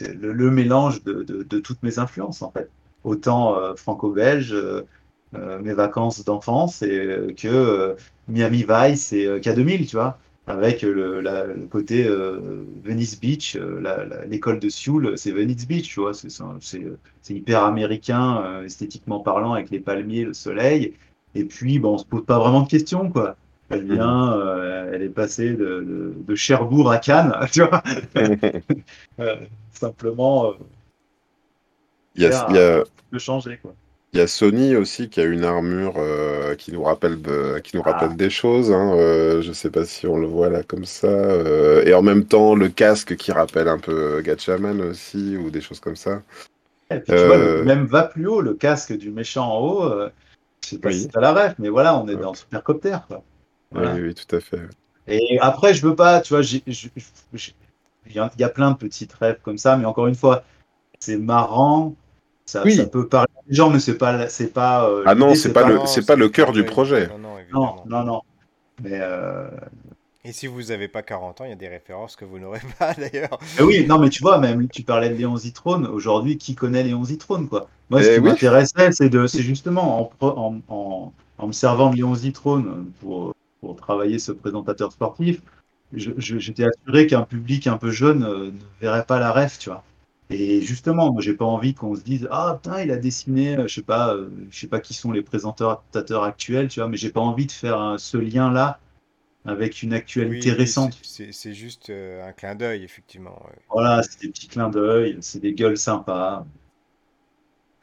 le, 0.00 0.32
le, 0.32 0.50
mélange 0.50 1.02
de, 1.04 1.22
de, 1.22 1.42
de, 1.42 1.58
toutes 1.58 1.82
mes 1.82 1.98
influences, 1.98 2.42
en 2.42 2.50
fait. 2.50 2.70
Autant 3.04 3.56
euh, 3.58 3.74
franco-belge, 3.74 4.52
euh, 4.52 4.82
mes 5.34 5.72
vacances 5.72 6.24
d'enfance, 6.24 6.82
et 6.82 7.34
que 7.36 7.96
Miami 8.28 8.66
Vice 8.68 9.12
et 9.12 9.26
K2000, 9.40 9.86
tu 9.88 9.96
vois, 9.96 10.18
avec 10.46 10.82
le, 10.82 11.22
le 11.22 11.66
côté 11.70 12.06
Venice 12.84 13.18
Beach, 13.18 13.56
l'école 14.28 14.58
de 14.60 14.68
Sioule, 14.68 15.16
c'est 15.16 15.30
Venice 15.30 15.66
Beach, 15.66 15.88
tu 15.88 16.00
vois, 16.00 16.12
c'est 16.12 17.34
hyper 17.34 17.64
américain, 17.64 18.62
esthétiquement 18.62 19.20
parlant, 19.20 19.54
avec 19.54 19.70
les 19.70 19.80
palmiers, 19.80 20.24
le 20.24 20.34
soleil. 20.34 20.92
Et 21.34 21.44
puis, 21.44 21.78
bon, 21.78 21.94
on 21.94 21.98
se 21.98 22.04
pose 22.04 22.26
pas 22.26 22.38
vraiment 22.38 22.62
de 22.62 22.68
questions, 22.68 23.10
quoi. 23.10 23.36
Elle 23.72 23.84
vient, 23.84 24.34
euh, 24.34 24.90
elle 24.92 25.02
est 25.02 25.08
passée 25.08 25.50
de, 25.52 25.80
de, 25.80 26.14
de, 26.16 26.34
Cherbourg 26.34 26.90
à 26.90 26.98
Cannes, 26.98 27.34
tu 27.52 27.62
vois. 27.62 27.82
euh, 29.20 29.36
simplement. 29.72 30.50
Euh, 30.50 30.52
il 32.14 32.22
y 32.22 32.26
a, 32.26 32.46
il 32.50 32.56
y 32.56 32.58
a... 32.58 32.84
de 33.12 33.18
changer, 33.18 33.58
quoi. 33.62 33.74
Il 34.12 34.18
y 34.18 34.20
a 34.20 34.26
Sony 34.26 34.76
aussi 34.76 35.08
qui 35.08 35.22
a 35.22 35.24
une 35.24 35.42
armure 35.42 35.94
qui 36.58 36.70
nous 36.70 36.82
rappelle, 36.82 37.16
qui 37.64 37.74
nous 37.74 37.82
rappelle 37.82 38.10
ah. 38.12 38.14
des 38.14 38.28
choses. 38.28 38.70
Hein, 38.70 38.94
je 39.40 39.52
sais 39.54 39.70
pas 39.70 39.86
si 39.86 40.06
on 40.06 40.18
le 40.18 40.26
voit 40.26 40.50
là 40.50 40.62
comme 40.62 40.84
ça. 40.84 41.08
Et 41.86 41.94
en 41.94 42.02
même 42.02 42.26
temps, 42.26 42.54
le 42.54 42.68
casque 42.68 43.16
qui 43.16 43.32
rappelle 43.32 43.68
un 43.68 43.78
peu 43.78 44.20
Gatchaman 44.20 44.82
aussi, 44.82 45.38
ou 45.38 45.48
des 45.48 45.62
choses 45.62 45.80
comme 45.80 45.96
ça. 45.96 46.20
Et 46.90 46.96
puis, 46.96 47.16
tu 47.16 47.24
vois, 47.24 47.38
le, 47.38 47.64
même 47.64 47.86
va 47.86 48.02
plus 48.02 48.26
haut, 48.26 48.42
le 48.42 48.52
casque 48.52 48.92
du 48.92 49.10
méchant 49.10 49.50
en 49.50 49.60
haut. 49.60 49.90
je 50.62 50.68
sais 50.68 50.78
pas 50.78 50.90
oui. 50.90 51.00
si 51.00 51.08
t'as 51.08 51.20
la 51.20 51.32
rêve, 51.32 51.54
mais 51.58 51.70
voilà, 51.70 51.96
on 51.96 52.06
est 52.06 52.16
dans 52.16 52.32
le 52.32 52.36
supercopter. 52.36 52.98
Quoi. 53.08 53.24
Voilà. 53.72 53.94
Oui, 53.94 54.02
oui, 54.02 54.14
tout 54.14 54.36
à 54.36 54.40
fait. 54.40 54.60
Et 55.08 55.38
après, 55.40 55.74
je 55.74 55.86
veux 55.86 55.96
pas, 55.96 56.20
tu 56.20 56.34
vois, 56.34 56.42
il 56.44 56.62
y, 58.14 58.18
y, 58.38 58.44
a 58.44 58.48
plein 58.48 58.70
de 58.70 58.76
petites 58.76 59.12
rêves 59.14 59.38
comme 59.42 59.58
ça, 59.58 59.76
mais 59.76 59.84
encore 59.84 60.06
une 60.06 60.14
fois, 60.14 60.44
c'est 61.00 61.16
marrant, 61.16 61.94
ça, 62.46 62.62
oui. 62.64 62.76
ça, 62.76 62.86
peut 62.86 63.08
parler 63.08 63.32
aux 63.50 63.54
gens, 63.54 63.70
mais 63.70 63.80
c'est 63.80 63.98
pas, 63.98 64.28
c'est 64.28 64.52
pas. 64.52 64.88
Euh, 64.88 65.02
ah 65.06 65.14
non, 65.14 65.34
c'est 65.34 65.52
pas, 65.52 65.62
pas, 65.62 65.68
le, 65.68 65.80
c'est 65.86 66.06
pas 66.06 66.16
le 66.16 66.28
cœur 66.28 66.52
du 66.52 66.64
projet. 66.64 67.08
Non, 67.08 67.36
non, 67.52 67.76
non, 67.86 68.04
non. 68.04 68.22
Mais 68.82 68.98
euh... 69.00 69.48
Et 70.24 70.32
si 70.32 70.46
vous 70.46 70.62
n'avez 70.64 70.86
pas 70.86 71.02
40 71.02 71.40
ans, 71.40 71.44
il 71.44 71.50
y 71.50 71.52
a 71.52 71.56
des 71.56 71.68
références 71.68 72.14
que 72.14 72.24
vous 72.24 72.38
n'aurez 72.38 72.60
pas 72.78 72.94
d'ailleurs. 72.98 73.38
Oui, 73.60 73.84
non, 73.86 73.98
mais 73.98 74.08
tu 74.08 74.22
vois, 74.22 74.38
même 74.38 74.68
tu 74.68 74.82
parlais 74.82 75.08
de 75.08 75.14
Léon 75.14 75.36
Zitrone. 75.36 75.86
Aujourd'hui, 75.86 76.38
qui 76.38 76.54
connaît 76.54 76.84
Léon 76.84 77.04
Zitrone, 77.04 77.48
quoi? 77.48 77.68
Moi, 77.90 78.02
ce 78.02 78.10
qui 78.10 78.20
oui. 78.20 78.30
m'intéressait, 78.30 78.92
c'est 78.92 79.08
de, 79.08 79.26
c'est 79.26 79.42
justement 79.42 80.12
en, 80.20 80.26
en, 80.26 80.60
en, 80.68 81.12
en, 81.38 81.46
me 81.46 81.52
servant 81.52 81.90
de 81.90 81.96
Léon 81.96 82.14
Zitrone 82.14 82.86
pour 83.00 83.31
pour 83.62 83.76
travailler 83.76 84.18
ce 84.18 84.32
présentateur 84.32 84.92
sportif, 84.92 85.40
j'étais 85.94 86.64
assuré 86.64 87.06
qu'un 87.06 87.22
public 87.22 87.68
un 87.68 87.78
peu 87.78 87.90
jeune 87.90 88.24
euh, 88.24 88.46
ne 88.46 88.80
verrait 88.80 89.04
pas 89.06 89.20
la 89.20 89.32
ref, 89.32 89.58
tu 89.58 89.70
vois. 89.70 89.84
Et 90.30 90.60
justement, 90.62 91.12
moi, 91.12 91.22
j'ai 91.22 91.34
pas 91.34 91.44
envie 91.44 91.72
qu'on 91.72 91.94
se 91.94 92.00
dise 92.00 92.26
ah 92.30 92.58
putain, 92.60 92.82
il 92.82 92.90
a 92.90 92.96
dessiné, 92.96 93.56
euh, 93.56 93.68
je 93.68 93.76
sais 93.76 93.82
pas, 93.82 94.14
euh, 94.14 94.30
je 94.50 94.58
sais 94.58 94.66
pas 94.66 94.80
qui 94.80 94.94
sont 94.94 95.12
les 95.12 95.22
présentateurs 95.22 96.24
actuels, 96.24 96.68
tu 96.68 96.80
vois, 96.80 96.88
mais 96.88 96.96
j'ai 96.96 97.10
pas 97.10 97.20
envie 97.20 97.46
de 97.46 97.52
faire 97.52 97.94
ce 97.98 98.16
lien 98.16 98.50
là 98.50 98.80
avec 99.44 99.82
une 99.82 99.92
actualité 99.92 100.50
oui, 100.50 100.56
récente. 100.56 100.98
C'est 101.02 101.54
juste 101.54 101.90
un 101.90 102.32
clin 102.32 102.56
d'œil, 102.56 102.82
effectivement. 102.82 103.40
Voilà, 103.70 104.02
c'est 104.02 104.22
des 104.22 104.28
petits 104.28 104.48
clins 104.48 104.70
d'œil, 104.70 105.18
c'est 105.20 105.40
des 105.40 105.52
gueules 105.52 105.78
sympas. 105.78 106.46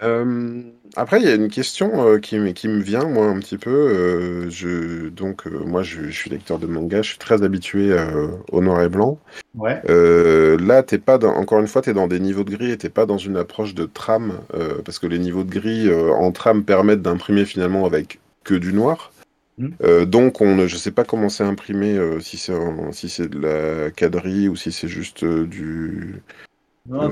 Euh, 0.01 0.61
après, 0.95 1.19
il 1.19 1.27
y 1.27 1.31
a 1.31 1.35
une 1.35 1.49
question 1.49 2.07
euh, 2.07 2.19
qui, 2.19 2.53
qui, 2.53 2.67
me 2.67 2.81
vient, 2.81 3.05
moi, 3.05 3.25
un 3.25 3.39
petit 3.39 3.57
peu. 3.57 3.69
Euh, 3.69 4.49
je, 4.49 5.09
donc, 5.09 5.45
moi, 5.45 5.83
je, 5.83 6.03
je, 6.03 6.11
suis 6.11 6.29
lecteur 6.29 6.59
de 6.59 6.67
manga, 6.67 7.01
je 7.01 7.09
suis 7.09 7.17
très 7.17 7.43
habitué 7.43 7.95
au 8.51 8.61
noir 8.61 8.81
et 8.81 8.89
blanc. 8.89 9.19
Ouais. 9.55 9.81
là, 9.85 10.83
t'es 10.83 10.99
pas 10.99 11.17
dans, 11.17 11.33
encore 11.35 11.59
une 11.59 11.67
fois, 11.67 11.81
tu 11.81 11.89
es 11.89 11.93
dans 11.93 12.07
des 12.07 12.19
niveaux 12.19 12.43
de 12.43 12.51
gris 12.51 12.71
et 12.71 12.77
t'es 12.77 12.89
pas 12.89 13.05
dans 13.05 13.17
une 13.17 13.37
approche 13.37 13.75
de 13.75 13.85
trame, 13.85 14.39
parce 14.85 14.99
que 14.99 15.07
les 15.07 15.19
niveaux 15.19 15.43
de 15.43 15.51
gris 15.51 15.91
en 15.93 16.31
trame 16.31 16.63
permettent 16.63 17.01
d'imprimer 17.01 17.45
finalement 17.45 17.85
avec 17.85 18.19
que 18.43 18.55
du 18.55 18.73
noir. 18.73 19.11
Mmh. 19.57 20.05
donc, 20.05 20.39
on, 20.39 20.67
je 20.67 20.77
sais 20.77 20.91
pas 20.91 21.03
comment 21.03 21.27
c'est 21.27 21.43
imprimé, 21.43 21.99
si 22.21 22.37
c'est 22.37 22.53
si 22.93 23.09
c'est 23.09 23.27
de 23.27 23.39
la 23.39 23.91
quadrille 23.91 24.47
ou 24.47 24.55
si 24.55 24.71
c'est 24.71 24.87
juste 24.87 25.25
du. 25.25 26.21
Non, 26.87 27.11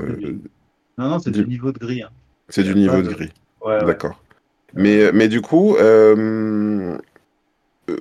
non, 0.96 1.18
c'est 1.18 1.30
du... 1.30 1.44
du 1.44 1.48
niveau 1.50 1.70
de 1.70 1.78
gris. 1.78 2.02
Hein. 2.02 2.08
C'est 2.48 2.62
du 2.62 2.74
niveau 2.74 3.02
de 3.02 3.12
gris. 3.12 3.32
Ouais, 3.64 3.84
D'accord. 3.84 4.10
Ouais. 4.74 4.82
Mais, 4.82 5.12
mais 5.12 5.28
du 5.28 5.40
coup, 5.40 5.76
euh, 5.76 6.98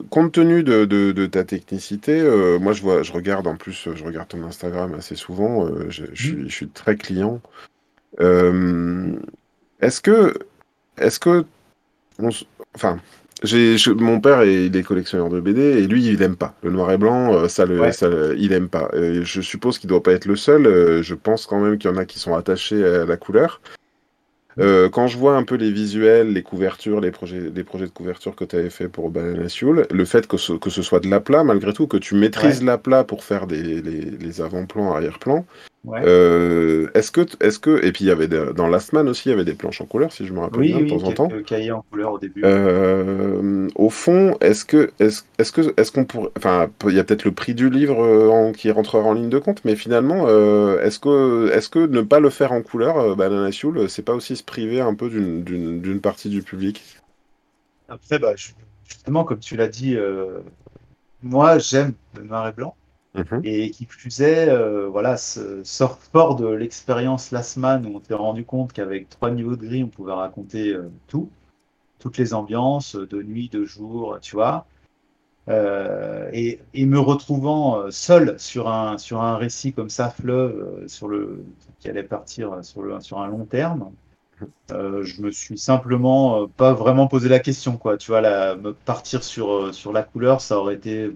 compte 0.10 0.34
tenu 0.34 0.64
de, 0.64 0.86
de, 0.86 1.12
de 1.12 1.26
ta 1.26 1.44
technicité, 1.44 2.20
euh, 2.20 2.60
moi 2.60 2.74
je 2.74 2.82
vois, 2.82 3.04
je 3.04 3.12
regarde 3.14 3.48
en 3.48 3.56
plus, 3.56 3.88
je 3.96 4.04
regarde 4.04 4.28
ton 4.28 4.44
Instagram 4.44 4.94
assez 4.94 5.16
souvent. 5.16 5.66
Euh, 5.66 5.88
je, 5.90 6.06
je, 6.14 6.24
suis, 6.24 6.44
je, 6.50 6.54
suis, 6.54 6.68
très 6.68 6.96
client. 6.96 7.42
Euh, 8.20 9.14
est-ce 9.82 10.02
que, 10.02 10.34
est-ce 10.98 11.20
que, 11.20 11.46
on, 12.20 12.30
enfin, 12.76 13.00
j'ai, 13.44 13.76
mon 13.96 14.20
père 14.20 14.42
est, 14.42 14.66
il 14.66 14.76
est 14.76 14.84
collectionneur 14.84 15.30
de 15.30 15.40
BD 15.40 15.62
et 15.62 15.88
lui 15.88 16.06
il 16.06 16.22
aime 16.24 16.36
pas 16.36 16.56
le 16.64 16.72
noir 16.72 16.92
et 16.92 16.98
blanc, 16.98 17.34
euh, 17.34 17.48
ça 17.48 17.66
le, 17.66 17.80
ouais. 17.80 17.92
ça 17.92 18.08
il 18.36 18.52
aime 18.52 18.70
pas. 18.70 18.90
Et 18.94 19.24
je 19.24 19.42
suppose 19.42 19.78
qu'il 19.78 19.90
doit 19.90 20.02
pas 20.02 20.14
être 20.14 20.26
le 20.26 20.36
seul. 20.36 20.66
Euh, 20.66 21.04
je 21.04 21.14
pense 21.14 21.46
quand 21.46 21.60
même 21.60 21.78
qu'il 21.78 21.92
y 21.92 21.94
en 21.94 21.98
a 21.98 22.06
qui 22.06 22.20
sont 22.20 22.34
attachés 22.34 22.84
à 22.84 23.06
la 23.06 23.18
couleur. 23.18 23.62
Euh, 24.60 24.90
quand 24.90 25.08
je 25.08 25.18
vois 25.18 25.36
un 25.36 25.44
peu 25.44 25.56
les 25.56 25.72
visuels, 25.72 26.34
les 26.34 26.44
couvertures, 26.44 27.00
les 27.00 27.12
projets, 27.12 27.52
les 27.54 27.64
projets 27.64 27.86
de 27.86 27.92
couverture 27.92 28.36
que 28.36 28.44
tu 28.44 28.56
avais 28.56 28.70
fait 28.70 28.88
pour 28.88 29.10
Banana 29.10 29.50
Sioule, 29.50 29.86
le 29.92 30.06
fait 30.06 30.28
que 30.28 30.38
ce, 30.38 30.54
que 30.54 30.70
ce 30.70 30.82
soit 30.82 31.00
de 31.00 31.10
l'aplat, 31.10 31.44
malgré 31.44 31.74
tout, 31.74 31.88
que 31.88 31.98
tu 31.98 32.16
maîtrises 32.16 32.60
ouais. 32.60 32.66
l'aplat 32.66 33.04
pour 33.04 33.24
faire 33.24 33.46
des, 33.48 33.82
les, 33.82 34.02
les 34.02 34.42
avant-plans, 34.42 34.94
arrière-plans, 34.94 35.46
Ouais. 35.86 36.02
Euh, 36.04 36.90
est-ce 36.96 37.12
que, 37.12 37.22
est-ce 37.40 37.60
que, 37.60 37.86
et 37.86 37.94
puis 37.94 38.04
il 38.04 38.08
y 38.08 38.12
avait 38.12 38.28
des, 38.28 38.52
dans 38.54 38.68
Last 38.68 38.92
Man 38.92 39.08
aussi, 39.08 39.30
il 39.30 39.32
y 39.32 39.34
avait 39.34 39.46
des 39.46 39.54
planches 39.54 39.80
en 39.80 39.86
couleur, 39.86 40.12
si 40.12 40.26
je 40.26 40.34
me 40.34 40.40
rappelle 40.40 40.60
oui, 40.60 40.68
bien, 40.68 40.78
oui, 40.80 40.84
de 40.84 40.90
temps 40.90 41.04
en 41.04 41.12
temps. 41.14 41.30
cahiers 41.46 41.72
en 41.72 41.82
couleur 41.90 42.12
au 42.12 42.20
début. 42.20 42.42
Euh, 42.44 43.70
au 43.76 43.90
fond, 43.90 44.36
est-ce 44.42 44.66
que, 44.66 44.92
est-ce, 45.00 45.24
est-ce 45.38 45.54
que, 45.54 45.74
est-ce 45.80 45.94
qu'on 45.94 46.04
pourrait, 46.04 46.32
enfin, 46.38 46.70
il 46.86 46.94
y 46.94 47.00
a 47.00 47.06
peut-être 47.06 47.24
le 47.24 47.32
prix 47.32 47.54
du 47.54 47.70
livre 47.70 48.04
euh, 48.04 48.28
en, 48.30 48.52
qui 48.52 48.70
rentrera 48.70 49.04
en 49.04 49.14
ligne 49.14 49.30
de 49.30 49.40
compte, 49.40 49.64
mais 49.64 49.78
finalement, 49.78 50.26
euh, 50.28 50.82
est-ce 50.82 51.00
que, 51.00 51.52
est-ce 51.54 51.70
que 51.70 51.80
ne 51.80 52.02
pas 52.02 52.20
le 52.20 52.32
faire 52.32 52.52
en 52.52 52.62
couleur, 52.62 53.16
Banana 53.16 53.52
Sioule, 53.54 53.90
c'est 53.90 54.04
pas 54.04 54.14
aussi 54.14 54.36
se 54.36 54.44
priver 54.44 54.82
un 54.82 54.94
peu 54.94 55.10
d'une, 55.10 55.44
d'une, 55.44 55.80
d'une 55.80 56.02
partie 56.02 56.28
du 56.28 56.42
public? 56.42 56.84
Après, 57.88 58.20
bah, 58.20 58.34
justement, 58.86 59.24
comme 59.24 59.40
tu 59.40 59.56
l'as 59.56 59.70
dit, 59.70 59.96
moi, 61.24 61.60
j'aime 61.60 61.94
le 62.18 62.24
noir 62.26 62.48
et 62.50 62.52
blanc. 62.52 62.76
Mhm. 63.18 63.42
Et 63.44 63.72
qui 63.72 63.86
plus 63.86 64.22
est, 64.22 64.48
euh, 64.50 64.88
voilà, 64.88 65.18
sort 65.18 65.98
fort 65.98 66.36
de 66.36 66.48
l'expérience 66.48 67.32
Last 67.32 67.58
Man 67.58 67.86
où 67.88 67.98
on 67.98 68.02
s'est 68.04 68.14
rendu 68.14 68.46
compte 68.46 68.74
qu'avec 68.74 69.10
trois 69.10 69.32
niveaux 69.32 69.56
de 69.56 69.66
gris, 69.66 69.84
on 69.84 69.88
pouvait 69.88 70.14
raconter 70.14 70.74
euh, 70.74 70.92
tout, 71.08 71.30
toutes 72.00 72.18
les 72.18 72.36
ambiances, 72.36 72.96
euh, 72.96 73.08
de 73.08 73.24
nuit, 73.24 73.50
de 73.50 73.66
jour, 73.66 74.20
tu 74.22 74.36
vois. 74.36 74.68
Et, 76.34 76.60
me 76.76 77.00
retrouvant 77.00 77.90
seul 77.90 78.40
sur 78.40 78.70
un, 78.70 78.98
sur 78.98 79.22
un 79.22 79.38
récit 79.38 79.74
comme 79.74 79.90
ça, 79.90 80.10
fleuve, 80.10 80.88
sur 80.88 81.08
le, 81.08 81.44
qui 81.80 81.90
allait 81.90 82.04
partir 82.04 82.64
sur, 82.64 82.82
le, 82.84 83.00
sur 83.00 83.20
un 83.20 83.28
long 83.28 83.46
terme, 83.46 83.92
euh, 84.72 85.04
je 85.04 85.22
me 85.22 85.32
suis 85.32 85.58
simplement 85.58 86.48
pas 86.48 86.74
vraiment 86.74 87.08
posé 87.08 87.30
la 87.30 87.40
question, 87.40 87.78
quoi. 87.78 87.98
Tu 87.98 88.12
vois, 88.12 88.56
me 88.58 88.74
partir 88.74 89.24
sur, 89.24 89.74
sur 89.74 89.94
la 89.94 90.04
couleur, 90.04 90.42
ça 90.42 90.60
aurait 90.60 90.76
été 90.76 91.12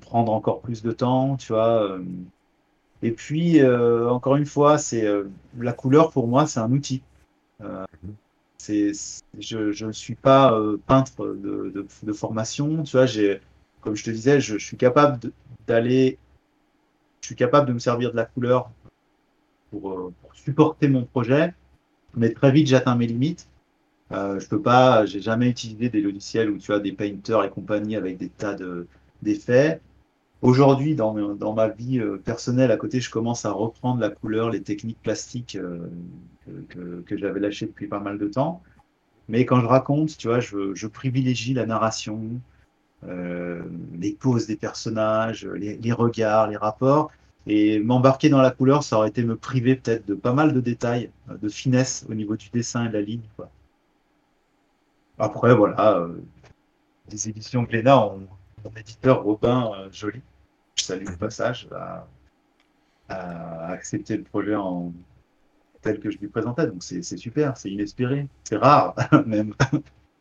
prendre 0.00 0.32
encore 0.32 0.60
plus 0.60 0.82
de 0.82 0.92
temps, 0.92 1.36
tu 1.36 1.52
vois. 1.52 1.82
euh. 1.84 2.02
Et 3.02 3.12
puis, 3.12 3.60
euh, 3.60 4.10
encore 4.10 4.36
une 4.36 4.46
fois, 4.46 4.76
c'est 4.78 5.06
euh, 5.06 5.24
la 5.58 5.72
couleur 5.72 6.10
pour 6.10 6.26
moi, 6.26 6.46
c'est 6.46 6.60
un 6.60 6.70
outil. 6.72 7.02
C'est, 8.58 8.92
je 9.38 9.86
ne 9.86 9.92
suis 9.92 10.14
pas 10.14 10.54
peintre 10.86 11.26
de, 11.26 11.72
de, 11.74 11.86
de 12.02 12.12
formation, 12.12 12.82
tu 12.82 12.96
vois. 12.96 13.06
J'ai, 13.06 13.40
comme 13.80 13.96
je 13.96 14.04
te 14.04 14.10
disais, 14.10 14.40
je, 14.40 14.58
je 14.58 14.64
suis 14.64 14.76
capable 14.76 15.32
d'aller, 15.66 16.18
je 17.22 17.26
suis 17.28 17.36
capable 17.36 17.68
de 17.68 17.72
me 17.72 17.78
servir 17.78 18.12
de 18.12 18.16
la 18.16 18.26
couleur 18.26 18.70
pour, 19.70 20.12
pour 20.20 20.34
supporter 20.34 20.88
mon 20.88 21.04
projet, 21.04 21.54
mais 22.14 22.30
très 22.30 22.52
vite 22.52 22.66
j'atteins 22.66 22.96
mes 22.96 23.06
limites. 23.06 23.48
Euh, 24.12 24.40
je 24.40 24.48
peux 24.48 24.60
pas, 24.60 25.06
j'ai 25.06 25.20
jamais 25.20 25.48
utilisé 25.48 25.88
des 25.88 26.00
logiciels 26.00 26.50
où 26.50 26.58
tu 26.58 26.72
as 26.72 26.80
des 26.80 26.92
painters 26.92 27.44
et 27.44 27.50
compagnie 27.50 27.96
avec 27.96 28.18
des 28.18 28.28
tas 28.28 28.54
de 28.54 28.86
d'effets. 29.22 29.80
Aujourd'hui, 30.42 30.94
dans, 30.94 31.34
dans 31.34 31.52
ma 31.52 31.68
vie 31.68 31.98
euh, 31.98 32.16
personnelle 32.16 32.70
à 32.70 32.76
côté, 32.76 33.00
je 33.00 33.10
commence 33.10 33.44
à 33.44 33.52
reprendre 33.52 34.00
la 34.00 34.08
couleur, 34.08 34.50
les 34.50 34.62
techniques 34.62 35.00
plastiques 35.02 35.56
euh, 35.56 35.90
que, 36.70 37.02
que, 37.06 37.16
j'avais 37.16 37.40
lâchées 37.40 37.66
depuis 37.66 37.88
pas 37.88 38.00
mal 38.00 38.18
de 38.18 38.26
temps. 38.26 38.62
Mais 39.28 39.44
quand 39.44 39.60
je 39.60 39.66
raconte, 39.66 40.16
tu 40.16 40.28
vois, 40.28 40.40
je, 40.40 40.86
privilégie 40.86 41.54
la 41.54 41.66
narration, 41.66 42.20
euh, 43.06 43.62
les 43.98 44.12
poses 44.12 44.46
des 44.46 44.56
personnages, 44.56 45.46
les, 45.46 45.92
regards, 45.92 46.48
les 46.48 46.56
rapports. 46.56 47.10
Et 47.46 47.78
m'embarquer 47.78 48.28
dans 48.28 48.42
la 48.42 48.50
couleur, 48.50 48.82
ça 48.82 48.96
aurait 48.96 49.08
été 49.08 49.22
me 49.24 49.36
priver 49.36 49.76
peut-être 49.76 50.06
de 50.06 50.14
pas 50.14 50.32
mal 50.32 50.52
de 50.52 50.60
détails, 50.60 51.10
de 51.28 51.48
finesse 51.48 52.06
au 52.08 52.14
niveau 52.14 52.36
du 52.36 52.48
dessin 52.50 52.86
et 52.86 52.88
de 52.88 52.94
la 52.94 53.00
ligne. 53.00 53.22
Quoi. 53.36 53.50
Après, 55.20 55.54
voilà, 55.54 55.98
euh, 55.98 56.14
les 57.10 57.28
éditions 57.28 57.62
Glénat 57.64 58.06
ont 58.06 58.26
mon 58.64 58.70
éditeur 58.76 59.22
Robin 59.22 59.72
euh, 59.74 59.88
Joly, 59.92 60.20
je 60.76 60.84
salue 60.84 61.06
le 61.06 61.16
passage, 61.16 61.68
a, 61.72 62.06
a 63.08 63.68
accepté 63.72 64.16
le 64.16 64.24
projet 64.24 64.54
tel 65.82 66.00
que 66.00 66.10
je 66.10 66.18
lui 66.18 66.28
présentais. 66.28 66.66
Donc 66.66 66.82
c'est 66.82 67.02
super, 67.02 67.56
c'est 67.56 67.70
inespéré, 67.70 68.28
c'est 68.44 68.56
rare 68.56 68.94
même. 69.26 69.54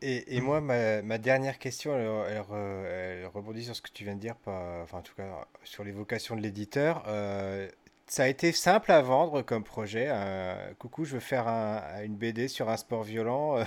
Et, 0.02 0.40
moi, 0.40 0.62
ma, 0.62 1.18
dernière 1.18 1.60
question, 1.60 1.94
elle, 1.94 2.34
elle 2.34 2.42
re- 2.42 2.86
elle 2.86 3.28
rebondit 3.28 3.66
sur 3.66 3.76
ce 3.76 3.82
que 3.82 3.92
tu 3.92 4.06
viens 4.06 4.16
de 4.16 4.22
dire, 4.22 4.36
enfin 4.46 5.00
en 5.00 5.02
tout 5.02 5.14
cas 5.16 5.46
sur 5.64 5.84
l'évocation 5.84 6.36
de 6.38 6.42
l'éditeur. 6.42 7.04
Euh, 7.08 7.68
ça 8.08 8.24
a 8.24 8.28
été 8.28 8.52
simple 8.54 8.92
à 8.92 9.02
vendre 9.02 9.42
comme 9.42 9.64
projet. 9.64 10.08
euh, 10.10 10.74
coucou, 10.80 11.04
je 11.06 11.16
veux 11.16 11.20
faire 11.20 11.48
un- 11.48 12.02
une 12.04 12.16
BD 12.16 12.48
sur 12.48 12.70
un 12.70 12.78
sport 12.78 13.04
violent. 13.04 13.58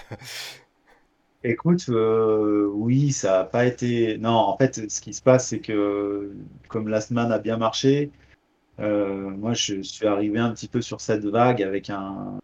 Écoute, 1.44 1.86
euh, 1.88 2.68
oui, 2.72 3.10
ça 3.10 3.38
n'a 3.38 3.44
pas 3.44 3.66
été. 3.66 4.16
Non, 4.18 4.30
en 4.30 4.56
fait, 4.56 4.88
ce 4.90 5.00
qui 5.00 5.12
se 5.12 5.22
passe, 5.22 5.48
c'est 5.48 5.58
que 5.58 6.32
comme 6.68 6.88
Last 6.88 7.10
Man 7.10 7.32
a 7.32 7.38
bien 7.38 7.56
marché, 7.56 8.10
euh, 8.80 9.30
moi 9.30 9.54
je 9.54 9.82
suis 9.82 10.06
arrivé 10.06 10.38
un 10.38 10.52
petit 10.52 10.68
peu 10.68 10.80
sur 10.80 11.00
cette 11.00 11.24
vague 11.24 11.62
avec 11.62 11.90
un, 11.90 12.38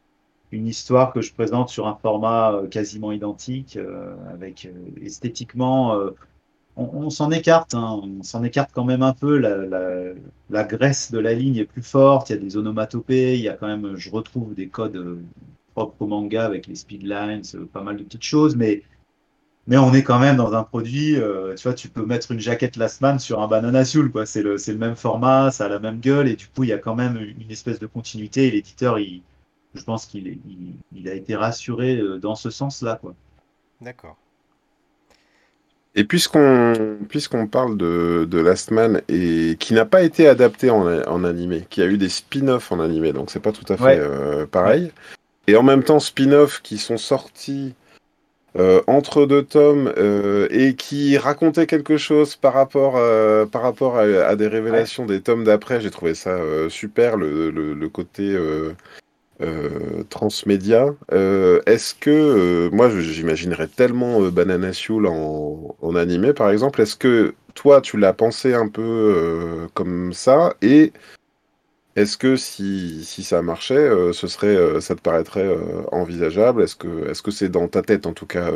une 0.52 0.66
histoire 0.66 1.12
que 1.12 1.20
je 1.22 1.32
présente 1.32 1.68
sur 1.68 1.86
un 1.86 1.96
format 1.96 2.52
euh, 2.54 2.66
quasiment 2.68 3.12
identique, 3.12 3.78
avec 4.32 4.68
esthétiquement, 5.02 5.96
on, 6.76 7.10
s'en 7.10 7.30
écarte, 7.30 7.74
hein, 7.74 8.00
on 8.02 8.22
s'en 8.22 8.42
écarte 8.44 8.70
quand 8.72 8.84
même 8.84 9.02
un 9.02 9.14
peu. 9.14 9.38
La 10.50 10.64
graisse 10.64 11.12
de 11.12 11.18
la 11.20 11.34
ligne 11.34 11.56
est 11.58 11.66
plus 11.66 11.82
forte, 11.82 12.30
il 12.30 12.32
y 12.34 12.36
a 12.36 12.40
des 12.40 12.56
onomatopées, 12.56 13.36
il 13.36 13.42
y 13.42 13.48
a 13.48 13.54
quand 13.54 13.68
même, 13.68 13.96
je 13.96 14.10
retrouve 14.10 14.54
des 14.54 14.68
codes 14.68 15.22
propres 15.78 16.02
au 16.02 16.06
manga 16.08 16.44
avec 16.44 16.66
les 16.66 16.74
speedlines, 16.76 17.42
euh, 17.54 17.66
pas 17.72 17.82
mal 17.82 17.96
de 17.96 18.04
petites 18.04 18.24
choses, 18.24 18.56
mais, 18.56 18.82
mais 19.66 19.78
on 19.78 19.92
est 19.94 20.02
quand 20.04 20.18
même 20.20 20.36
dans 20.36 20.54
un 20.54 20.64
produit, 20.64 21.16
euh, 21.16 21.54
tu 21.56 21.64
vois, 21.64 21.74
tu 21.74 21.88
peux 21.88 22.04
mettre 22.06 22.32
une 22.32 22.40
jaquette 22.40 22.76
Last 22.76 23.00
Man 23.02 23.18
sur 23.18 23.40
un 23.42 23.48
Banana 23.48 23.84
Soul, 23.84 24.10
quoi. 24.12 24.26
C'est 24.26 24.42
le, 24.42 24.58
c'est 24.58 24.72
le 24.72 24.78
même 24.78 24.96
format, 24.96 25.50
ça 25.52 25.66
a 25.66 25.68
la 25.68 25.78
même 25.80 26.00
gueule, 26.00 26.28
et 26.28 26.36
du 26.36 26.48
coup, 26.48 26.64
il 26.64 26.70
y 26.70 26.72
a 26.72 26.78
quand 26.78 26.94
même 26.96 27.16
une 27.18 27.50
espèce 27.50 27.78
de 27.80 27.86
continuité, 27.86 28.48
et 28.48 28.50
l'éditeur, 28.52 28.98
il, 28.98 29.22
je 29.74 29.82
pense 29.84 30.06
qu'il 30.06 30.28
est- 30.28 30.40
il, 30.48 30.74
il 30.92 31.08
a 31.08 31.14
été 31.14 31.36
rassuré 31.36 31.98
euh, 31.98 32.18
dans 32.18 32.34
ce 32.36 32.50
sens-là, 32.50 32.96
quoi. 33.02 33.14
D'accord. 33.80 34.18
Et 35.94 36.04
puisqu'on 36.04 36.98
puisqu'on 37.08 37.46
parle 37.48 37.76
de, 37.76 38.26
de 38.30 38.38
Last 38.38 38.70
Man 38.70 39.02
et 39.08 39.56
qui 39.58 39.74
n'a 39.74 39.84
pas 39.84 40.02
été 40.02 40.28
adapté 40.28 40.70
en, 40.70 40.86
en 40.86 41.24
animé, 41.24 41.66
qui 41.70 41.82
a 41.82 41.86
eu 41.86 41.98
des 41.98 42.08
spin-offs 42.08 42.70
en 42.70 42.78
animé, 42.80 43.12
donc 43.12 43.30
c'est 43.30 43.40
pas 43.40 43.52
tout 43.52 43.70
à 43.72 43.76
fait 43.76 43.84
Ouais. 43.84 43.98
euh, 43.98 44.46
pareil. 44.46 44.92
Et 45.48 45.56
en 45.56 45.62
même 45.62 45.82
temps, 45.82 45.98
spin-offs 45.98 46.60
qui 46.62 46.76
sont 46.76 46.98
sortis 46.98 47.74
euh, 48.58 48.82
entre 48.86 49.24
deux 49.24 49.42
tomes 49.42 49.90
euh, 49.96 50.46
et 50.50 50.74
qui 50.74 51.16
racontaient 51.16 51.66
quelque 51.66 51.96
chose 51.96 52.36
par 52.36 52.52
rapport, 52.52 52.96
euh, 52.96 53.46
par 53.46 53.62
rapport 53.62 53.96
à, 53.96 54.02
à 54.02 54.36
des 54.36 54.46
révélations 54.46 55.06
des 55.06 55.22
tomes 55.22 55.44
d'après. 55.44 55.80
J'ai 55.80 55.90
trouvé 55.90 56.14
ça 56.14 56.38
super, 56.68 57.16
le, 57.16 57.50
le, 57.50 57.72
le 57.72 57.88
côté 57.88 58.36
transmédia. 60.10 60.94
Est-ce 61.10 61.94
que, 61.94 62.68
moi 62.70 62.90
j'imaginerais 62.90 63.68
tellement 63.68 64.20
Banana 64.28 64.74
Soul 64.74 65.06
en, 65.06 65.76
en 65.80 65.96
animé 65.96 66.34
par 66.34 66.50
exemple, 66.50 66.82
est-ce 66.82 66.96
que 66.96 67.34
toi 67.54 67.80
tu 67.80 67.96
l'as 67.96 68.12
pensé 68.12 68.52
un 68.52 68.68
peu 68.68 69.66
comme 69.72 70.12
ça 70.12 70.54
et 70.60 70.92
est-ce 71.98 72.16
que 72.16 72.36
si, 72.36 73.02
ça 73.24 73.42
marchait, 73.42 73.74
euh, 73.74 74.12
euh, 74.44 74.80
ça 74.80 74.94
te 74.94 75.00
paraîtrait 75.00 75.46
euh, 75.46 75.82
envisageable? 75.90 76.62
Est-ce 76.62 76.76
que, 76.76 77.30
c'est 77.32 77.48
dans 77.48 77.66
ta 77.66 77.82
tête 77.82 78.06
en 78.06 78.12
tout 78.12 78.26
cas 78.26 78.52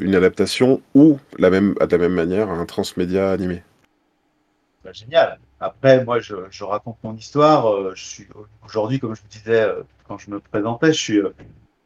une 0.00 0.14
adaptation 0.14 0.80
ou 0.94 1.18
la 1.38 1.50
même, 1.50 1.74
de 1.74 1.96
la 1.96 1.98
même 1.98 2.14
manière 2.14 2.48
un 2.48 2.64
transmédia 2.64 3.30
animé? 3.30 3.62
Bah, 4.84 4.92
génial. 4.94 5.38
Après, 5.60 6.02
moi, 6.02 6.18
je, 6.20 6.64
raconte 6.64 6.96
mon 7.04 7.14
histoire. 7.14 7.66
aujourd'hui, 8.64 8.98
comme 8.98 9.14
je 9.14 9.22
disais 9.30 9.68
quand 10.08 10.16
je 10.16 10.30
me 10.30 10.40
présentais, 10.40 10.94
je 10.94 10.98
suis 10.98 11.20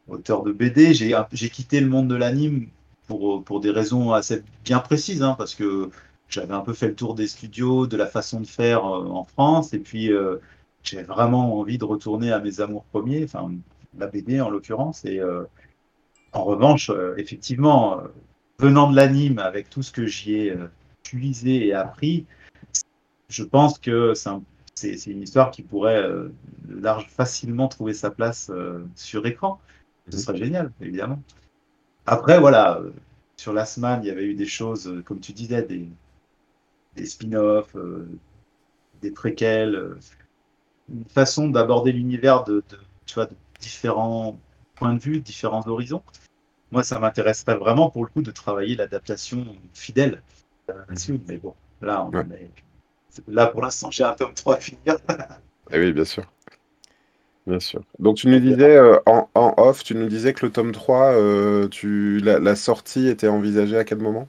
auteur 0.09 0.45
de 0.45 0.53
BD. 0.53 0.95
J'ai 0.95 1.51
quitté 1.51 1.80
le 1.80 1.89
monde 1.89 2.07
de 2.07 2.14
l'anime 2.14 2.68
pour, 3.09 3.61
des 3.61 3.72
raisons 3.72 4.12
assez 4.12 4.45
bien 4.64 4.78
précises, 4.78 5.24
hein, 5.24 5.34
parce 5.37 5.57
que 5.57 5.91
j'avais 6.28 6.55
un 6.55 6.61
peu 6.61 6.74
fait 6.74 6.89
le 6.89 6.95
tour 6.95 7.16
des 7.16 7.26
studios, 7.26 7.89
de 7.89 7.97
la 7.97 8.07
façon 8.07 8.41
de 8.41 8.47
faire 8.47 8.84
en 8.84 9.24
France, 9.24 9.74
et 9.74 9.80
puis 9.80 10.12
j'ai 10.87 11.03
vraiment 11.03 11.59
envie 11.59 11.78
de 11.78 11.84
retourner 11.84 12.32
à 12.32 12.41
mes 12.41 12.61
amours 12.61 12.84
premiers, 12.87 13.24
enfin 13.24 13.51
la 13.99 14.07
BD 14.07 14.41
en 14.41 14.51
l'occurrence. 14.51 15.05
Et 15.05 15.20
euh, 15.20 15.45
en 16.32 16.45
revanche, 16.45 16.91
euh, 16.91 17.14
effectivement, 17.18 18.01
euh, 18.01 18.09
venant 18.61 18.91
de 18.91 18.97
l'anime, 18.97 19.39
avec 19.39 19.70
tout 19.70 19.82
ce 19.82 19.93
que 19.93 20.07
j'y 20.07 20.34
ai 20.34 20.51
euh, 20.53 20.68
utilisé 21.05 21.68
et 21.68 21.74
appris 21.74 22.26
je 23.28 23.43
pense 23.45 23.78
que 23.78 24.14
c'est 24.14 24.28
un- 24.28 24.43
c'est- 24.74 24.97
c'est 24.97 25.11
une 25.11 25.22
histoire 25.22 25.51
qui 25.51 25.62
pourrait 25.62 26.03
euh, 26.03 26.32
large, 26.68 27.07
facilement 27.09 27.68
trouver 27.68 27.95
sa 27.95 28.11
place 28.11 28.51
sur 28.95 29.26
écran. 29.26 29.61
Ce 30.11 30.18
serait 30.18 30.37
génial, 30.37 30.72
évidemment. 30.80 31.20
Après, 32.07 32.41
voilà, 32.41 32.80
sur 33.37 33.53
Last 33.53 33.78
Man, 33.78 34.01
il 34.03 34.09
y 34.09 34.11
avait 34.11 34.26
eu 34.26 34.34
des 34.34 34.47
choses, 34.47 35.03
comme 35.07 35.20
tu 35.20 35.32
disais, 35.32 35.62
des, 35.62 35.89
des 36.97 37.07
spin-offs, 37.07 37.76
des 39.01 39.11
préquels, 39.11 39.97
une 40.93 41.05
façon 41.07 41.49
d'aborder 41.49 41.93
l'univers 41.93 42.45
de, 42.45 42.64
de, 42.68 42.78
tu 43.07 43.14
vois, 43.14 43.26
de 43.26 43.34
différents 43.61 44.39
points 44.74 44.95
de 44.95 45.01
vue, 45.01 45.20
différents 45.20 45.66
horizons. 45.66 46.03
Moi, 46.72 46.82
ça 46.84 46.99
m'intéresserait 47.01 47.57
vraiment, 47.57 47.91
pour 47.91 48.05
le 48.05 48.11
coup, 48.11 48.22
de 48.22 48.30
travailler 48.32 48.76
l'adaptation 48.76 49.47
fidèle 49.74 50.22
là-dessus. 50.68 51.20
Mais 51.28 51.39
bon, 51.39 51.55
là, 51.80 52.05
on 52.05 52.11
Ouais. 52.12 52.20
en 52.20 52.30
est... 52.32 52.51
Là, 53.28 53.47
pour 53.49 53.62
l'instant, 53.62 53.91
j'ai 53.91 54.05
un 54.05 54.14
tome 54.14 54.34
3 54.34 54.57
à 54.57 54.61
finir. 54.61 54.99
Eh 55.70 55.78
oui, 55.78 55.93
bien 55.93 56.05
sûr. 56.05 56.24
Bien 57.47 57.61
sûr. 57.61 57.82
Donc 57.99 58.16
tu 58.16 58.28
nous 58.28 58.41
disais 58.41 58.76
euh, 58.76 58.99
en, 59.07 59.28
en 59.34 59.55
off, 59.57 59.82
tu 59.84 59.95
nous 59.95 60.09
disais 60.09 60.32
que 60.34 60.45
le 60.47 60.53
tome 60.53 60.72
3, 60.72 61.12
euh, 61.14 61.68
tu, 61.68 62.18
la, 62.20 62.39
la 62.41 62.57
sortie 62.57 63.07
était 63.09 63.28
envisagée 63.28 63.76
à 63.78 63.84
quel 63.84 63.99
moment? 63.99 64.28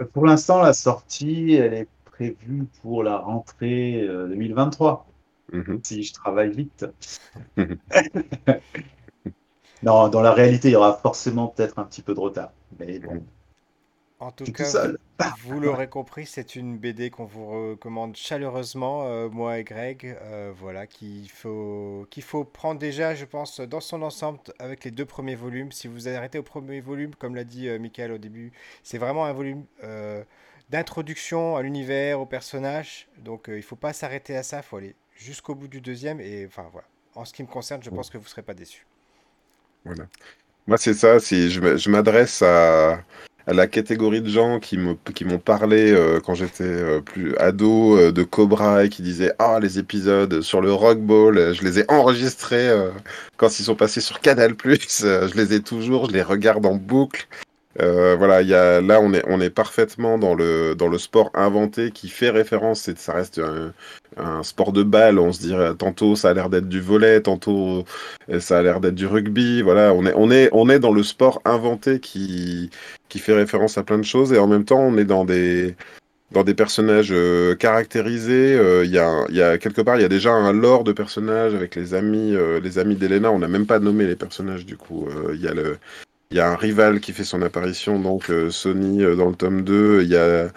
Euh, 0.00 0.04
Pour 0.12 0.26
l'instant, 0.26 0.60
la 0.62 0.72
sortie, 0.72 1.52
elle 1.54 1.74
est 1.74 1.88
prévue 2.04 2.66
pour 2.82 3.02
la 3.02 3.18
rentrée 3.18 4.02
euh, 4.02 4.28
2023, 4.28 5.06
Mhm. 5.52 5.80
si 5.84 6.02
je 6.02 6.12
travaille 6.12 6.50
vite. 6.50 6.86
Mhm. 7.56 7.78
Non, 9.82 10.08
dans 10.08 10.20
la 10.22 10.32
réalité, 10.32 10.68
il 10.68 10.72
y 10.72 10.76
aura 10.76 10.96
forcément 10.98 11.48
peut-être 11.48 11.78
un 11.78 11.84
petit 11.84 12.02
peu 12.02 12.14
de 12.14 12.20
retard. 12.20 12.52
Mais 12.78 12.98
bon, 12.98 13.24
En 14.20 14.30
tout 14.32 14.48
cas, 14.48 14.72
tout 14.72 14.96
vous, 15.38 15.60
l'aurez 15.60 15.88
compris, 15.88 16.26
c'est 16.26 16.56
une 16.56 16.78
BD 16.78 17.10
qu'on 17.10 17.24
vous 17.26 17.46
recommande 17.72 18.16
chaleureusement, 18.16 19.06
euh, 19.06 19.28
moi 19.28 19.58
et 19.58 19.64
Greg. 19.64 20.16
euh, 20.22 20.52
voilà, 20.56 20.86
qu'il 20.86 21.30
faut, 21.30 22.06
qu'il 22.10 22.22
faut 22.22 22.44
prendre 22.44 22.80
déjà, 22.80 23.14
je 23.14 23.24
pense, 23.26 23.60
dans 23.60 23.80
son 23.80 24.02
ensemble 24.02 24.38
avec 24.58 24.84
les 24.84 24.90
deux 24.92 25.04
premiers 25.04 25.34
volumes. 25.34 25.72
Si 25.72 25.88
vous 25.88 26.08
arrêtez 26.08 26.38
au 26.38 26.42
premier 26.42 26.80
volume, 26.80 27.14
comme 27.16 27.34
l'a 27.34 27.44
dit 27.44 27.68
euh, 27.68 27.78
Michael 27.78 28.12
au 28.12 28.18
début, 28.18 28.52
c'est 28.82 28.98
vraiment 28.98 29.26
un 29.26 29.32
volume 29.32 29.64
euh, 29.82 30.24
d'introduction 30.70 31.56
à 31.56 31.62
l'univers, 31.62 32.20
aux 32.20 32.26
personnages. 32.26 33.08
Donc 33.18 33.48
euh, 33.48 33.56
il 33.58 33.62
faut 33.62 33.76
pas 33.76 33.92
s'arrêter 33.92 34.36
à 34.36 34.42
ça, 34.42 34.58
il 34.58 34.62
faut 34.62 34.76
aller 34.78 34.94
jusqu'au 35.14 35.54
bout 35.54 35.68
du 35.68 35.80
deuxième. 35.80 36.20
Et 36.20 36.46
enfin 36.46 36.66
voilà, 36.72 36.86
en 37.14 37.24
ce 37.24 37.32
qui 37.32 37.42
me 37.42 37.48
concerne, 37.48 37.82
je 37.82 37.90
pense 37.90 38.10
que 38.10 38.18
vous 38.18 38.26
serez 38.26 38.42
pas 38.42 38.54
déçus. 38.54 38.86
Voilà. 39.84 40.06
Moi, 40.66 40.78
c'est 40.78 40.94
ça, 40.94 41.20
c'est, 41.20 41.50
je, 41.50 41.90
m'adresse 41.90 42.40
à, 42.40 42.94
à 43.46 43.52
la 43.52 43.66
catégorie 43.66 44.22
de 44.22 44.30
gens 44.30 44.60
qui 44.60 44.78
me, 44.78 44.94
qui 45.14 45.26
m'ont 45.26 45.38
parlé 45.38 45.92
euh, 45.92 46.20
quand 46.20 46.34
j'étais 46.34 46.64
euh, 46.64 47.00
plus 47.02 47.36
ado 47.36 47.98
euh, 47.98 48.12
de 48.12 48.22
Cobra 48.22 48.84
et 48.84 48.88
qui 48.88 49.02
disaient 49.02 49.34
Ah, 49.38 49.58
les 49.60 49.78
épisodes 49.78 50.40
sur 50.40 50.62
le 50.62 50.72
Rock 50.72 51.00
Ball, 51.00 51.52
je 51.52 51.62
les 51.62 51.80
ai 51.80 51.84
enregistrés 51.90 52.70
quand 53.36 53.58
ils 53.58 53.64
sont 53.64 53.76
passés 53.76 54.00
sur 54.00 54.20
Canal+, 54.20 54.54
euh, 54.64 55.28
je 55.28 55.34
les 55.36 55.54
ai 55.54 55.60
toujours, 55.60 56.08
je 56.08 56.12
les 56.12 56.22
regarde 56.22 56.64
en 56.64 56.76
boucle. 56.76 57.26
Euh, 57.80 58.14
voilà, 58.16 58.42
il 58.42 58.48
y 58.48 58.54
a, 58.54 58.80
là, 58.80 59.00
on 59.00 59.12
est, 59.12 59.22
on 59.26 59.40
est 59.40 59.50
parfaitement 59.50 60.18
dans 60.18 60.34
le, 60.34 60.74
dans 60.74 60.88
le 60.88 60.98
sport 60.98 61.30
inventé 61.34 61.90
qui 61.90 62.08
fait 62.08 62.30
référence, 62.30 62.90
ça 62.96 63.12
reste 63.12 63.40
un, 64.16 64.42
sport 64.44 64.72
de 64.72 64.84
balle, 64.84 65.18
on 65.18 65.32
se 65.32 65.40
dirait, 65.40 65.74
tantôt 65.74 66.14
ça 66.14 66.30
a 66.30 66.34
l'air 66.34 66.48
d'être 66.50 66.68
du 66.68 66.80
volley, 66.80 67.20
tantôt 67.20 67.84
et 68.28 68.38
ça 68.40 68.58
a 68.58 68.62
l'air 68.62 68.80
d'être 68.80 68.94
du 68.94 69.06
rugby. 69.06 69.62
Voilà, 69.62 69.92
on 69.92 70.06
est, 70.06 70.12
on 70.16 70.30
est, 70.30 70.48
on 70.52 70.68
est 70.68 70.78
dans 70.78 70.92
le 70.92 71.02
sport 71.02 71.42
inventé 71.44 71.98
qui, 72.00 72.70
qui 73.08 73.18
fait 73.18 73.34
référence 73.34 73.76
à 73.78 73.82
plein 73.82 73.98
de 73.98 74.04
choses 74.04 74.32
et 74.32 74.38
en 74.38 74.46
même 74.46 74.64
temps, 74.64 74.80
on 74.80 74.96
est 74.98 75.04
dans 75.04 75.24
des, 75.24 75.74
dans 76.34 76.44
des 76.44 76.54
personnages 76.54 77.12
euh, 77.12 77.54
caractérisés. 77.56 78.54
Euh, 78.56 78.84
Il 78.84 78.90
y 78.92 78.98
a, 78.98 79.24
y 79.30 79.40
a 79.42 79.58
quelque 79.58 79.80
part, 79.82 79.96
il 79.96 80.02
y 80.02 80.04
a 80.04 80.08
déjà 80.08 80.32
un 80.32 80.52
lore 80.52 80.84
de 80.84 80.92
personnages 80.92 81.54
avec 81.54 81.74
les 81.76 81.94
amis, 81.94 82.34
euh, 82.34 82.60
les 82.60 82.78
amis 82.78 82.96
d'Elena. 82.96 83.32
On 83.32 83.38
n'a 83.38 83.48
même 83.48 83.66
pas 83.66 83.78
nommé 83.78 84.06
les 84.06 84.16
personnages 84.16 84.66
du 84.66 84.76
coup. 84.76 85.06
Euh, 85.08 85.34
Il 85.34 85.40
y 85.40 85.48
a 85.48 85.54
le, 85.54 85.78
il 86.30 86.36
y 86.38 86.40
a 86.40 86.50
un 86.50 86.56
rival 86.56 87.00
qui 87.00 87.12
fait 87.12 87.24
son 87.24 87.42
apparition, 87.42 87.98
donc 88.00 88.30
euh, 88.30 88.50
Sony 88.50 89.02
euh, 89.04 89.16
dans 89.16 89.28
le 89.28 89.36
tome 89.36 89.62
2. 89.62 90.02
Il 90.02 90.08
y 90.08 90.16
a 90.16 90.48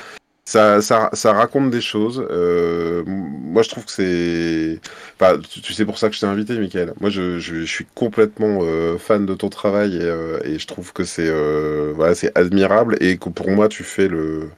ça, 0.45 0.82
ça, 0.82 1.09
ça 1.13 1.34
raconte 1.34 1.72
des 1.72 1.82
choses. 1.82 2.26
Euh, 2.32 3.03
moi, 3.05 3.63
je 3.63 3.70
trouve 3.70 3.86
que 3.86 3.91
c'est. 3.91 4.80
Enfin, 5.20 5.39
tu, 5.39 5.74
sais 5.74 5.86
pour 5.86 5.97
ça 5.97 6.09
que 6.09 6.15
je 6.15 6.22
t'ai 6.22 6.26
invité, 6.26 6.57
Michael. 6.57 6.93
Moi, 7.01 7.09
je, 7.09 7.38
je, 7.39 7.65
suis 7.65 7.86
complètement 7.95 8.61
fan 8.97 9.26
de 9.26 9.34
ton 9.34 9.49
travail 9.49 9.97
et, 9.97 10.49
et 10.49 10.59
je 10.59 10.68
trouve 10.68 10.93
que 10.93 11.03
c'est 11.03 11.30
voilà, 11.93 12.15
c'est 12.15 12.36
admirable 12.38 12.95
et 13.01 13.18
que 13.18 13.30
pour 13.30 13.49
moi, 13.49 13.68
tu 13.68 13.84
fais 13.84 14.07
le. 14.07 14.49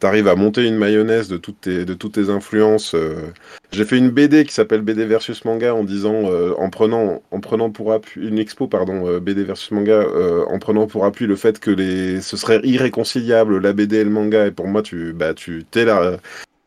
T'arrives 0.00 0.28
à 0.28 0.34
monter 0.34 0.66
une 0.66 0.76
mayonnaise 0.76 1.28
de 1.28 1.36
toutes 1.36 1.60
tes, 1.60 1.84
de 1.84 1.92
toutes 1.94 2.14
tes 2.14 2.30
influences. 2.30 2.94
euh. 2.94 3.32
J'ai 3.70 3.84
fait 3.84 3.98
une 3.98 4.08
BD 4.10 4.44
qui 4.44 4.54
s'appelle 4.54 4.80
BD 4.80 5.04
versus 5.04 5.44
manga 5.44 5.74
en 5.74 5.84
disant, 5.84 6.30
euh, 6.30 6.54
en 6.56 6.70
prenant, 6.70 7.22
en 7.30 7.40
prenant 7.40 7.70
pour 7.70 7.92
appui 7.92 8.26
une 8.26 8.38
expo, 8.38 8.66
pardon, 8.66 9.06
euh, 9.06 9.20
BD 9.20 9.44
versus 9.44 9.70
manga, 9.72 10.02
en 10.48 10.58
prenant 10.58 10.86
pour 10.86 11.04
appui 11.04 11.26
le 11.26 11.36
fait 11.36 11.60
que 11.60 11.70
les, 11.70 12.22
ce 12.22 12.38
serait 12.38 12.60
irréconciliable 12.64 13.60
la 13.60 13.74
BD 13.74 13.98
et 13.98 14.04
le 14.04 14.10
manga. 14.10 14.46
Et 14.46 14.50
pour 14.50 14.68
moi, 14.68 14.82
tu, 14.82 15.12
bah, 15.12 15.34
tu, 15.34 15.66
la, 15.74 16.16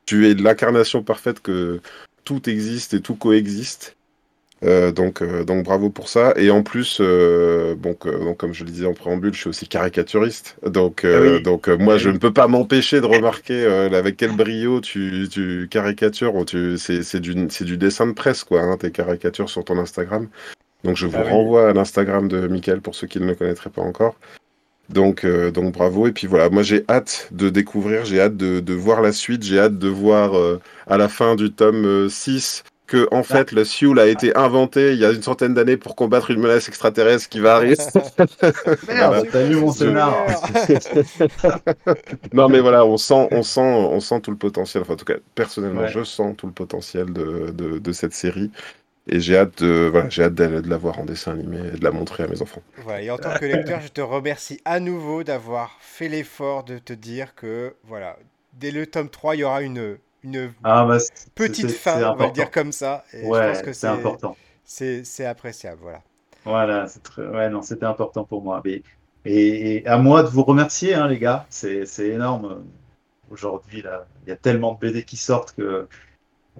tu 0.05 0.29
es 0.29 0.35
l'incarnation 0.35 1.03
parfaite 1.03 1.39
que 1.39 1.81
tout 2.23 2.49
existe 2.49 2.93
et 2.93 3.01
tout 3.01 3.15
coexiste. 3.15 3.97
Euh, 4.63 4.91
donc, 4.91 5.21
euh, 5.21 5.43
donc 5.43 5.63
bravo 5.65 5.89
pour 5.89 6.07
ça. 6.09 6.33
Et 6.37 6.49
en 6.49 6.63
plus, 6.63 6.99
euh, 7.01 7.75
que- 7.99 8.09
donc, 8.23 8.37
comme 8.37 8.53
je 8.53 8.63
le 8.63 8.69
disais 8.71 8.85
en 8.85 8.93
préambule, 8.93 9.33
je 9.33 9.39
suis 9.39 9.49
aussi 9.49 9.67
caricaturiste. 9.67 10.55
Donc, 10.65 11.01
Ah 11.05 11.19
oui. 11.21 11.41
donc 11.41 11.67
moi, 11.67 11.95
Ah 11.95 11.97
je 11.97 12.09
ne 12.09 12.17
peux 12.17 12.31
pas 12.33 12.47
m'empêcher 12.47 13.01
de 13.01 13.05
remarquer 13.05 13.65
avec 13.65 14.17
quel 14.17 14.35
brio 14.35 14.79
tu, 14.79 15.27
tu 15.29 15.67
caricatures. 15.69 16.45
Tu, 16.45 16.77
c'est, 16.77 17.19
du, 17.19 17.35
du 17.35 17.77
dessin 17.77 18.07
de 18.07 18.13
presse, 18.13 18.43
quoi, 18.43 18.61
hein, 18.61 18.77
tes 18.77 18.91
caricatures 18.91 19.49
sur 19.49 19.63
ton 19.63 19.77
Instagram. 19.77 20.27
Donc, 20.83 20.97
je 20.97 21.07
vous 21.07 21.17
Ah 21.17 21.23
oui. 21.25 21.31
renvoie 21.31 21.69
à 21.69 21.73
l'Instagram 21.73 22.27
de 22.27 22.47
Michael 22.47 22.81
pour 22.81 22.95
ceux 22.95 23.07
qui 23.07 23.19
ne 23.19 23.25
le 23.25 23.35
connaîtraient 23.35 23.69
pas 23.69 23.81
encore. 23.81 24.15
Donc, 24.89 25.23
euh, 25.23 25.49
donc 25.49 25.73
bravo. 25.73 26.07
Et 26.07 26.11
puis 26.11 26.27
voilà, 26.27 26.49
moi 26.49 26.61
j'ai 26.61 26.83
hâte 26.89 27.29
de 27.31 27.49
découvrir, 27.49 28.03
j'ai 28.03 28.19
hâte 28.19 28.35
de, 28.35 28.59
de 28.59 28.73
voir 28.73 29.01
la 29.01 29.13
suite, 29.13 29.41
j'ai 29.43 29.57
hâte 29.57 29.77
de 29.79 29.87
voir 29.87 30.37
euh, 30.37 30.59
à 30.87 30.97
la 30.97 31.07
fin 31.07 31.35
du 31.35 31.51
tome 31.53 31.85
euh, 31.85 32.09
6 32.09 32.63
que 32.93 33.07
en 33.11 33.23
fait 33.23 33.51
le 33.51 33.65
Sioul 33.65 33.99
a 33.99 34.05
été 34.05 34.37
inventé 34.37 34.93
il 34.93 34.99
y 34.99 35.05
a 35.05 35.11
une 35.11 35.23
centaine 35.23 35.55
d'années 35.55 35.77
pour 35.77 35.95
combattre 35.95 36.29
une 36.29 36.39
menace 36.39 36.67
extraterrestre 36.67 37.27
qui 37.27 37.39
va 37.39 37.55
arriver. 37.55 37.75
Voilà. 38.85 39.09
Merde, 39.09 39.27
t'as 39.31 39.47
lu 39.47 39.55
mon 39.55 39.71
scénar. 39.71 40.15
non 42.33 42.49
mais 42.49 42.59
voilà, 42.59 42.85
on 42.85 42.97
sent, 42.97 43.27
on 43.31 43.43
sent, 43.43 43.61
on 43.61 43.99
sent 43.99 44.21
tout 44.21 44.31
le 44.31 44.37
potentiel. 44.37 44.83
Enfin, 44.83 44.93
en 44.93 44.97
tout 44.97 45.05
cas, 45.05 45.15
personnellement, 45.35 45.81
Ouais. 45.81 45.87
je 45.87 46.03
sens 46.03 46.35
tout 46.37 46.47
le 46.47 46.53
potentiel 46.53 47.11
de, 47.11 47.51
de, 47.51 47.79
de 47.79 47.91
cette 47.91 48.13
série. 48.13 48.51
Et 49.07 49.19
j'ai 49.19 49.37
hâte 49.37 49.61
de, 49.63 49.89
voilà, 49.91 50.09
j'ai 50.09 50.23
hâte 50.23 50.35
de, 50.35 50.61
de 50.61 50.69
la 50.69 50.77
voir 50.77 50.99
en 50.99 51.05
dessin 51.05 51.33
animé 51.33 51.57
et 51.73 51.77
de 51.77 51.83
la 51.83 51.91
montrer 51.91 52.23
à 52.23 52.27
mes 52.27 52.41
enfants. 52.41 52.61
Voilà, 52.77 53.01
et 53.01 53.11
en 53.11 53.17
tant 53.17 53.33
que 53.33 53.45
lecteur, 53.45 53.81
je 53.81 53.89
te 53.89 54.01
remercie 54.01 54.61
à 54.65 54.79
nouveau 54.79 55.23
d'avoir 55.23 55.77
fait 55.81 56.07
l'effort 56.09 56.63
de 56.63 56.77
te 56.79 56.93
dire 56.93 57.35
que, 57.35 57.73
voilà, 57.83 58.17
dès 58.53 58.71
le 58.71 58.87
tome 58.87 59.09
3, 59.09 59.35
il 59.35 59.39
y 59.39 59.43
aura 59.43 59.61
une, 59.61 59.97
une 60.23 60.53
Ah, 60.63 60.85
bah, 60.85 60.97
petite 61.35 61.71
fin, 61.71 62.11
on 62.11 62.15
va 62.15 62.27
le 62.27 62.31
dire 62.31 62.51
comme 62.51 62.71
ça. 62.71 63.03
Et 63.13 63.23
je 63.23 63.27
pense 63.29 63.61
que 63.61 63.73
c'est 63.73 63.87
important. 63.87 64.35
c'est 64.65 65.03
c'est 65.03 65.25
appréciable, 65.25 65.79
voilà. 65.81 66.01
Voilà, 66.45 66.87
c'est 66.87 67.01
très... 67.03 67.25
ouais, 67.25 67.49
non, 67.49 67.61
c'était 67.61 67.85
important 67.85 68.23
pour 68.25 68.41
moi. 68.41 68.61
Mais- 68.65 68.81
Et, 69.25 69.75
et 69.77 69.87
à 69.87 69.97
moi 69.97 70.21
de 70.23 70.27
vous 70.27 70.43
remercier, 70.43 70.93
hein, 70.95 71.07
les 71.07 71.17
gars. 71.19 71.45
C'est 71.49 71.85
c'est 71.85 72.09
énorme. 72.09 72.63
Aujourd'hui, 73.31 73.81
là, 73.81 74.05
il 74.25 74.29
y 74.29 74.31
a 74.33 74.35
tellement 74.35 74.73
de 74.73 74.79
BD 74.79 75.03
qui 75.03 75.15
sortent 75.17 75.53
que 75.55 75.87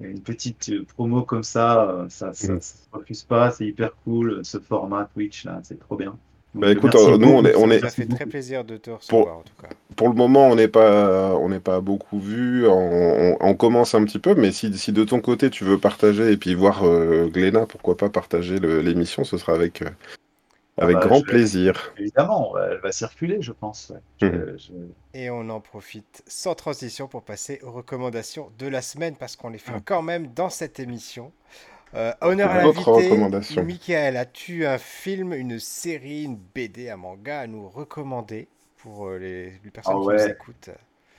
une 0.02 0.22
petite 0.22 0.84
promo 0.96 1.24
comme 1.24 1.44
ça, 1.44 2.06
ça, 2.10 2.34
ça, 2.34 2.54
Mm. 2.54 2.62
ça 2.62 2.76
se 2.78 2.88
refuse 2.98 3.24
pas. 3.24 3.52
C'est 3.52 3.66
hyper 3.68 3.92
cool. 4.06 4.44
Ce 4.46 4.58
format 4.60 5.06
Twitch, 5.14 5.44
là, 5.46 5.60
c'est 5.64 5.78
trop 5.80 5.96
bien. 5.98 6.12
Donc, 6.56 6.62
Bah, 6.64 6.72
écoute, 6.72 6.92
merci 6.94 7.06
euh, 7.12 7.18
nous, 7.18 7.28
beaucoup. 7.28 7.40
on 7.40 7.46
est- 7.46 7.52
Ça 7.54 7.60
on 7.60 7.70
est- 7.72 7.84
a 7.84 7.90
fait 7.90 8.06
très 8.08 8.26
plaisir 8.26 8.64
de 8.64 8.78
te 8.78 8.90
recevoir, 8.92 9.38
en 9.40 9.42
tout 9.42 9.54
cas. 9.62 9.70
Pour 9.96 10.10
le 10.10 10.16
moment, 10.16 10.48
on 10.50 10.56
n'est 10.56 10.68
pas, 10.68 11.36
on 11.36 11.50
n'est 11.50 11.60
pas 11.60 11.80
beaucoup 11.82 12.20
vu. 12.20 12.68
On, 12.68 12.72
on- 13.34 13.38
on 13.40 13.54
commence 13.56 13.96
un 13.96 14.04
petit 14.06 14.20
peu, 14.20 14.36
mais 14.36 14.52
si, 14.52 14.76
si 14.78 14.92
de 14.92 15.04
ton 15.04 15.20
côté 15.22 15.50
tu 15.50 15.64
veux 15.64 15.78
partager 15.78 16.32
et 16.32 16.38
puis 16.38 16.54
voir 16.56 16.84
euh, 16.86 17.28
Glénat, 17.28 17.66
pourquoi 17.66 17.98
pas 17.98 18.10
partager 18.10 18.60
l'émission, 18.60 19.24
ce 19.24 19.38
sera 19.38 19.54
avec, 19.54 19.82
euh, 19.82 19.90
Ah 20.78 20.84
avec 20.84 20.98
bah, 20.98 21.06
grand 21.08 21.20
je- 21.20 21.24
plaisir. 21.26 21.94
Évidemment, 21.98 22.54
elle 22.58 22.80
va 22.80 22.92
circuler, 22.92 23.42
je 23.42 23.52
pense. 23.52 23.92
ouais. 23.94 24.00
Je- 24.22 24.26
Mhm. 24.28 24.58
je- 24.58 25.20
Et 25.20 25.30
on 25.30 25.48
en 25.50 25.60
profite 25.60 26.24
sans 26.28 26.56
transition 26.56 27.08
pour 27.08 27.22
passer 27.24 27.60
aux 27.64 27.72
recommandations 27.72 28.50
de 28.58 28.68
la 28.68 28.82
semaine, 28.82 29.16
parce 29.16 29.36
qu'on 29.36 29.50
les 29.50 29.60
fait 29.60 29.74
Ah. 29.76 29.82
quand 29.86 30.02
même 30.02 30.28
dans 30.36 30.50
cette 30.50 30.80
émission. 30.80 31.32
Euh, 31.96 32.12
honneur 32.22 32.50
à 32.50 32.64
l'invité, 32.64 32.90
recommandation. 32.90 33.64
Michael, 33.64 34.18
as-tu 34.18 34.66
un 34.66 34.80
film, 34.80 35.32
une 35.34 35.60
série, 35.60 36.24
une 36.24 36.40
BD, 36.56 36.90
un 36.90 36.98
manga 36.98 37.42
à 37.42 37.46
nous 37.48 37.70
recommander? 37.70 38.48
Pour 38.84 39.08
euh, 39.08 39.18
les, 39.18 39.60
les 39.64 39.72
personnes 39.72 39.96
Ah 39.98 40.02
qui 40.02 40.08
ouais. 40.08 40.26
nous 40.28 40.32
écoutent 40.32 40.70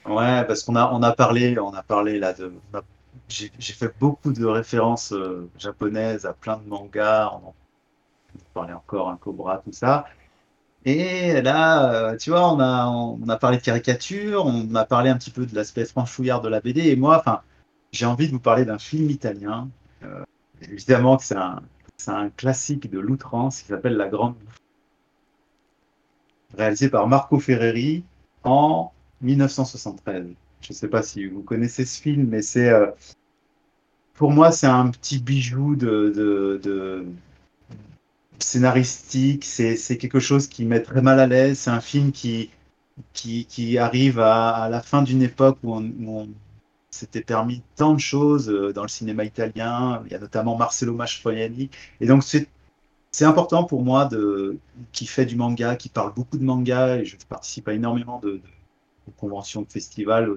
Ouais, 0.07 0.45
parce 0.47 0.63
qu'on 0.63 0.77
a, 0.77 0.93
on 0.93 1.03
a 1.03 1.13
parlé, 1.13 1.59
on 1.59 1.73
a 1.73 1.83
parlé 1.83 2.19
là 2.19 2.33
de. 2.35 2.53
a- 2.75 2.83
J'ai 3.29 3.49
fait 3.73 3.93
beaucoup 3.99 4.33
de 4.33 4.45
références 4.45 5.13
euh, 5.13 5.49
japonaises 5.59 6.27
à 6.27 6.35
plein 6.35 6.59
de 6.59 6.69
mangas. 6.69 7.31
On 7.33 7.49
en 7.49 7.55
parlait 8.53 8.75
encore, 8.75 9.09
un 9.09 9.17
Cobra, 9.17 9.59
tout 9.65 9.73
ça. 9.73 10.05
Et 10.85 11.41
là, 11.41 12.11
euh, 12.13 12.17
tu 12.19 12.29
vois, 12.31 12.53
on 12.53 12.61
a, 12.61 12.87
on 12.87 13.27
a 13.31 13.37
parlé 13.39 13.57
de 13.57 13.63
caricature, 13.63 14.45
on 14.45 14.75
a 14.75 14.85
parlé 14.85 15.09
un 15.09 15.17
petit 15.17 15.31
peu 15.31 15.47
de 15.47 15.55
l'aspect 15.55 15.87
franchouillard 15.87 16.43
de 16.43 16.49
la 16.51 16.61
BD. 16.61 16.89
Et 16.89 16.97
moi, 16.97 17.19
enfin, 17.19 17.41
j'ai 17.93 18.05
envie 18.05 18.27
de 18.27 18.33
vous 18.33 18.41
parler 18.41 18.67
d'un 18.67 18.79
film 18.79 19.09
italien. 19.09 19.71
Euh, 20.03 20.23
évidemment 20.61 21.17
que 21.17 21.25
c'est 21.25 21.37
un, 21.39 21.63
c'est 21.97 22.11
un 22.11 22.29
classique 22.29 22.91
de 22.91 22.99
l'outrance 22.99 23.63
qui 23.63 23.69
s'appelle 23.69 23.97
La 23.97 24.09
Grande 24.09 24.35
Bouffe, 24.35 24.57
réalisé 26.57 26.89
par 26.89 27.07
Marco 27.09 27.39
Ferreri 27.39 28.05
en 28.45 28.93
1973. 29.23 30.27
Je 30.61 30.69
ne 30.71 30.75
sais 30.75 30.89
pas 30.89 31.03
si 31.03 31.27
vous 31.27 31.43
connaissez 31.43 31.85
ce 31.85 32.01
film, 32.01 32.27
mais 32.29 32.43
c'est 32.43 32.71
euh, 32.71 32.87
pour 34.15 34.31
moi 34.31 34.53
c'est 34.53 34.67
un 34.67 34.89
petit 34.91 35.19
bijou 35.19 35.77
de, 35.77 37.07
scénaristique. 38.39 39.45
C'est 39.45 39.99
quelque 39.99 40.21
chose 40.21 40.49
qui 40.49 40.65
met 40.65 40.83
très 40.83 41.03
mal 41.03 41.21
à 41.21 41.27
l'aise. 41.27 41.59
C'est 41.59 41.71
un 41.71 41.81
film 41.81 42.13
qui 42.13 42.51
qui, 43.13 43.79
arrive 43.79 44.21
à, 44.21 44.69
la 44.71 44.81
fin 44.81 45.03
d'une 45.03 45.23
époque 45.23 45.59
où 45.65 45.75
on, 45.75 45.93
on 46.07 46.29
s'était 46.91 47.23
permis 47.23 47.63
tant 47.77 47.95
de 47.95 48.01
choses 48.01 48.49
euh, 48.49 48.73
dans 48.73 48.83
le 48.83 48.89
cinéma 48.89 49.25
italien. 49.25 50.03
Il 50.07 50.13
y 50.13 50.15
a 50.15 50.19
notamment 50.19 50.57
Marcello 50.57 50.95
Mastroianni. 50.95 51.71
Et 52.01 52.07
donc 52.07 52.23
c'est 52.23 52.49
c'est 53.15 53.25
important 53.25 53.63
pour 53.63 53.85
moi 53.85 54.07
de 54.07 54.59
qui 54.91 55.07
fait 55.07 55.25
du 55.25 55.37
manga, 55.37 55.77
qui 55.77 55.89
parle 55.89 56.13
beaucoup 56.13 56.37
de 56.37 56.43
manga, 56.43 56.97
et 56.97 57.05
je 57.05 57.17
participe 57.29 57.69
à 57.69 57.73
énormément 57.73 58.19
de, 58.19 58.41
conventions, 59.19 59.63
de 59.63 59.71
festivals 59.71 60.29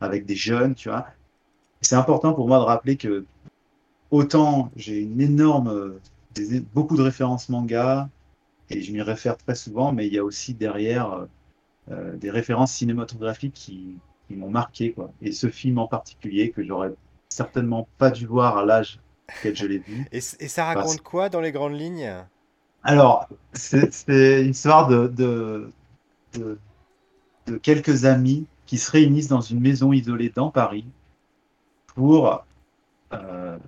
avec 0.00 0.26
des 0.26 0.34
jeunes, 0.34 0.74
tu 0.74 0.88
vois. 0.88 1.06
C'est 1.82 1.94
important 1.94 2.32
pour 2.34 2.48
moi 2.48 2.58
de 2.58 2.64
rappeler 2.64 2.96
que 2.96 3.24
autant 4.10 4.72
j'ai 4.74 4.98
une 5.02 5.20
énorme, 5.20 5.68
euh, 5.68 6.00
beaucoup 6.74 6.96
de 6.96 7.02
références 7.02 7.48
manga, 7.48 8.08
et 8.70 8.82
je 8.82 8.92
m'y 8.92 9.02
réfère 9.02 9.36
très 9.36 9.54
souvent, 9.54 9.92
mais 9.92 10.08
il 10.08 10.12
y 10.12 10.18
a 10.18 10.24
aussi 10.24 10.52
derrière 10.52 11.28
euh, 11.92 12.16
des 12.16 12.30
références 12.32 12.72
cinématographiques 12.72 13.54
qui, 13.54 13.98
qui 14.26 14.34
m'ont 14.34 14.50
marqué. 14.50 14.90
Quoi. 14.94 15.12
Et 15.22 15.30
ce 15.30 15.48
film 15.48 15.78
en 15.78 15.86
particulier, 15.86 16.50
que 16.50 16.64
j'aurais 16.64 16.90
certainement 17.28 17.86
pas 17.98 18.10
dû 18.10 18.26
voir 18.26 18.58
à 18.58 18.64
l'âge 18.64 18.98
auquel 19.38 19.56
je 19.56 19.66
l'ai 19.66 19.78
vu. 19.78 20.06
Et, 20.12 20.18
et 20.18 20.48
ça 20.48 20.64
raconte 20.64 21.00
quoi 21.02 21.28
dans 21.28 21.40
les 21.40 21.52
grandes 21.52 21.78
lignes? 21.78 22.12
Alors, 22.82 23.28
c'est 23.52 24.42
une 24.42 24.50
histoire 24.50 24.88
de, 24.88 25.06
de, 25.08 25.70
de, 26.34 26.58
de, 27.46 27.56
quelques 27.58 28.04
amis 28.06 28.46
qui 28.64 28.78
se 28.78 28.90
réunissent 28.90 29.28
dans 29.28 29.42
une 29.42 29.60
maison 29.60 29.92
isolée 29.92 30.30
dans 30.30 30.50
Paris 30.50 30.86
pour 31.94 32.42
euh, 33.12 33.58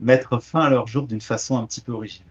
mettre 0.00 0.38
fin 0.38 0.60
à 0.60 0.70
leur 0.70 0.86
jour 0.86 1.06
d'une 1.06 1.20
façon 1.20 1.58
un 1.58 1.66
petit 1.66 1.82
peu 1.82 1.92
originale. 1.92 2.30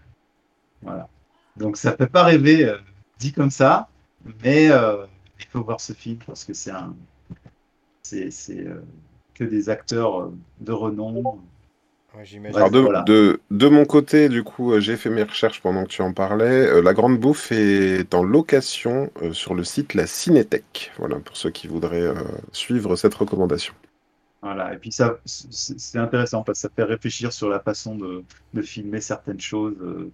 Voilà. 0.82 1.08
Donc 1.56 1.76
ça 1.76 1.92
ne 1.92 1.96
peut 1.96 2.08
pas 2.08 2.24
rêver 2.24 2.64
euh, 2.64 2.78
dit 3.18 3.32
comme 3.32 3.50
ça, 3.50 3.88
mais 4.42 4.70
euh, 4.70 5.06
il 5.38 5.46
faut 5.46 5.62
voir 5.62 5.80
ce 5.80 5.92
film 5.92 6.18
parce 6.26 6.44
que 6.44 6.52
c'est 6.52 6.72
un, 6.72 6.96
c'est 8.02 8.66
que 9.34 9.44
des 9.44 9.68
acteurs 9.68 10.30
de 10.60 10.72
renom. 10.72 11.38
Alors 12.54 12.70
de, 12.70 13.40
de, 13.50 13.68
mon 13.68 13.84
côté, 13.84 14.28
du 14.28 14.44
coup, 14.44 14.78
j'ai 14.78 14.96
fait 14.96 15.10
mes 15.10 15.24
recherches 15.24 15.60
pendant 15.60 15.82
que 15.82 15.88
tu 15.88 16.02
en 16.02 16.12
parlais. 16.12 16.80
La 16.80 16.94
Grande 16.94 17.18
Bouffe 17.18 17.50
est 17.50 18.14
en 18.14 18.22
location 18.22 19.10
sur 19.32 19.54
le 19.54 19.64
site 19.64 19.94
La 19.94 20.06
Cinétech. 20.06 20.92
Voilà, 20.98 21.16
pour 21.16 21.36
ceux 21.36 21.50
qui 21.50 21.66
voudraient 21.66 22.14
suivre 22.52 22.94
cette 22.94 23.14
recommandation. 23.14 23.74
Voilà, 24.44 24.74
et 24.74 24.76
puis 24.76 24.92
ça, 24.92 25.16
c'est 25.24 25.98
intéressant 25.98 26.42
parce 26.42 26.58
que 26.58 26.68
ça 26.68 26.74
fait 26.76 26.82
réfléchir 26.82 27.32
sur 27.32 27.48
la 27.48 27.60
façon 27.60 27.96
de, 27.96 28.22
de 28.52 28.60
filmer 28.60 29.00
certaines 29.00 29.40
choses 29.40 29.74
euh, 29.80 30.10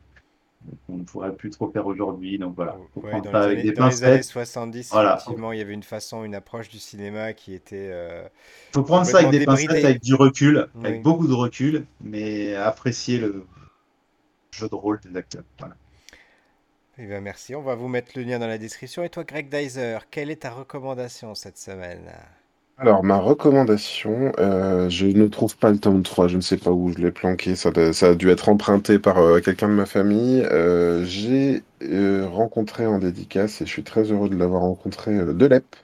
qu'on 0.87 0.97
ne 0.97 1.05
pourrait 1.05 1.35
plus 1.35 1.51
trop 1.51 1.71
faire 1.71 1.87
aujourd'hui. 1.87 2.39
Donc 2.39 2.55
voilà, 2.55 2.77
dans, 2.97 3.49
les 3.49 3.61
années, 3.61 3.73
dans 3.73 3.89
les 3.89 4.05
années 4.05 4.23
70, 4.23 4.93
effectivement, 4.93 5.53
il 5.53 5.59
y 5.59 5.63
avait 5.63 5.75
une 5.75 5.83
façon, 5.83 6.25
une 6.25 6.35
approche 6.35 6.69
du 6.69 6.79
cinéma 6.79 7.33
qui 7.33 7.55
était. 7.55 7.87
Il 7.87 7.93
euh, 7.93 8.29
faut 8.75 8.83
prendre 8.83 9.07
ça 9.07 9.19
avec 9.19 9.31
des 9.31 9.45
pincettes, 9.45 9.85
avec 9.85 10.03
du 10.03 10.15
recul, 10.15 10.69
avec 10.83 11.03
beaucoup 11.03 11.27
de 11.27 11.35
recul, 11.35 11.87
mais 12.01 12.55
apprécier 12.55 13.19
le 13.19 13.47
jeu 14.51 14.69
de 14.69 14.75
rôle 14.75 15.01
des 15.01 15.17
acteurs. 15.17 15.45
Voilà. 15.59 15.75
Eh 16.99 17.07
bien, 17.07 17.21
merci. 17.21 17.55
On 17.55 17.63
va 17.63 17.75
vous 17.75 17.89
mettre 17.89 18.13
le 18.17 18.23
lien 18.23 18.39
dans 18.39 18.47
la 18.47 18.59
description. 18.59 19.03
Et 19.03 19.09
toi, 19.09 19.25
Greg 19.25 19.49
Dyser, 19.49 19.99
quelle 20.11 20.31
est 20.31 20.43
ta 20.43 20.51
recommandation 20.51 21.35
cette 21.35 21.57
semaine? 21.57 22.13
Alors, 22.81 23.05
ma 23.05 23.19
recommandation, 23.19 24.33
euh, 24.39 24.89
je 24.89 25.05
ne 25.05 25.27
trouve 25.27 25.55
pas 25.55 25.71
le 25.71 25.77
tome 25.77 26.03
3, 26.03 26.29
je 26.29 26.37
ne 26.37 26.41
sais 26.41 26.57
pas 26.57 26.71
où 26.71 26.91
je 26.91 26.97
l'ai 26.97 27.11
planqué, 27.11 27.55
ça, 27.55 27.69
a 27.69 28.15
dû 28.15 28.31
être 28.31 28.49
emprunté 28.49 28.99
par 28.99 29.19
euh, 29.19 29.41
quelqu'un 29.41 29.69
de 29.69 29.75
ma 29.75 29.85
famille. 29.85 30.43
Euh, 30.51 31.05
j'ai 31.05 31.63
rencontré 32.25 32.87
en 32.87 32.99
dédicace, 32.99 33.61
et 33.61 33.67
je 33.67 33.71
suis 33.71 33.83
très 33.83 34.05
heureux 34.05 34.31
de 34.31 34.37
l'avoir 34.37 34.63
rencontré, 34.63 35.13
Delep, 35.35 35.77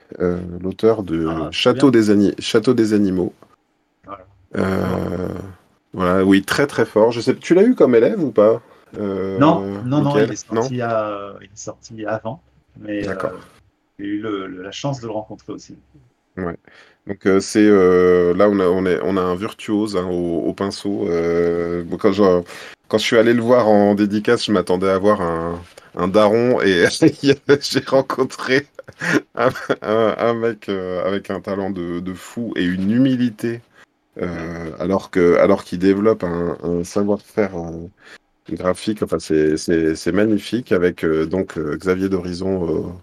l'auteur 0.59 1.03
de 1.03 1.27
ah, 1.29 1.49
Château 1.51 1.91
des, 1.91 2.33
Château 2.39 2.73
des 2.73 2.93
Animaux. 2.93 3.31
Voilà. 5.93 6.25
oui, 6.25 6.41
très 6.41 6.65
très 6.65 6.85
fort. 6.85 7.11
Je 7.11 7.21
sais, 7.21 7.35
tu 7.35 7.53
l'as 7.53 7.63
eu 7.63 7.75
comme 7.75 7.93
élève 7.93 8.23
ou 8.23 8.31
pas? 8.31 8.59
Non, 8.97 9.61
non, 9.85 10.01
non, 10.01 10.17
il 10.17 10.31
est, 10.31 10.35
sorti 10.35 10.77
il 10.77 10.81
est 10.81 11.47
sorti 11.53 12.05
avant, 12.07 12.41
mais 12.79 13.03
j'ai 13.99 14.05
eu 14.05 14.23
la 14.63 14.71
chance 14.71 14.99
de 14.99 15.05
le 15.05 15.13
rencontrer 15.13 15.53
aussi. 15.53 15.75
Ouais. 16.37 16.55
Donc 17.07 17.25
euh, 17.25 17.39
c'est 17.39 17.65
euh, 17.65 18.33
là 18.35 18.49
on 18.49 18.59
a 18.59 18.65
on 18.65 18.85
est 18.85 18.99
on 19.01 19.15
a 19.17 19.21
un 19.21 19.35
virtuose 19.35 19.95
hein, 19.95 20.07
au, 20.07 20.53
pinceau. 20.53 21.07
Euh, 21.09 21.83
quand 21.99 22.11
je 22.11 22.41
quand 22.89 22.97
je 22.97 23.03
suis 23.03 23.17
allé 23.17 23.33
le 23.33 23.41
voir 23.41 23.67
en 23.69 23.95
dédicace, 23.95 24.45
je 24.45 24.51
m'attendais 24.51 24.89
à 24.89 24.97
voir 24.97 25.21
un, 25.21 25.61
un 25.95 26.07
daron 26.07 26.61
et 26.61 26.85
j'ai 27.61 27.79
rencontré 27.87 28.67
un, 29.35 29.49
un, 29.81 30.33
mec 30.33 30.69
avec 30.69 31.29
un 31.29 31.41
talent 31.41 31.69
de, 31.69 32.13
fou 32.13 32.53
et 32.55 32.63
une 32.63 32.91
humilité 32.91 33.61
alors 34.79 35.11
que 35.11 35.37
alors 35.37 35.63
qu'il 35.63 35.79
développe 35.79 36.23
un 36.23 36.83
savoir-faire 36.83 37.55
graphique. 38.55 39.03
Enfin, 39.03 39.17
c'est 39.19 40.11
magnifique 40.11 40.71
avec 40.71 41.03
euh, 41.03 41.25
donc 41.25 41.57
euh, 41.57 41.75
Xavier 41.77 42.09
d'Horizon 42.09 42.93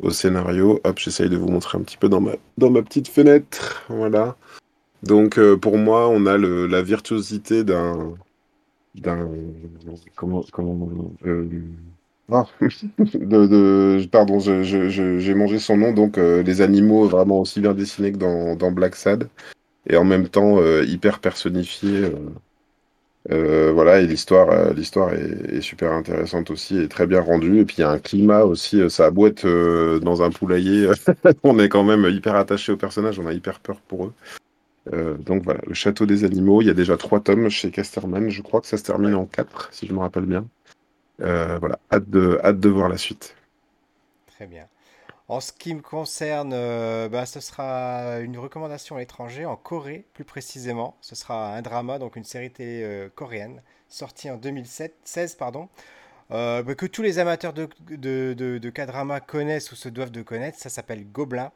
au 0.00 0.10
scénario. 0.10 0.80
Hop, 0.84 0.98
j'essaye 0.98 1.28
de 1.28 1.36
vous 1.36 1.48
montrer 1.48 1.78
un 1.78 1.82
petit 1.82 1.96
peu 1.96 2.08
dans 2.08 2.20
ma, 2.20 2.32
dans 2.58 2.70
ma 2.70 2.82
petite 2.82 3.08
fenêtre. 3.08 3.84
Voilà. 3.88 4.36
Donc, 5.02 5.38
euh, 5.38 5.56
pour 5.56 5.78
moi, 5.78 6.08
on 6.08 6.26
a 6.26 6.36
le, 6.36 6.66
la 6.66 6.82
virtuosité 6.82 7.64
d'un. 7.64 8.14
d'un. 8.94 9.28
Comment. 10.14 10.44
comment 10.52 10.90
ah, 12.32 12.44
pardon, 14.10 14.40
j'ai 14.40 15.34
mangé 15.34 15.58
son 15.60 15.76
nom. 15.76 15.92
Donc, 15.92 16.16
les 16.16 16.60
animaux 16.60 17.06
vraiment 17.06 17.40
aussi 17.40 17.60
bien 17.60 17.72
dessinés 17.72 18.12
que 18.12 18.18
dans, 18.18 18.56
dans 18.56 18.72
Black 18.72 18.96
Sad. 18.96 19.28
Et 19.88 19.96
en 19.96 20.04
même 20.04 20.28
temps, 20.28 20.60
hyper 20.82 21.20
personnifiés. 21.20 22.10
Voilà, 23.72 24.00
et 24.00 24.06
l'histoire, 24.06 24.50
euh, 24.50 24.72
l'histoire 24.72 25.12
est, 25.12 25.60
super 25.60 25.92
intéressante 25.92 26.50
aussi 26.50 26.78
et 26.78 26.88
très 26.88 27.06
bien 27.06 27.20
rendue. 27.20 27.60
Et 27.60 27.64
puis 27.64 27.76
il 27.78 27.80
y 27.80 27.84
a 27.84 27.90
un 27.90 27.98
climat 27.98 28.44
aussi, 28.44 28.80
euh, 28.80 28.88
ça 28.88 29.10
être 29.26 29.98
dans 29.98 30.22
un 30.22 30.30
poulailler, 30.30 30.90
on 31.42 31.58
est 31.58 31.68
quand 31.68 31.84
même 31.84 32.04
hyper 32.06 32.36
attaché 32.36 32.72
aux 32.72 32.76
personnages, 32.76 33.18
on 33.18 33.26
a 33.26 33.32
hyper 33.32 33.60
peur 33.60 33.80
pour 33.80 34.06
eux. 34.06 34.12
donc 35.24 35.42
voilà, 35.44 35.60
le 35.66 35.74
château 35.74 36.06
des 36.06 36.24
animaux, 36.24 36.62
il 36.62 36.66
y 36.66 36.70
a 36.70 36.74
déjà 36.74 36.96
trois 36.96 37.20
tomes 37.20 37.48
chez 37.48 37.70
Casterman, 37.70 38.30
je 38.30 38.42
crois 38.42 38.60
que 38.60 38.68
ça 38.68 38.76
se 38.76 38.84
termine 38.84 39.14
en 39.14 39.26
quatre, 39.26 39.68
si 39.72 39.86
je 39.86 39.92
me 39.92 39.98
rappelle 39.98 40.26
bien. 40.26 40.46
voilà, 41.18 41.78
hâte 41.92 42.08
de, 42.10 42.38
hâte 42.44 42.60
de 42.60 42.68
voir 42.68 42.88
la 42.88 42.98
suite. 42.98 43.34
Très 44.26 44.46
bien. 44.46 44.66
En 45.28 45.40
ce 45.40 45.52
qui 45.52 45.74
me 45.74 45.82
concerne, 45.82 46.52
euh, 46.54 47.08
bah, 47.08 47.26
ce 47.26 47.40
sera 47.40 48.20
une 48.20 48.38
recommandation 48.38 48.94
à 48.94 49.00
l'étranger, 49.00 49.44
en 49.44 49.56
Corée 49.56 50.04
plus 50.14 50.24
précisément. 50.24 50.96
Ce 51.00 51.16
sera 51.16 51.56
un 51.56 51.62
drama, 51.62 51.98
donc 51.98 52.14
une 52.14 52.24
série 52.24 52.52
télé 52.52 52.82
euh, 52.84 53.08
coréenne, 53.12 53.60
sortie 53.88 54.30
en 54.30 54.36
2016, 54.36 55.34
pardon, 55.34 55.68
euh, 56.30 56.62
bah, 56.62 56.76
que 56.76 56.86
tous 56.86 57.02
les 57.02 57.18
amateurs 57.18 57.52
de, 57.54 57.68
de, 57.90 58.34
de, 58.34 58.70
K-drama 58.70 59.18
connaissent 59.18 59.72
ou 59.72 59.76
se 59.76 59.88
doivent 59.88 60.12
de 60.12 60.22
connaître. 60.22 60.58
Ça 60.60 60.68
s'appelle 60.70 61.04
Gobelin. 61.10 61.50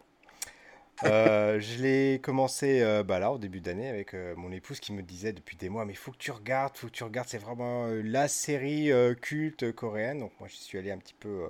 je 1.05 1.83
l'ai 1.83 2.21
commencé 2.21 2.85
bah, 3.07 3.19
là 3.21 3.33
au 3.33 3.39
début 3.39 3.61
d'année 3.61 3.89
avec 3.89 4.15
mon 4.37 4.53
épouse 4.53 4.81
qui 4.81 4.93
me 4.93 5.03
disait 5.03 5.33
depuis 5.33 5.57
des 5.57 5.71
mois 5.71 5.87
mais 5.87 5.95
faut 5.95 6.11
que 6.11 6.19
tu 6.19 6.31
regardes, 6.31 6.77
faut 6.77 6.89
que 6.89 6.93
tu 6.93 7.05
regardes, 7.05 7.27
c'est 7.27 7.39
vraiment 7.39 7.87
la 7.87 8.29
série 8.29 8.91
culte 9.23 9.73
coréenne. 9.73 10.19
Donc 10.19 10.33
moi 10.41 10.49
je 10.51 10.57
suis 10.57 10.77
allé 10.77 10.91
un 10.91 10.99
petit 10.99 11.15
peu 11.15 11.49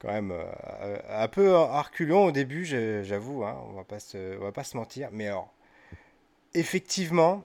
quand 0.00 0.12
même 0.12 0.32
euh, 0.32 0.98
un 1.08 1.28
peu 1.28 1.54
arculon 1.56 2.26
au 2.26 2.32
début, 2.32 2.64
j'avoue, 2.64 3.44
hein, 3.44 3.56
on 3.68 3.72
va 3.72 3.84
pas 3.84 3.98
va 4.38 4.52
pas 4.52 4.64
se 4.64 4.76
mentir. 4.76 5.08
Mais 5.12 5.28
alors, 5.28 5.52
effectivement, 6.54 7.44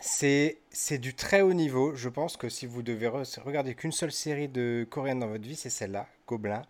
c'est 0.00 0.58
du 0.98 1.14
très 1.14 1.40
haut 1.42 1.54
niveau. 1.54 1.94
Je 1.94 2.08
pense 2.08 2.36
que 2.36 2.48
si 2.48 2.66
vous 2.66 2.82
devez 2.82 3.08
regarder 3.08 3.74
qu'une 3.74 3.92
seule 3.92 4.12
série 4.12 4.48
de 4.48 4.86
coréenne 4.90 5.20
dans 5.20 5.28
votre 5.28 5.44
vie, 5.44 5.56
c'est 5.56 5.70
celle-là, 5.70 6.06
Gobelin. 6.26 6.62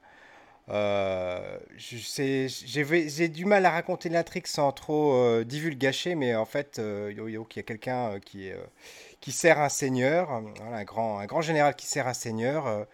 Euh, 0.71 1.59
J'ai 1.77 3.29
du 3.29 3.45
mal 3.45 3.67
à 3.67 3.71
raconter 3.71 4.09
l'intrigue 4.09 4.47
sans 4.47 4.73
trop 4.73 5.15
euh, 5.15 5.45
divulgacher, 5.45 6.15
mais 6.15 6.35
en 6.35 6.47
fait, 6.47 6.79
euh, 6.79 7.13
il 7.13 7.33
y 7.35 7.61
a 7.61 7.63
quelqu'un 7.63 8.19
qui, 8.21 8.51
qui 9.21 9.33
sert 9.33 9.61
un 9.61 9.69
seigneur, 9.69 10.31
un, 10.31 10.85
grand, 10.85 11.19
un 11.19 11.27
grand 11.27 11.43
général 11.43 11.75
qui 11.77 11.87
sert 11.87 12.07
un 12.09 12.15
seigneur 12.15 12.87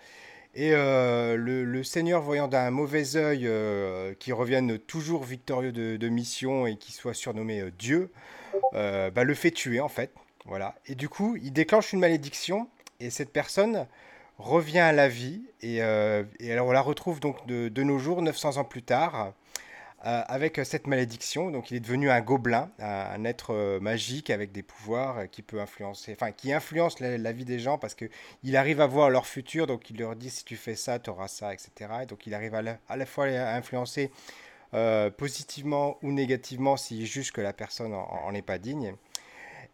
et 0.54 0.72
euh, 0.74 1.36
le, 1.36 1.82
seigneur, 1.84 2.22
voyant 2.22 2.48
d'un 2.48 2.70
mauvais 2.70 3.16
œil 3.16 3.46
euh, 3.46 4.14
qu'il 4.18 4.34
revienne 4.34 4.78
toujours 4.78 5.22
victorieux 5.22 5.72
de, 5.72 6.08
mission 6.08 6.66
et 6.66 6.76
qu'il 6.76 6.94
soit 6.94 7.14
surnommé 7.14 7.60
euh, 7.60 7.70
Dieu, 7.78 8.10
bah, 8.72 9.24
le 9.24 9.34
fait 9.34 9.52
tuer 9.52 9.80
en 9.80 9.88
fait. 9.88 10.12
Voilà. 10.46 10.74
Et 10.86 10.94
du 10.94 11.08
coup, 11.08 11.36
il 11.40 11.52
déclenche 11.52 11.92
une 11.92 12.00
malédiction 12.00 12.68
et 12.98 13.10
cette 13.10 13.32
personne 13.32 13.86
revient 14.38 14.80
à 14.80 14.92
la 14.92 15.08
vie. 15.08 15.42
Et, 15.62 15.80
alors 15.82 16.66
on 16.66 16.72
la 16.72 16.80
retrouve 16.80 17.20
donc 17.20 17.46
de, 17.46 17.68
de, 17.68 17.82
nos 17.82 17.98
jours, 17.98 18.20
900 18.20 18.56
ans 18.56 18.64
plus 18.64 18.82
tard, 18.82 19.32
euh, 20.06 20.22
avec 20.28 20.58
euh, 20.58 20.64
cette 20.64 20.86
malédiction. 20.86 21.50
Donc 21.50 21.70
il 21.70 21.76
est 21.76 21.80
devenu 21.80 22.08
un 22.08 22.22
gobelin, 22.22 22.70
un, 22.78 23.22
être 23.26 23.52
euh, 23.52 23.80
magique 23.80 24.30
avec 24.30 24.50
des 24.50 24.62
pouvoirs 24.62 25.28
qui 25.30 25.42
peut 25.42 25.60
influencer, 25.60 26.12
enfin 26.12 26.32
qui 26.32 26.54
influence 26.54 27.00
la, 27.00 27.32
vie 27.32 27.44
des 27.44 27.58
gens 27.58 27.76
parce 27.76 27.94
que 27.94 28.06
il 28.42 28.56
arrive 28.56 28.80
à 28.80 28.86
voir 28.86 29.10
leur 29.10 29.26
futur. 29.26 29.66
Donc 29.66 29.90
il 29.90 29.98
leur 29.98 30.16
dit 30.16 30.30
si 30.30 30.42
tu 30.46 30.56
fais 30.56 30.74
ça, 30.74 30.98
tu 30.98 31.10
auras 31.10 31.28
ça, 31.28 31.52
etc. 31.52 31.90
Et 32.02 32.06
donc 32.06 32.26
il 32.26 32.32
arrive 32.32 32.54
à 32.54 32.62
la, 32.62 33.06
fois 33.06 33.26
à 33.26 33.54
influencer 33.56 34.10
positivement 35.18 35.98
ou 36.02 36.12
négativement 36.12 36.78
s'il 36.78 37.04
juge 37.04 37.30
que 37.30 37.42
la 37.42 37.52
personne 37.52 37.92
en 37.92 38.32
n'est 38.32 38.40
pas 38.40 38.56
digne. 38.56 38.94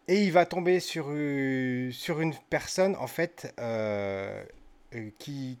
Et 0.09 0.23
il 0.23 0.33
va 0.33 0.45
tomber 0.45 0.81
sur, 0.81 1.09
une 1.11 2.33
personne 2.49 2.97
en 2.97 3.07
fait 3.07 3.53
qui, 5.19 5.57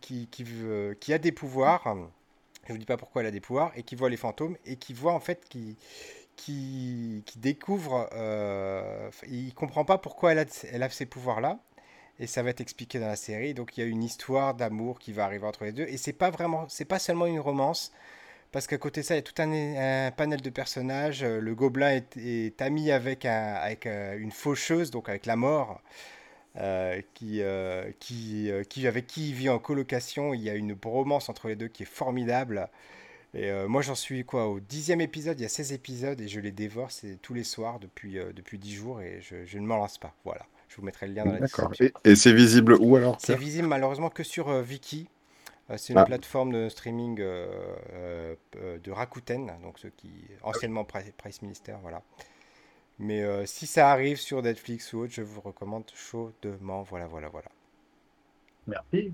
a 1.09 1.17
des 1.19 1.31
pouvoirs 1.31 1.95
je 2.67 2.73
vous 2.73 2.79
dis 2.79 2.85
pas 2.85 2.97
pourquoi 2.97 3.21
elle 3.21 3.27
a 3.27 3.31
des 3.31 3.41
pouvoirs, 3.41 3.71
et 3.75 3.83
qui 3.83 3.95
voit 3.95 4.09
les 4.09 4.17
fantômes, 4.17 4.57
et 4.65 4.75
qui 4.75 4.93
voit 4.93 5.13
en 5.13 5.19
fait, 5.19 5.45
qui, 5.49 5.77
qui, 6.35 7.23
découvre, 7.37 8.09
euh, 8.13 9.09
il 9.29 9.53
comprend 9.53 9.85
pas 9.85 9.97
pourquoi 9.97 10.31
elle 10.33 10.39
a, 10.39 10.45
elle 10.71 10.83
a 10.83 10.89
ces 10.89 11.05
pouvoirs-là, 11.05 11.59
et 12.19 12.27
ça 12.27 12.43
va 12.43 12.49
être 12.49 12.61
expliqué 12.61 12.99
dans 12.99 13.07
la 13.07 13.15
série. 13.15 13.53
Donc 13.53 13.77
il 13.77 13.81
y 13.81 13.83
a 13.83 13.87
une 13.87 14.03
histoire 14.03 14.53
d'amour 14.53 14.99
qui 14.99 15.11
va 15.13 15.25
arriver 15.25 15.45
entre 15.45 15.65
les 15.65 15.71
deux, 15.71 15.85
et 15.87 15.97
c'est 15.97 16.13
pas 16.13 16.29
vraiment, 16.29 16.67
c'est 16.69 16.85
pas 16.85 16.99
seulement 16.99 17.25
une 17.25 17.39
romance, 17.39 17.91
parce 18.51 18.67
qu'à 18.67 18.77
côté 18.77 19.01
de 19.01 19.05
ça, 19.05 19.15
il 19.15 19.17
y 19.17 19.19
a 19.19 19.23
tout 19.23 19.39
un, 19.41 20.11
panel 20.11 20.41
de 20.41 20.49
personnages. 20.49 21.23
Euh, 21.23 21.41
Le 21.41 21.53
gobelin 21.53 21.91
est, 21.91 22.17
est 22.17 22.61
ami 22.61 22.91
avec, 22.91 23.25
avec 23.25 23.85
euh, 23.85 24.17
une 24.17 24.31
faucheuse, 24.31 24.89
donc 24.89 25.09
avec 25.09 25.25
la 25.25 25.35
mort, 25.35 25.81
euh, 26.57 27.01
qui, 27.13 27.41
euh, 27.41 27.91
qui, 27.99 28.49
euh, 28.51 28.63
qui, 28.63 28.87
avec 28.87 29.07
qui 29.07 29.29
il 29.29 29.35
vit 29.35 29.49
en 29.49 29.59
colocation. 29.59 30.33
Il 30.33 30.41
y 30.41 30.49
a 30.49 30.55
une 30.55 30.73
bromance 30.73 31.29
entre 31.29 31.47
les 31.47 31.55
deux 31.55 31.67
qui 31.67 31.83
est 31.83 31.87
formidable. 31.87 32.69
Et 33.33 33.51
moi, 33.67 33.81
j'en 33.83 33.93
suis 33.93 34.23
quoi 34.23 34.47
au 34.47 34.59
dixième 34.59 35.01
épisode. 35.01 35.39
Il 35.39 35.43
y 35.43 35.45
a 35.45 35.49
16 35.49 35.71
épisodes 35.73 36.19
et 36.21 36.27
je 36.27 36.39
les 36.39 36.51
dévore 36.51 36.89
tous 37.21 37.33
les 37.33 37.43
soirs 37.43 37.77
depuis, 37.79 38.17
depuis 38.33 38.57
10 38.57 38.73
jours 38.73 39.01
et 39.01 39.19
je, 39.21 39.45
je 39.45 39.59
ne 39.59 39.67
m'en 39.67 39.75
lance 39.77 39.97
pas. 39.99 40.15
Voilà, 40.23 40.45
je 40.69 40.77
vous 40.77 40.81
mettrai 40.83 41.07
le 41.07 41.13
lien 41.13 41.25
dans 41.25 41.33
la 41.33 41.41
description. 41.41 41.85
Et, 41.85 41.93
et 42.09 42.15
c'est 42.15 42.33
visible 42.33 42.75
où 42.79 42.95
alors 42.95 43.17
C'est 43.19 43.37
visible 43.37 43.67
malheureusement 43.67 44.09
que 44.09 44.23
sur 44.23 44.51
Viki. 44.61 45.07
C'est 45.75 45.91
une 45.91 45.99
Ah. 45.99 46.05
plateforme 46.05 46.53
de 46.53 46.69
streaming 46.69 47.19
euh, 47.19 47.47
euh, 47.93 48.35
euh, 48.55 48.79
de 48.79 48.89
Rakuten, 48.91 49.51
donc 49.61 49.77
ceux 49.79 49.91
qui 49.97 50.09
anciennement 50.41 50.83
Pri- 50.85 51.11
Price 51.17 51.41
Minister, 51.41 51.73
voilà. 51.81 52.01
Mais 52.99 53.21
euh, 53.23 53.45
si 53.45 53.67
ça 53.67 53.91
arrive 53.91 54.17
sur 54.17 54.41
Netflix 54.41 54.91
ou 54.93 54.99
autre, 55.03 55.13
je 55.13 55.21
vous 55.21 55.41
recommande 55.41 55.83
chaudement. 55.93 56.81
Voilà, 56.83 57.05
voilà, 57.07 57.29
voilà. 57.29 57.47
Merci. 58.65 59.13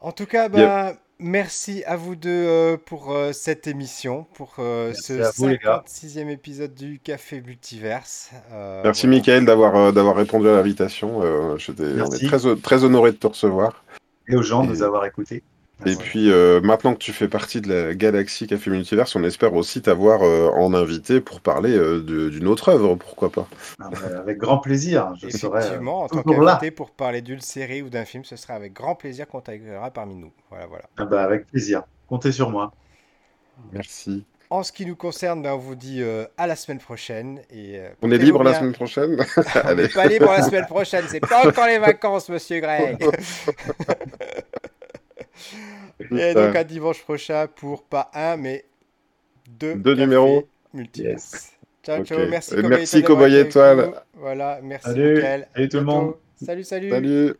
En 0.00 0.12
tout 0.12 0.26
cas, 0.26 0.48
bah, 0.48 0.94
merci 1.18 1.82
à 1.84 1.96
vous 1.96 2.14
deux 2.14 2.28
euh, 2.30 2.76
pour 2.76 3.10
euh, 3.12 3.32
cette 3.32 3.66
émission, 3.66 4.24
pour 4.34 4.54
euh, 4.58 4.92
ce 4.94 5.20
à 5.20 5.30
vous, 5.32 5.48
les 5.48 5.58
gars. 5.58 5.82
56e 5.86 6.28
épisode 6.28 6.74
du 6.74 7.00
Café 7.00 7.40
Multiverse. 7.40 8.30
Euh, 8.52 8.82
Merci 8.84 9.06
voilà. 9.06 9.16
Michael 9.18 9.44
d'avoir 9.44 9.74
euh, 9.76 9.92
d'avoir 9.92 10.14
répondu 10.16 10.46
à 10.48 10.52
l'invitation. 10.56 11.22
Euh, 11.22 11.56
j'étais- 11.56 12.00
on 12.00 12.10
est 12.12 12.26
très, 12.28 12.56
très 12.56 12.84
honoré 12.84 13.10
de 13.12 13.16
te 13.16 13.26
recevoir. 13.26 13.84
Et 14.28 14.36
aux 14.36 14.42
gens 14.42 14.62
de 14.62 14.68
nous 14.68 14.82
avoir 14.82 15.04
écoutés. 15.06 15.42
Et 15.86 15.94
puis 15.94 16.30
euh, 16.30 16.60
maintenant 16.60 16.92
que 16.94 16.98
tu 16.98 17.12
fais 17.12 17.28
partie 17.28 17.60
de 17.60 17.72
la 17.72 17.94
galaxie 17.94 18.46
Café 18.46 18.70
Multiverse, 18.70 19.14
on 19.14 19.22
espère 19.22 19.54
aussi 19.54 19.80
t'avoir 19.80 20.22
euh, 20.22 20.50
en 20.50 20.74
invité 20.74 21.20
pour 21.20 21.40
parler 21.40 21.76
euh, 21.76 22.00
d'une 22.00 22.48
autre 22.48 22.70
œuvre, 22.70 22.96
pourquoi 22.96 23.30
pas. 23.30 23.46
Ah, 23.78 23.88
bah, 23.90 24.18
Avec 24.18 24.38
grand 24.38 24.58
plaisir. 24.58 25.12
Je 25.20 25.28
serai 25.28 25.60
Effectivement, 25.60 26.02
en 26.02 26.08
tant 26.08 26.22
qu'invité 26.22 26.70
pour 26.70 26.90
parler 26.90 27.22
d'une 27.22 27.40
série 27.40 27.82
ou 27.82 27.90
d'un 27.90 28.04
film, 28.04 28.24
ce 28.24 28.36
sera 28.36 28.54
avec 28.54 28.72
grand 28.72 28.96
plaisir 28.96 29.28
qu'on 29.28 29.40
t'accueillera 29.40 29.90
parmi 29.90 30.16
nous. 30.16 30.32
Voilà, 30.50 30.66
voilà. 30.66 30.84
Ah 30.96 31.04
bah, 31.04 31.22
avec 31.22 31.46
plaisir. 31.46 31.82
Comptez 32.08 32.32
sur 32.32 32.50
moi. 32.50 32.72
Merci. 33.72 34.24
En 34.50 34.62
ce 34.62 34.72
qui 34.72 34.86
nous 34.86 34.96
concerne, 34.96 35.42
ben, 35.42 35.52
on 35.52 35.58
vous 35.58 35.74
dit 35.74 36.00
euh, 36.00 36.24
à 36.38 36.46
la 36.46 36.56
semaine 36.56 36.78
prochaine. 36.78 37.40
Et, 37.50 37.78
euh, 37.78 37.90
On 38.00 38.10
est 38.10 38.16
libre 38.16 38.42
la 38.42 38.54
semaine 38.54 38.72
prochaine 38.72 39.16
On 39.64 39.74
n'est 39.74 39.88
pas 39.88 40.06
libre 40.06 40.32
la 40.32 40.42
semaine 40.42 40.64
prochaine, 40.64 41.04
c'est 41.06 41.20
pas 41.20 41.46
encore 41.46 41.66
les 41.66 41.78
vacances, 41.78 42.30
monsieur 42.30 42.60
Greg. 42.60 42.98
Et 46.00 46.34
donc 46.34 46.54
à 46.56 46.64
dimanche 46.64 47.02
prochain 47.02 47.46
pour 47.46 47.84
pas 47.84 48.10
un, 48.14 48.36
mais 48.36 48.64
deux, 49.48 49.94
numéros. 49.94 50.48
Multiverse. 50.74 51.52
Ciao, 51.82 52.04
ciao. 52.04 52.18
Merci, 52.28 52.54
Cowboy 52.54 52.68
merci, 52.68 53.02
Cowboy 53.02 53.36
Étoile. 53.36 53.92
Voilà, 54.14 54.60
merci, 54.62 54.88
Salut. 54.88 55.20
Salut 55.20 55.68
tout 55.68 55.76
le 55.78 55.84
monde. 55.84 56.14
Salut, 56.44 56.64
salut. 56.64 56.90
Salut 56.90 57.34